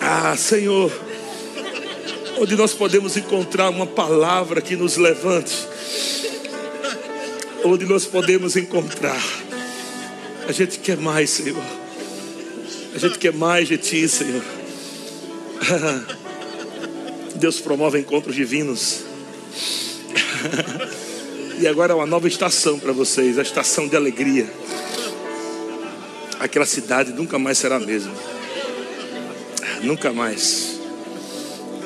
ah, 0.00 0.36
Senhor, 0.36 0.92
onde 2.38 2.56
nós 2.56 2.72
podemos 2.72 3.16
encontrar 3.16 3.70
uma 3.70 3.86
palavra 3.86 4.60
que 4.60 4.76
nos 4.76 4.96
levante, 4.96 5.66
onde 7.64 7.84
nós 7.84 8.06
podemos 8.06 8.56
encontrar. 8.56 9.22
A 10.48 10.52
gente 10.52 10.78
quer 10.78 10.96
mais, 10.96 11.30
Senhor. 11.30 11.62
A 12.94 12.98
gente 12.98 13.18
quer 13.18 13.32
mais 13.32 13.68
de 13.68 13.76
Ti, 13.76 14.08
Senhor. 14.08 14.42
Deus 17.36 17.60
promove 17.60 17.98
encontros 17.98 18.34
divinos. 18.34 19.00
E 21.58 21.66
agora 21.66 21.94
é 21.94 21.96
uma 21.96 22.04
nova 22.04 22.28
estação 22.28 22.78
para 22.78 22.92
vocês, 22.92 23.38
a 23.38 23.42
estação 23.42 23.88
de 23.88 23.96
alegria. 23.96 24.46
Aquela 26.38 26.66
cidade 26.66 27.12
nunca 27.12 27.38
mais 27.38 27.58
será 27.58 27.76
a 27.76 27.80
mesma. 27.80 28.14
Nunca 29.82 30.12
mais. 30.12 30.78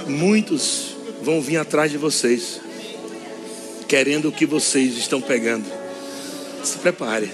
Muitos 0.07 0.97
vão 1.23 1.41
vir 1.41 1.59
atrás 1.59 1.91
de 1.91 1.99
vocês, 1.99 2.61
querendo 3.87 4.29
o 4.29 4.33
que 4.33 4.47
vocês 4.47 4.97
estão 4.97 5.21
pegando. 5.21 5.67
Se 6.63 6.79
prepare. 6.79 7.31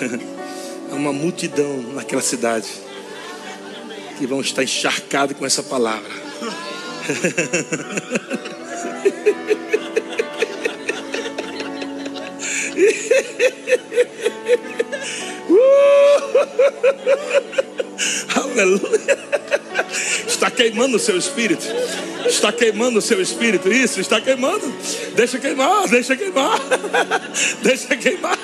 Há 0.90 0.94
uma 0.94 1.12
multidão 1.12 1.82
naquela 1.94 2.22
cidade 2.22 2.68
que 4.16 4.26
vão 4.26 4.40
estar 4.40 4.62
encharcados 4.62 5.36
com 5.36 5.44
essa 5.44 5.62
palavra. 5.62 6.08
Aleluia. 18.36 19.18
Está 20.26 20.50
queimando 20.50 20.96
o 20.96 21.00
seu 21.00 21.16
espírito. 21.16 21.66
Está 22.26 22.52
queimando 22.52 22.98
o 22.98 23.02
seu 23.02 23.20
espírito. 23.20 23.72
Isso, 23.72 24.00
está 24.00 24.20
queimando. 24.20 24.72
Deixa 25.14 25.38
queimar, 25.38 25.88
deixa 25.88 26.16
queimar. 26.16 26.60
Deixa 27.62 27.96
queimar. 27.96 28.37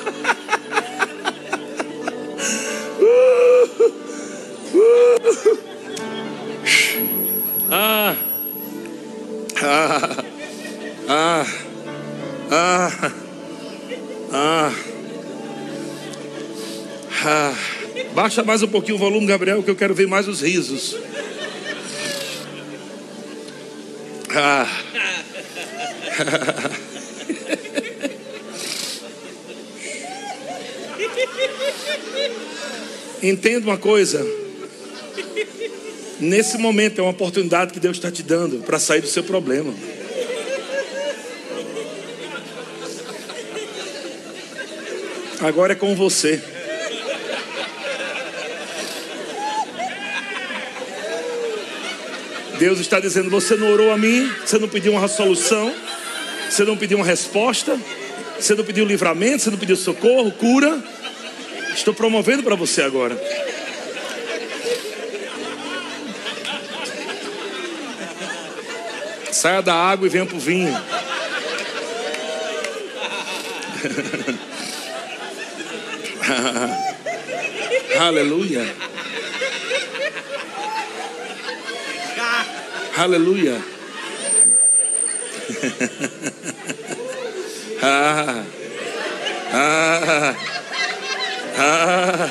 Baixa 18.35 18.43
mais 18.43 18.65
um 18.65 18.69
pouquinho 18.69 18.97
o 18.97 18.99
volume, 18.99 19.29
Gabriel, 19.29 19.63
que 19.63 19.71
eu 19.71 19.77
quero 19.77 19.95
ver 19.95 20.09
mais 20.09 20.27
os 20.27 20.41
risos. 20.41 20.97
Ah. 24.35 24.67
Entenda 33.23 33.69
uma 33.69 33.79
coisa. 33.79 34.27
Nesse 36.19 36.59
momento 36.59 36.99
é 36.99 37.03
uma 37.03 37.13
oportunidade 37.13 37.73
que 37.73 37.79
Deus 37.79 37.99
está 37.99 38.11
te 38.11 38.25
dando 38.25 38.65
para 38.65 38.81
sair 38.81 39.01
do 39.01 39.07
seu 39.07 39.23
problema. 39.23 39.73
Agora 45.41 45.75
é 45.75 45.77
com 45.77 45.95
você. 45.95 46.54
Deus 52.59 52.81
está 52.81 53.01
dizendo: 53.01 53.31
você 53.31 53.57
não 53.57 53.71
orou 53.71 53.93
a 53.93 53.97
mim, 53.97 54.31
você 54.45 54.59
não 54.59 54.69
pediu 54.69 54.93
uma 54.93 55.09
solução, 55.09 55.75
você 56.49 56.65
não 56.65 56.77
pediu 56.77 56.99
uma 56.99 57.07
resposta, 57.07 57.79
você 58.39 58.55
não 58.55 58.65
pediu 58.65 58.85
livramento, 58.85 59.43
você 59.43 59.51
não 59.51 59.59
pediu 59.59 59.77
socorro, 59.77 60.31
cura. 60.33 60.83
Estou 61.75 61.93
promovendo 61.93 62.43
para 62.43 62.55
você 62.55 62.83
agora. 62.83 63.21
Saia 69.33 69.61
da 69.61 69.75
água 69.75 70.07
e 70.07 70.11
venha 70.11 70.25
para 70.25 70.37
o 70.37 70.41
vinho. 70.41 70.73
Aleluia. 77.99 78.84
Aleluia. 82.97 83.61
ah, 87.83 88.45
ah, 89.53 90.37
ah. 91.59 92.31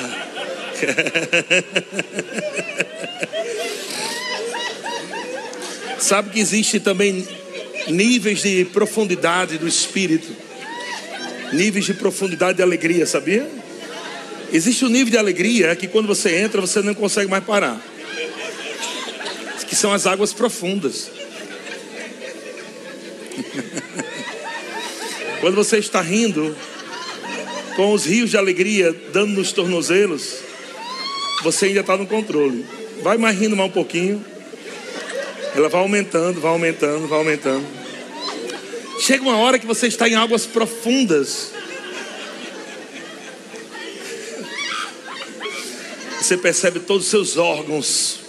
Sabe 5.98 6.30
que 6.30 6.40
existe 6.40 6.80
também 6.80 7.28
níveis 7.88 8.40
de 8.40 8.64
profundidade 8.64 9.58
do 9.58 9.68
espírito, 9.68 10.34
níveis 11.52 11.84
de 11.84 11.92
profundidade 11.92 12.56
de 12.56 12.62
alegria, 12.62 13.04
sabia? 13.04 13.46
Existe 14.50 14.86
um 14.86 14.88
nível 14.88 15.10
de 15.10 15.18
alegria 15.18 15.76
que 15.76 15.88
quando 15.88 16.06
você 16.06 16.36
entra 16.36 16.58
você 16.60 16.80
não 16.80 16.94
consegue 16.94 17.30
mais 17.30 17.44
parar, 17.44 17.78
que 19.74 19.80
são 19.80 19.92
as 19.92 20.06
águas 20.06 20.32
profundas. 20.32 21.10
quando 25.40 25.56
você 25.56 25.78
está 25.78 26.00
rindo, 26.00 26.56
com 27.74 27.92
os 27.92 28.04
rios 28.04 28.30
de 28.30 28.36
alegria 28.36 28.94
dando 29.12 29.32
nos 29.32 29.50
tornozelos, 29.50 30.36
você 31.42 31.66
ainda 31.66 31.80
está 31.80 31.96
no 31.96 32.06
controle. 32.06 32.64
Vai 33.02 33.18
mais 33.18 33.36
rindo 33.36 33.56
mais 33.56 33.68
um 33.68 33.72
pouquinho. 33.72 34.24
Ela 35.56 35.68
vai 35.68 35.80
aumentando, 35.80 36.40
vai 36.40 36.52
aumentando, 36.52 37.08
vai 37.08 37.18
aumentando. 37.18 37.66
Chega 39.00 39.24
uma 39.24 39.38
hora 39.38 39.58
que 39.58 39.66
você 39.66 39.88
está 39.88 40.08
em 40.08 40.14
águas 40.14 40.46
profundas. 40.46 41.50
Você 46.20 46.36
percebe 46.36 46.78
todos 46.78 47.06
os 47.06 47.10
seus 47.10 47.36
órgãos 47.36 48.22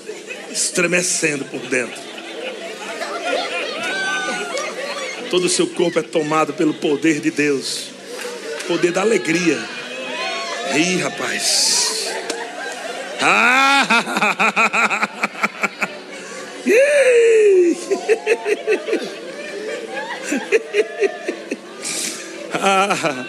estremecendo 0.55 1.43
por 1.45 1.59
dentro. 1.67 2.01
Todo 5.29 5.45
o 5.45 5.49
seu 5.49 5.67
corpo 5.67 5.99
é 5.99 6.01
tomado 6.01 6.53
pelo 6.53 6.73
poder 6.73 7.19
de 7.19 7.29
Deus 7.29 7.95
poder 8.67 8.91
da 8.91 9.01
alegria. 9.01 9.59
Ih, 10.75 10.97
rapaz. 10.97 12.07
Ah! 13.21 13.87
ah, 22.53 23.25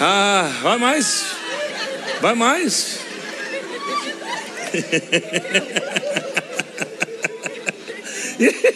ah, 0.00 0.50
vai 0.62 0.78
mais. 0.78 1.24
Vai 2.20 2.34
mais. 2.34 3.00
Ha 8.40 8.46
ha 8.46 8.72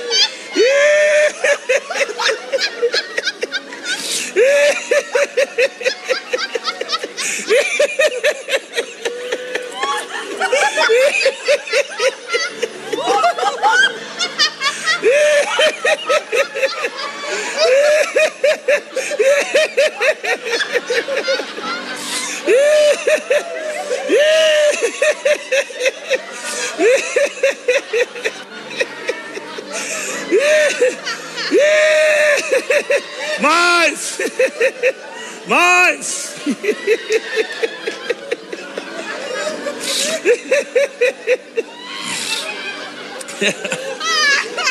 Mais! 35.47 36.35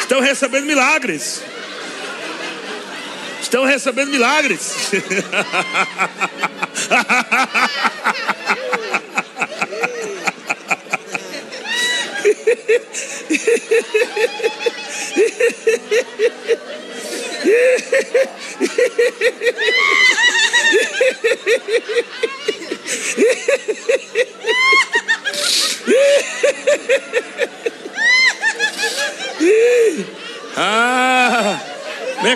Estão 0.01 0.21
recebendo 0.21 0.65
milagres. 0.65 1.41
Estão 3.41 3.65
recebendo 3.65 4.09
milagres. 4.09 4.73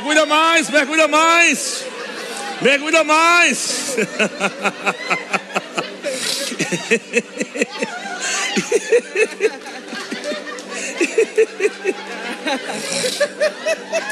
mergulha 0.07 0.25
mais, 0.25 0.69
mergulha 0.69 1.07
mais, 1.09 1.83
mergulha 2.61 3.03
mais. 3.03 3.97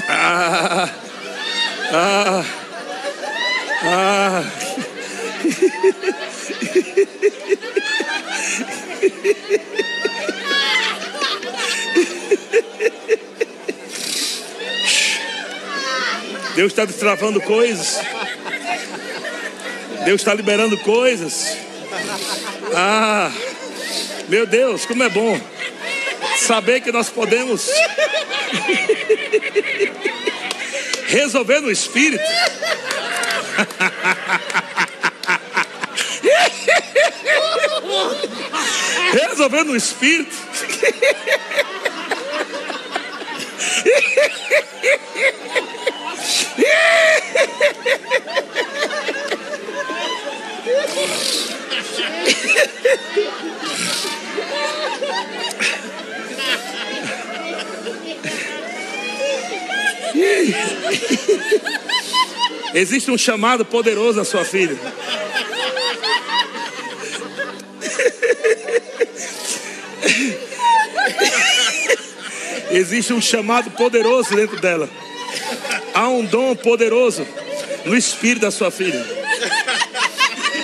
ah, 0.09 0.89
ah, 1.93 2.43
ah. 3.85 4.43
Deus 16.55 16.71
está 16.71 16.85
destravando 16.85 17.41
coisas. 17.41 17.99
Deus 20.05 20.21
está 20.21 20.33
liberando 20.33 20.77
coisas. 20.79 21.57
Ah, 22.73 23.29
meu 24.29 24.47
Deus, 24.47 24.85
como 24.85 25.03
é 25.03 25.09
bom 25.09 25.37
saber 26.37 26.81
que 26.81 26.91
nós 26.91 27.09
podemos 27.09 27.67
resolver 31.07 31.61
no 31.61 31.71
espírito. 31.71 32.23
resolver 39.11 39.63
no 39.63 39.75
espírito. 39.75 40.35
Existe 62.75 63.09
um 63.09 63.17
chamado 63.17 63.63
poderoso 63.63 64.17
na 64.17 64.25
sua 64.25 64.43
filha. 64.43 64.77
Existe 72.69 73.13
um 73.13 73.21
chamado 73.21 73.71
poderoso 73.71 74.35
dentro 74.35 74.59
dela. 74.59 74.89
Há 75.93 76.09
um 76.09 76.25
dom 76.25 76.53
poderoso 76.53 77.25
no 77.85 77.95
espírito 77.95 78.41
da 78.41 78.51
sua 78.51 78.69
filha. 78.69 79.05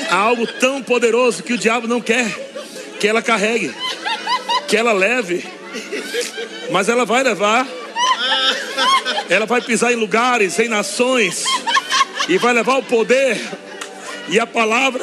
Há 0.09 0.17
algo 0.17 0.45
tão 0.45 0.83
poderoso 0.83 1.41
que 1.41 1.53
o 1.53 1.57
diabo 1.57 1.87
não 1.87 2.01
quer 2.01 2.27
que 2.99 3.07
ela 3.07 3.21
carregue, 3.21 3.73
que 4.67 4.75
ela 4.75 4.91
leve. 4.91 5.45
Mas 6.69 6.89
ela 6.89 7.05
vai 7.05 7.23
levar. 7.23 7.65
Ela 9.29 9.45
vai 9.45 9.61
pisar 9.61 9.93
em 9.93 9.95
lugares, 9.95 10.59
em 10.59 10.67
nações 10.67 11.45
e 12.27 12.37
vai 12.37 12.53
levar 12.53 12.77
o 12.77 12.83
poder 12.83 13.39
e 14.29 14.39
a 14.39 14.47
palavra. 14.47 15.01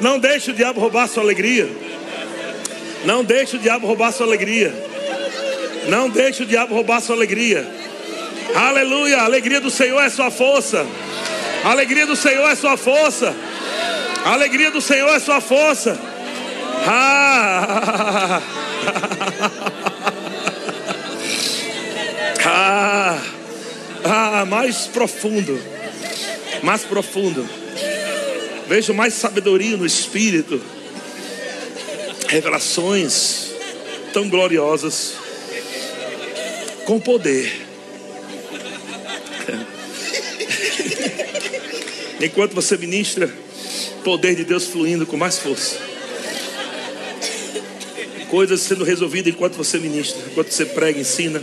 Não 0.00 0.18
deixe 0.18 0.50
o 0.50 0.54
diabo 0.54 0.80
roubar 0.80 1.06
sua 1.06 1.22
alegria. 1.22 1.89
Não 3.04 3.24
deixe 3.24 3.56
o 3.56 3.58
diabo 3.58 3.86
roubar 3.86 4.12
sua 4.12 4.26
alegria. 4.26 4.74
Não 5.88 6.08
deixe 6.08 6.42
o 6.42 6.46
diabo 6.46 6.74
roubar 6.74 7.00
sua 7.00 7.16
alegria. 7.16 7.66
Aleluia. 8.54 9.18
A 9.18 9.24
alegria 9.24 9.60
do 9.60 9.70
Senhor 9.70 10.00
é 10.00 10.08
sua 10.10 10.30
força. 10.30 10.86
A 11.64 11.70
alegria 11.70 12.06
do 12.06 12.16
Senhor 12.16 12.48
é 12.48 12.54
sua 12.54 12.76
força. 12.76 13.34
A 14.24 14.32
alegria 14.32 14.70
do 14.70 14.80
Senhor 14.80 15.08
é 15.08 15.18
sua 15.18 15.40
força. 15.40 15.98
Ah. 16.86 18.42
Ah. 22.44 23.18
ah, 24.04 24.44
mais 24.46 24.86
profundo. 24.86 25.60
Mais 26.62 26.82
profundo. 26.82 27.48
Vejo 28.66 28.94
mais 28.94 29.14
sabedoria 29.14 29.76
no 29.76 29.86
espírito. 29.86 30.60
Revelações 32.30 33.50
tão 34.12 34.28
gloriosas, 34.28 35.14
com 36.84 37.00
poder. 37.00 37.66
Enquanto 42.22 42.54
você 42.54 42.76
ministra, 42.76 43.28
poder 44.04 44.36
de 44.36 44.44
Deus 44.44 44.66
fluindo 44.66 45.04
com 45.06 45.16
mais 45.16 45.38
força. 45.38 45.76
Coisas 48.28 48.60
sendo 48.60 48.84
resolvidas 48.84 49.32
enquanto 49.32 49.56
você 49.56 49.78
ministra, 49.78 50.22
enquanto 50.30 50.52
você 50.52 50.64
prega, 50.64 51.00
ensina. 51.00 51.42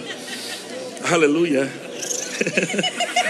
Aleluia. 1.03 1.69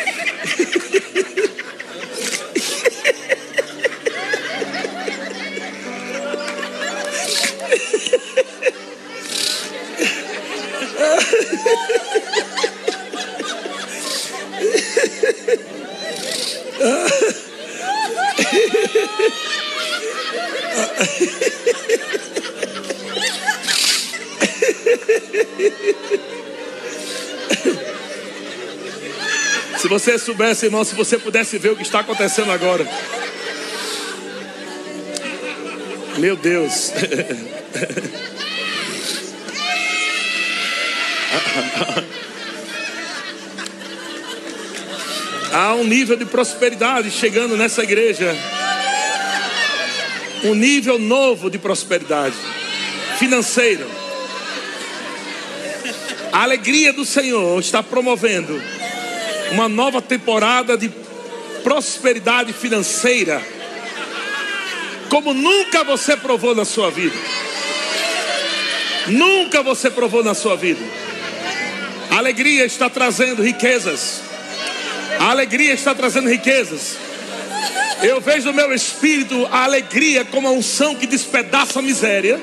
Se 29.87 29.89
você 29.89 30.19
soubesse, 30.19 30.65
irmão, 30.65 30.83
se 30.83 30.93
você 30.95 31.17
pudesse 31.17 31.57
ver 31.57 31.71
o 31.71 31.75
que 31.77 31.81
está 31.81 32.01
acontecendo 32.01 32.51
agora. 32.51 32.85
Meu 36.17 36.35
Deus. 36.35 36.91
Há 45.53 45.73
um 45.75 45.85
nível 45.85 46.17
de 46.17 46.25
prosperidade 46.25 47.09
chegando 47.09 47.55
nessa 47.55 47.81
igreja. 47.81 48.35
Um 50.43 50.53
nível 50.53 50.99
novo 50.99 51.49
de 51.49 51.57
prosperidade 51.57 52.35
financeiro. 53.17 53.89
A 56.33 56.43
alegria 56.43 56.91
do 56.91 57.05
Senhor 57.05 57.57
está 57.61 57.81
promovendo 57.81 58.61
uma 59.51 59.69
nova 59.69 60.01
temporada 60.01 60.77
de 60.77 60.91
prosperidade 61.63 62.53
financeira, 62.53 63.41
como 65.09 65.33
nunca 65.33 65.83
você 65.83 66.15
provou 66.17 66.55
na 66.55 66.65
sua 66.65 66.89
vida. 66.91 67.15
Nunca 69.07 69.63
você 69.63 69.89
provou 69.89 70.23
na 70.23 70.33
sua 70.33 70.55
vida. 70.57 70.83
A 72.11 72.17
alegria 72.17 72.65
está 72.65 72.89
trazendo 72.89 73.41
riquezas. 73.41 74.21
A 75.19 75.31
alegria 75.31 75.73
está 75.73 75.95
trazendo 75.95 76.29
riquezas. 76.29 76.97
Eu 78.03 78.21
vejo 78.21 78.47
no 78.47 78.53
meu 78.53 78.73
espírito 78.73 79.47
a 79.51 79.63
alegria 79.63 80.23
como 80.25 80.47
a 80.47 80.51
unção 80.51 80.95
que 80.95 81.07
despedaça 81.07 81.79
a 81.79 81.81
miséria. 81.81 82.39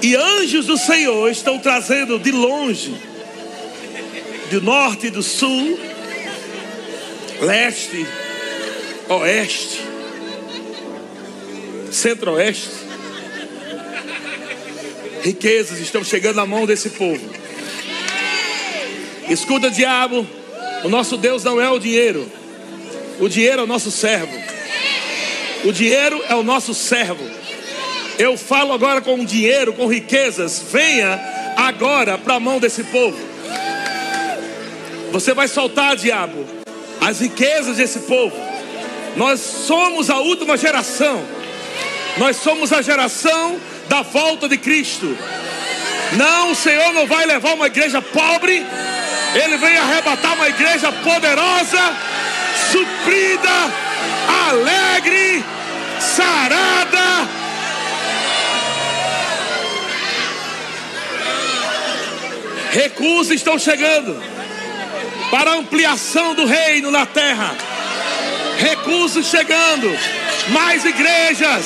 E 0.00 0.14
anjos 0.14 0.66
do 0.66 0.76
Senhor 0.76 1.28
estão 1.30 1.58
trazendo 1.58 2.18
de 2.18 2.30
longe, 2.30 2.94
do 4.50 4.60
norte 4.62 5.08
e 5.08 5.10
do 5.10 5.22
sul, 5.22 5.78
leste, 7.40 8.06
oeste, 9.08 9.84
centro-oeste. 11.90 12.88
Riquezas 15.22 15.78
estão 15.80 16.02
chegando 16.02 16.36
na 16.36 16.46
mão 16.46 16.64
desse 16.64 16.90
povo. 16.90 17.20
Escuta, 19.28 19.70
diabo, 19.70 20.26
o 20.84 20.88
nosso 20.88 21.16
Deus 21.16 21.44
não 21.44 21.60
é 21.60 21.68
o 21.68 21.78
dinheiro. 21.78 22.30
O 23.20 23.28
dinheiro 23.28 23.60
é 23.60 23.64
o 23.64 23.66
nosso 23.66 23.90
servo. 23.90 24.32
O 25.64 25.72
dinheiro 25.72 26.22
é 26.28 26.34
o 26.34 26.42
nosso 26.42 26.72
servo. 26.72 27.22
Eu 28.18 28.36
falo 28.36 28.72
agora 28.72 29.00
com 29.00 29.22
dinheiro, 29.24 29.72
com 29.72 29.86
riquezas. 29.86 30.62
Venha 30.72 31.20
agora 31.56 32.16
para 32.16 32.34
a 32.34 32.40
mão 32.40 32.58
desse 32.58 32.84
povo. 32.84 33.27
Você 35.10 35.32
vai 35.32 35.48
soltar, 35.48 35.96
diabo, 35.96 36.46
as 37.00 37.20
riquezas 37.20 37.76
desse 37.76 38.00
povo. 38.00 38.36
Nós 39.16 39.40
somos 39.40 40.10
a 40.10 40.18
última 40.18 40.56
geração. 40.56 41.24
Nós 42.18 42.36
somos 42.36 42.72
a 42.72 42.82
geração 42.82 43.58
da 43.88 44.02
volta 44.02 44.48
de 44.48 44.58
Cristo. 44.58 45.16
Não, 46.12 46.52
o 46.52 46.54
Senhor 46.54 46.92
não 46.92 47.06
vai 47.06 47.24
levar 47.26 47.54
uma 47.54 47.66
igreja 47.66 48.02
pobre. 48.02 48.64
Ele 49.34 49.56
vem 49.56 49.76
arrebatar 49.76 50.34
uma 50.34 50.48
igreja 50.48 50.92
poderosa, 50.92 51.96
suprida, 52.70 53.48
alegre, 54.48 55.44
sarada. 56.00 57.28
Recursos 62.70 63.32
estão 63.32 63.58
chegando 63.58 64.37
para 65.30 65.52
ampliação 65.52 66.34
do 66.34 66.44
reino 66.46 66.90
na 66.90 67.06
terra. 67.06 67.54
Recursos 68.58 69.26
chegando, 69.26 69.88
mais 70.48 70.84
igrejas, 70.84 71.64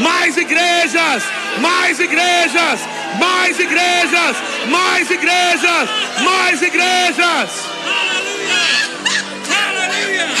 mais 0.00 0.36
igrejas, 0.36 1.22
mais 1.60 2.00
igrejas, 2.00 2.80
mais 3.18 3.58
igrejas, 3.58 4.36
mais 4.68 5.10
igrejas, 5.10 5.88
mais 6.22 6.62
igrejas. 6.62 7.50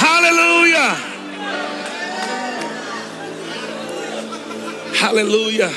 Aleluia! 0.02 0.96
Aleluia! 5.02 5.70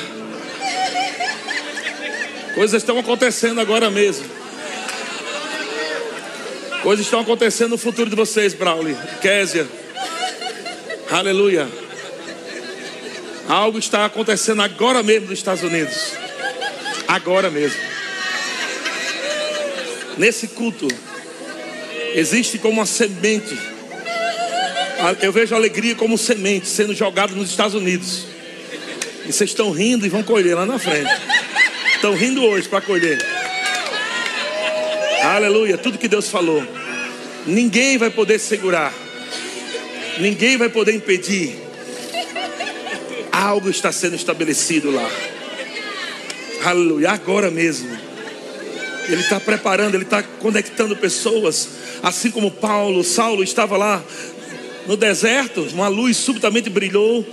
Coisas 2.56 2.82
estão 2.82 2.98
acontecendo 2.98 3.62
agora 3.62 3.90
mesmo. 3.90 4.26
Coisas 6.88 7.06
estão 7.06 7.20
acontecendo 7.20 7.72
no 7.72 7.78
futuro 7.78 8.10
de 8.10 8.16
vocês, 8.16 8.54
Brauli, 8.54 8.96
Késia. 9.22 9.68
Aleluia. 11.12 11.68
Algo 13.46 13.78
está 13.78 14.06
acontecendo 14.06 14.62
agora 14.62 15.04
mesmo 15.04 15.28
nos 15.28 15.38
Estados 15.38 15.64
Unidos. 15.64 16.14
Agora 17.06 17.52
mesmo. 17.52 17.78
Nesse 20.18 20.48
culto, 20.48 20.88
existe 22.16 22.58
como 22.58 22.76
uma 22.76 22.86
semente. 22.86 23.60
Eu 25.22 25.34
vejo 25.34 25.56
a 25.56 25.58
alegria 25.58 25.94
como 25.94 26.18
semente 26.18 26.70
sendo 26.70 26.96
jogada 26.96 27.36
nos 27.36 27.50
Estados 27.50 27.76
Unidos. 27.76 28.28
E 29.26 29.34
vocês 29.34 29.50
estão 29.50 29.72
rindo 29.72 30.06
e 30.06 30.10
vão 30.10 30.24
colher 30.24 30.56
lá 30.56 30.66
na 30.66 30.80
frente. 30.80 31.12
Estão 31.96 32.16
rindo 32.16 32.46
hoje 32.46 32.70
para 32.70 32.80
colher. 32.80 33.22
Aleluia. 35.22 35.78
Tudo 35.78 35.98
que 35.98 36.08
Deus 36.08 36.30
falou. 36.30 36.77
Ninguém 37.46 37.98
vai 37.98 38.10
poder 38.10 38.40
segurar. 38.40 38.94
Ninguém 40.20 40.58
vai 40.58 40.70
poder 40.70 40.94
impedir. 40.94 41.56
Algo 43.32 43.70
está 43.70 43.92
sendo 43.92 44.16
estabelecido 44.16 44.92
lá. 44.92 45.10
Aleluia. 46.64 47.12
Agora 47.12 47.52
mesmo. 47.52 47.90
Ele 49.08 49.22
está 49.22 49.40
preparando, 49.40 49.96
ele 49.96 50.04
está 50.04 50.22
conectando 50.22 50.96
pessoas. 50.96 51.70
Assim 52.04 52.30
como 52.30 52.52
Paulo, 52.52 53.04
Saulo 53.04 53.44
estava 53.44 53.78
lá 53.78 54.04
no 54.86 54.98
deserto, 54.98 55.68
uma 55.74 55.88
luz 55.88 56.18
subitamente 56.18 56.70
brilhou. 56.70 57.26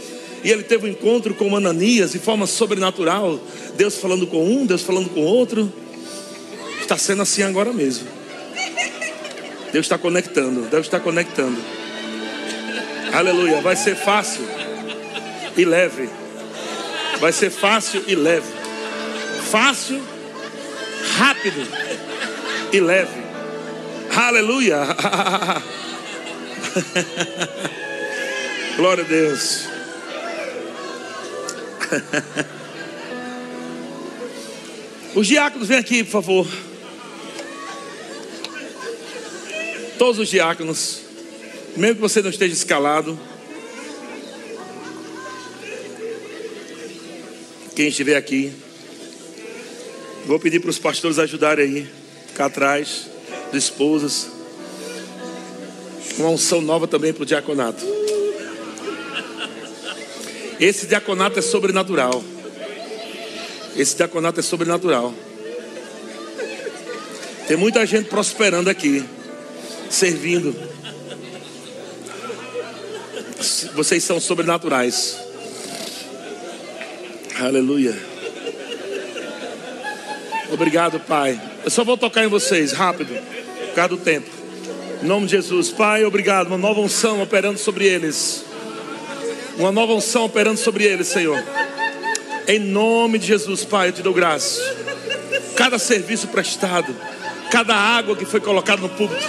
E 0.42 0.50
ele 0.50 0.62
teve 0.62 0.86
um 0.86 0.90
encontro 0.90 1.34
com 1.34 1.57
Ananias 1.57 2.12
de 2.12 2.18
forma 2.18 2.46
sobrenatural. 2.46 3.40
Deus 3.76 3.96
falando 3.96 4.26
com 4.26 4.44
um, 4.44 4.66
Deus 4.66 4.82
falando 4.82 5.09
com 5.09 5.22
outro. 5.22 5.72
Está 6.80 6.98
sendo 6.98 7.22
assim 7.22 7.42
agora 7.42 7.72
mesmo. 7.72 8.07
Deus 9.75 9.85
está 9.87 9.99
conectando, 9.99 10.62
Deus 10.70 10.87
está 10.87 11.01
conectando. 11.01 11.61
Aleluia. 13.12 13.61
Vai 13.61 13.75
ser 13.75 13.97
fácil 13.97 14.47
e 15.57 15.64
leve. 15.64 16.09
Vai 17.18 17.33
ser 17.33 17.51
fácil 17.51 18.05
e 18.07 18.14
leve. 18.14 18.47
Fácil, 19.51 20.01
rápido 21.18 21.66
e 22.72 22.79
leve. 22.79 23.20
Aleluia. 24.14 24.87
Glória 28.77 29.03
a 29.03 29.09
Deus. 29.09 29.64
Os 35.16 35.27
diáconos, 35.27 35.66
vem 35.66 35.79
aqui, 35.79 36.05
por 36.05 36.12
favor. 36.12 36.47
Todos 40.05 40.18
os 40.18 40.28
diáconos, 40.28 41.00
mesmo 41.74 41.94
que 41.94 42.00
você 42.02 42.20
não 42.20 42.28
esteja 42.28 42.52
escalado. 42.52 43.18
quem 47.74 47.88
estiver 47.88 48.14
aqui. 48.14 48.52
Vou 50.26 50.38
pedir 50.38 50.61
para 50.61 50.68
os 50.68 50.78
pastores 50.78 51.18
ajudarem 51.18 51.64
aí, 51.64 51.88
ficar 52.26 52.44
atrás, 52.44 53.07
de 53.50 53.57
esposas. 53.57 54.28
Uma 56.18 56.28
unção 56.28 56.61
nova 56.61 56.86
também 56.86 57.14
para 57.14 57.22
o 57.22 57.26
diaconato. 57.26 57.82
Esse 60.61 60.86
diaconato 60.86 61.38
é 61.38 61.42
sobrenatural. 61.42 62.22
Esse 63.74 63.96
diaconato 63.96 64.38
é 64.38 64.42
sobrenatural. 64.42 65.14
Tem 67.48 67.57
muita 67.57 67.86
gente 67.86 68.11
prosperando 68.11 68.68
aqui, 68.68 69.02
servindo. 69.91 70.55
Vocês 73.74 74.03
são 74.05 74.20
sobrenaturais. 74.20 75.16
Aleluia. 77.41 77.97
Obrigado, 80.53 81.01
Pai. 81.01 81.41
Eu 81.64 81.70
só 81.70 81.82
vou 81.82 81.97
tocar 81.97 82.24
em 82.24 82.28
vocês, 82.28 82.72
rápido, 82.72 83.12
por 83.12 83.74
causa 83.74 83.89
do 83.89 83.97
tempo. 83.97 84.30
Em 85.03 85.07
nome 85.07 85.26
de 85.26 85.32
Jesus, 85.32 85.70
Pai, 85.70 86.05
obrigado. 86.05 86.47
Uma 86.47 86.59
nova 86.59 86.80
unção 86.80 87.22
operando 87.22 87.59
sobre 87.59 87.87
eles. 87.87 88.45
Uma 89.59 89.72
nova 89.72 89.93
unção 89.93 90.24
operando 90.24 90.59
sobre 90.59 90.85
eles, 90.85 91.09
Senhor. 91.09 91.43
Em 92.47 92.59
nome 92.59 93.18
de 93.18 93.26
Jesus, 93.26 93.64
Pai, 93.64 93.89
eu 93.89 93.93
te 93.93 94.03
dou 94.03 94.14
graça. 94.14 94.61
Cada 95.57 95.78
serviço 95.78 96.28
prestado, 96.28 96.95
cada 97.51 97.74
água 97.74 98.16
que 98.16 98.24
foi 98.24 98.41
colocada 98.41 98.82
no 98.82 98.89
público, 98.89 99.22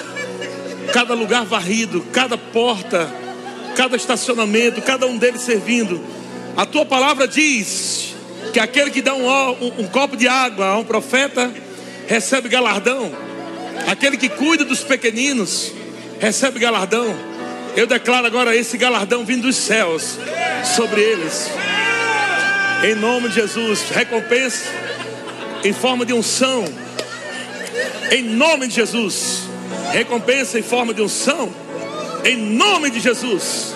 cada 0.95 1.13
lugar 1.13 1.43
varrido, 1.43 1.99
cada 2.13 2.37
porta, 2.37 3.13
cada 3.75 3.97
estacionamento, 3.97 4.81
cada 4.81 5.05
um 5.05 5.17
deles 5.17 5.41
servindo. 5.41 6.01
A 6.55 6.65
tua 6.65 6.85
palavra 6.85 7.27
diz 7.27 8.15
que 8.53 8.61
aquele 8.61 8.89
que 8.89 9.01
dá 9.01 9.13
um, 9.13 9.27
um, 9.27 9.73
um 9.79 9.87
copo 9.87 10.15
de 10.15 10.25
água 10.25 10.67
a 10.67 10.77
um 10.77 10.85
profeta 10.85 11.51
recebe 12.07 12.47
galardão. 12.47 13.11
Aquele 13.87 14.15
que 14.15 14.29
cuida 14.29 14.63
dos 14.63 14.85
pequeninos 14.85 15.73
recebe 16.17 16.59
galardão. 16.59 17.13
Eu 17.75 17.85
declaro 17.85 18.25
agora 18.25 18.55
esse 18.55 18.77
galardão 18.77 19.25
vindo 19.25 19.41
dos 19.41 19.57
céus 19.57 20.17
sobre 20.77 21.01
eles. 21.01 21.49
Em 22.85 22.95
nome 22.95 23.27
de 23.27 23.35
Jesus, 23.35 23.89
recompensa 23.89 24.63
em 25.61 25.73
forma 25.73 26.05
de 26.05 26.13
unção. 26.13 26.63
Em 28.09 28.23
nome 28.23 28.69
de 28.69 28.75
Jesus, 28.75 29.44
recompensa 29.91 30.59
em 30.59 30.63
forma 30.63 30.93
de 30.93 31.01
unção. 31.01 31.51
Em 32.23 32.37
nome 32.37 32.89
de 32.89 32.99
Jesus. 32.99 33.73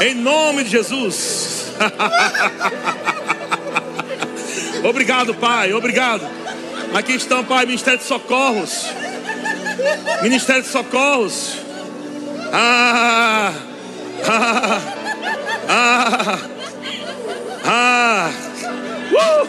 Em 0.00 0.14
nome 0.14 0.64
de 0.64 0.70
Jesus. 0.70 1.72
obrigado, 4.84 5.34
Pai. 5.34 5.72
Obrigado. 5.72 6.26
Aqui 6.94 7.14
estão, 7.14 7.44
Pai, 7.44 7.66
Ministério 7.66 7.98
de 7.98 8.04
Socorros. 8.04 8.86
Ministério 10.22 10.62
de 10.62 10.68
Socorros. 10.68 11.56
Ah, 12.52 13.52
ah, 14.26 14.80
ah, 15.68 16.38
ah. 17.64 18.30
Uh. 19.12 19.48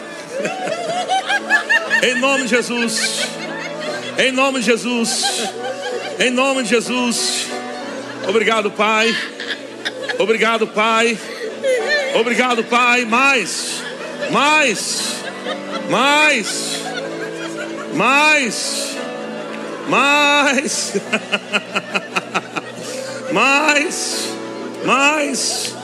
Em 2.04 2.20
nome 2.20 2.44
de 2.44 2.50
Jesus. 2.50 3.26
Em 4.18 4.32
nome 4.32 4.60
de 4.60 4.66
Jesus. 4.66 5.24
Em 6.18 6.30
nome 6.30 6.62
de 6.62 6.68
Jesus. 6.68 7.48
Obrigado, 8.28 8.70
Pai. 8.70 9.14
Obrigado, 10.18 10.66
Pai. 10.68 11.18
Obrigado, 12.14 12.62
Pai. 12.64 13.04
Mais, 13.04 13.82
mais, 14.30 15.02
mais, 15.90 16.80
mais, 17.94 18.94
mais. 19.88 20.92
mais, 23.32 24.28
mais, 24.84 25.74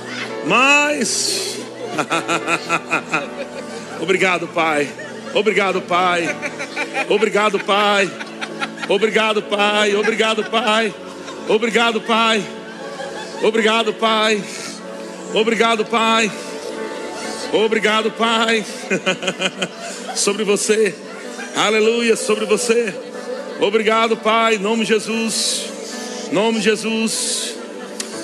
mais. 0.47 1.59
Obrigado, 4.01 4.47
Pai. 4.47 4.89
Obrigado, 5.35 5.83
Pai. 5.83 6.28
Obrigado, 7.09 7.59
Pai. 7.59 8.30
Obrigado, 8.91 9.41
Pai. 9.43 9.95
Obrigado, 9.95 10.43
Pai. 10.51 10.93
Obrigado, 11.49 12.01
Pai. 12.01 12.45
Obrigado, 13.41 13.95
Pai. 13.95 14.43
Obrigado, 15.32 15.84
Pai. 15.84 16.32
Obrigado, 17.53 18.11
Pai. 18.11 18.64
sobre 20.16 20.43
você. 20.43 20.93
Aleluia, 21.55 22.16
sobre 22.16 22.47
você. 22.47 22.93
Obrigado, 23.61 24.16
Pai, 24.16 24.57
em 24.57 24.59
nome 24.59 24.84
de 24.84 24.88
Jesus. 24.88 25.66
Em 26.28 26.34
nome 26.34 26.59
de 26.59 26.64
Jesus. 26.64 27.55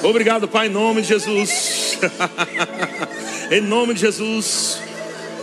Obrigado, 0.03 0.49
Pai, 0.49 0.67
em 0.67 0.71
nome 0.71 1.01
de 1.01 1.07
Jesus. 1.07 1.97
em 3.53 3.61
nome 3.61 3.95
de 3.95 4.01
Jesus. 4.01 4.81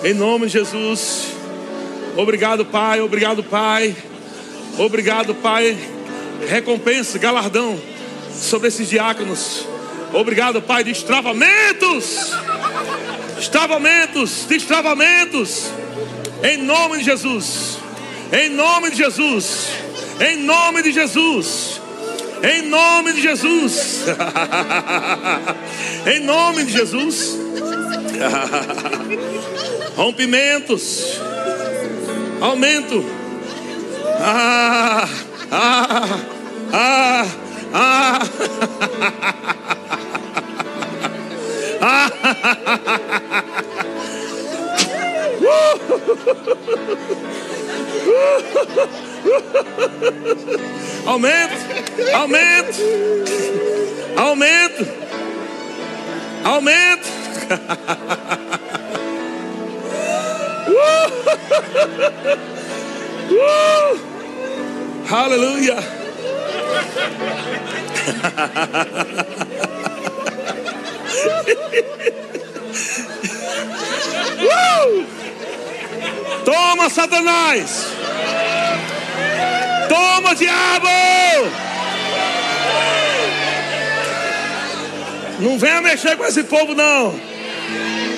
Em 0.03 0.13
nome 0.13 0.47
de 0.47 0.51
Jesus. 0.51 1.27
Obrigado, 2.17 2.65
Pai. 2.65 2.99
Obrigado, 2.99 3.41
Pai. 3.41 3.95
Obrigado, 4.77 5.35
Pai. 5.35 5.77
Recompensa, 6.47 7.17
galardão 7.17 7.79
sobre 8.33 8.67
esses 8.67 8.89
diáconos. 8.89 9.65
Obrigado, 10.11 10.61
Pai, 10.61 10.83
destravamentos. 10.83 12.31
Destravamentos, 13.35 14.45
destravamentos. 14.47 15.71
Em 16.43 16.57
nome 16.57 16.99
de 16.99 17.05
Jesus. 17.05 17.77
Em 18.31 18.49
nome 18.49 18.91
de 18.91 18.97
Jesus. 18.97 19.69
Em 20.19 20.37
nome 20.37 20.81
de 20.81 20.91
Jesus. 20.91 21.81
Em 22.43 22.61
nome 22.63 23.13
de 23.13 23.21
Jesus. 23.21 24.03
em 26.13 26.19
nome 26.19 26.65
de 26.65 26.71
Jesus. 26.71 27.37
Rompimentos. 29.95 31.19
Aumento. 32.41 33.22
Ah, 34.19 35.07
ah, 35.51 36.19
ah, 36.71 37.25
ah. 37.73 38.19
ah. 41.81 42.13
Aumento, 51.05 51.55
aumento, 52.13 52.79
aumento, 54.17 54.87
aumento. 56.45 57.09
uh! 62.25 62.52
Uh! 63.33 63.97
Aleluia. 65.09 65.75
uh! 74.39 75.05
Toma, 76.45 76.89
Satanás! 76.89 77.87
Toma, 79.89 80.35
diabo! 80.35 80.87
Não 85.39 85.57
venha 85.57 85.81
mexer 85.81 86.15
com 86.17 86.25
esse 86.25 86.43
povo, 86.43 86.75
não. 86.75 87.19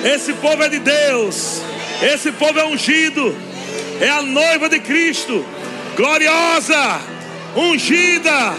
Esse 0.04 0.34
povo 0.34 0.62
é 0.62 0.70
de 0.70 0.80
Deus. 0.80 1.62
Esse 2.02 2.32
povo 2.34 2.60
é 2.60 2.66
ungido. 2.66 3.36
É 4.00 4.10
a 4.10 4.22
noiva 4.22 4.70
de 4.70 4.80
Cristo. 4.80 5.46
Gloriosa. 5.96 7.02
Ungida. 7.56 8.54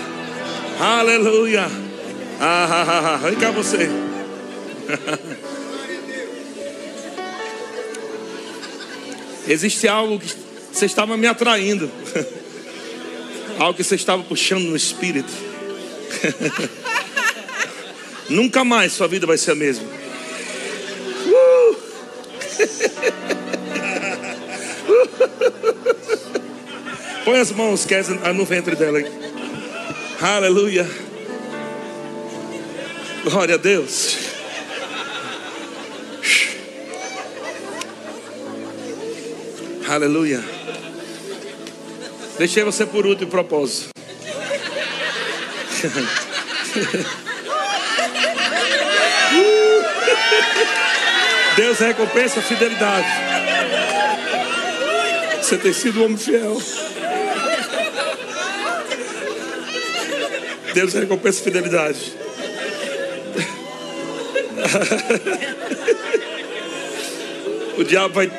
Aleluia. 0.81 1.71
Ah, 2.41 2.69
ah, 2.71 2.85
ah, 2.89 3.15
ah. 3.15 3.19
Vem 3.19 3.35
cá 3.37 3.51
você. 3.51 3.89
Existe 9.49 9.87
algo 9.87 10.19
que 10.19 10.35
você 10.73 10.87
estava 10.87 11.17
me 11.17 11.27
atraindo. 11.27 11.91
algo 13.59 13.75
que 13.75 13.85
você 13.85 13.95
estava 13.95 14.23
puxando 14.23 14.65
no 14.65 14.77
espírito. 14.77 15.33
Nunca 18.29 18.65
mais 18.65 18.93
sua 18.93 19.07
vida 19.07 19.27
vai 19.27 19.39
ser 19.39 19.53
a 19.53 19.55
mesma. 19.55 19.87
Uh! 21.27 21.77
Põe 27.27 27.41
as 27.41 27.51
mãos 27.51 27.85
no 28.33 28.45
ventre 28.45 28.77
dela. 28.77 29.01
Aleluia. 30.21 30.89
Glória 33.25 33.57
a 33.57 33.59
Deus. 33.59 34.17
Aleluia. 39.89 40.41
Deixei 42.39 42.63
você 42.63 42.87
por 42.87 43.05
último 43.05 43.29
propósito. 43.29 43.91
Deus 51.57 51.79
recompensa 51.81 52.39
a 52.39 52.43
fidelidade. 52.45 53.09
Você 55.43 55.59
tem 55.59 55.73
sido 55.73 56.01
um 56.01 56.05
homem 56.05 56.17
fiel. 56.17 56.63
Deus 60.77 60.93
recompensa 60.93 61.41
a 61.41 61.45
fidelidade. 61.45 62.13
o 67.79 67.85
diabo 67.85 68.13
vai, 68.13 68.31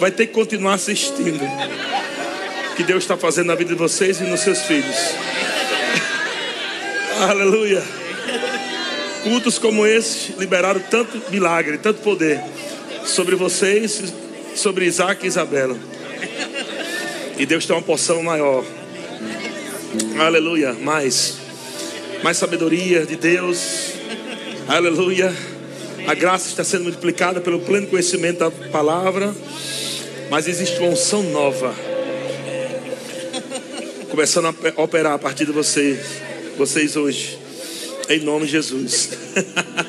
vai 0.00 0.10
ter 0.10 0.28
que 0.28 0.32
continuar 0.32 0.72
assistindo. 0.72 1.44
O 2.72 2.76
que 2.76 2.82
Deus 2.82 3.04
está 3.04 3.14
fazendo 3.18 3.48
na 3.48 3.54
vida 3.54 3.74
de 3.74 3.78
vocês 3.78 4.22
e 4.22 4.24
nos 4.24 4.40
seus 4.40 4.62
filhos. 4.62 4.96
Aleluia. 7.20 7.84
Cultos 9.22 9.58
como 9.58 9.86
esse 9.86 10.32
liberaram 10.38 10.80
tanto 10.80 11.30
milagre, 11.30 11.76
tanto 11.76 12.00
poder 12.00 12.40
sobre 13.04 13.36
vocês, 13.36 14.02
sobre 14.54 14.86
Isaac 14.86 15.26
e 15.26 15.28
Isabela. 15.28 15.76
E 17.36 17.44
Deus 17.44 17.66
tem 17.66 17.76
uma 17.76 17.82
porção 17.82 18.22
maior. 18.22 18.64
Aleluia. 20.18 20.72
Mais. 20.74 21.38
Mais 22.22 22.36
sabedoria 22.36 23.06
de 23.06 23.16
Deus. 23.16 23.92
Aleluia. 24.66 25.34
A 26.06 26.14
graça 26.14 26.48
está 26.48 26.62
sendo 26.62 26.84
multiplicada 26.84 27.40
pelo 27.40 27.60
pleno 27.60 27.86
conhecimento 27.86 28.38
da 28.38 28.50
palavra. 28.50 29.34
Mas 30.30 30.46
existe 30.46 30.78
uma 30.80 30.90
unção 30.90 31.22
nova. 31.22 31.74
Começando 34.10 34.46
a 34.46 34.82
operar 34.82 35.14
a 35.14 35.18
partir 35.18 35.46
de 35.46 35.52
vocês. 35.52 35.98
Vocês 36.56 36.96
hoje. 36.96 37.38
Em 38.08 38.20
nome 38.20 38.46
de 38.46 38.52
Jesus. 38.52 39.10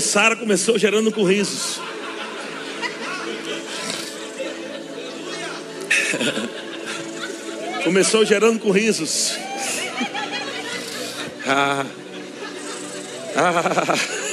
Sara 0.00 0.36
começou 0.36 0.78
gerando 0.78 1.10
com 1.12 1.24
risos. 1.24 1.80
Começou 7.84 8.24
gerando 8.24 8.58
com 8.58 8.70
risos. 8.70 9.36
Ah. 11.46 11.86
Ah. 13.36 13.94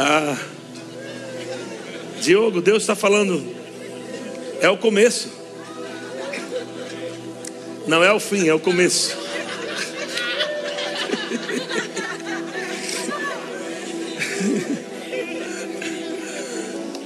Ah, 0.00 0.38
Diogo, 2.20 2.60
Deus 2.60 2.84
está 2.84 2.94
falando, 2.94 3.44
é 4.60 4.68
o 4.70 4.78
começo, 4.78 5.28
não 7.88 8.04
é 8.04 8.12
o 8.12 8.20
fim, 8.20 8.46
é 8.46 8.54
o 8.54 8.60
começo. 8.60 9.16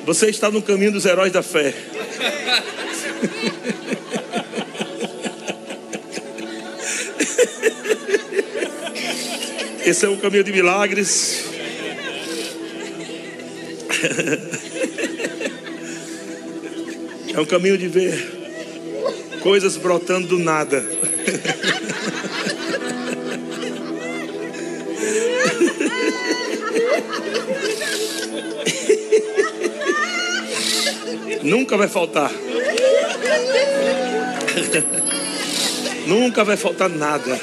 Você 0.04 0.28
está 0.28 0.50
no 0.50 0.60
caminho 0.60 0.90
dos 0.90 1.06
heróis 1.06 1.32
da 1.32 1.42
fé. 1.42 1.72
Esse 9.86 10.04
é 10.04 10.08
um 10.08 10.16
caminho 10.16 10.42
de 10.42 10.52
milagres. 10.52 11.44
É 17.32 17.40
um 17.40 17.46
caminho 17.46 17.78
de 17.78 17.86
ver 17.86 18.41
coisas 19.42 19.76
brotando 19.76 20.28
do 20.28 20.38
nada. 20.38 20.84
Nunca 31.42 31.76
vai 31.76 31.88
faltar. 31.88 32.30
Nunca 36.06 36.44
vai 36.44 36.56
faltar 36.56 36.88
nada. 36.88 37.38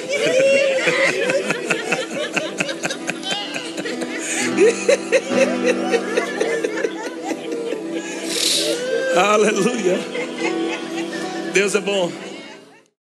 Aleluia. 9.16 10.19
Deus 11.54 11.76
é 11.76 11.82
bom. 11.82 12.29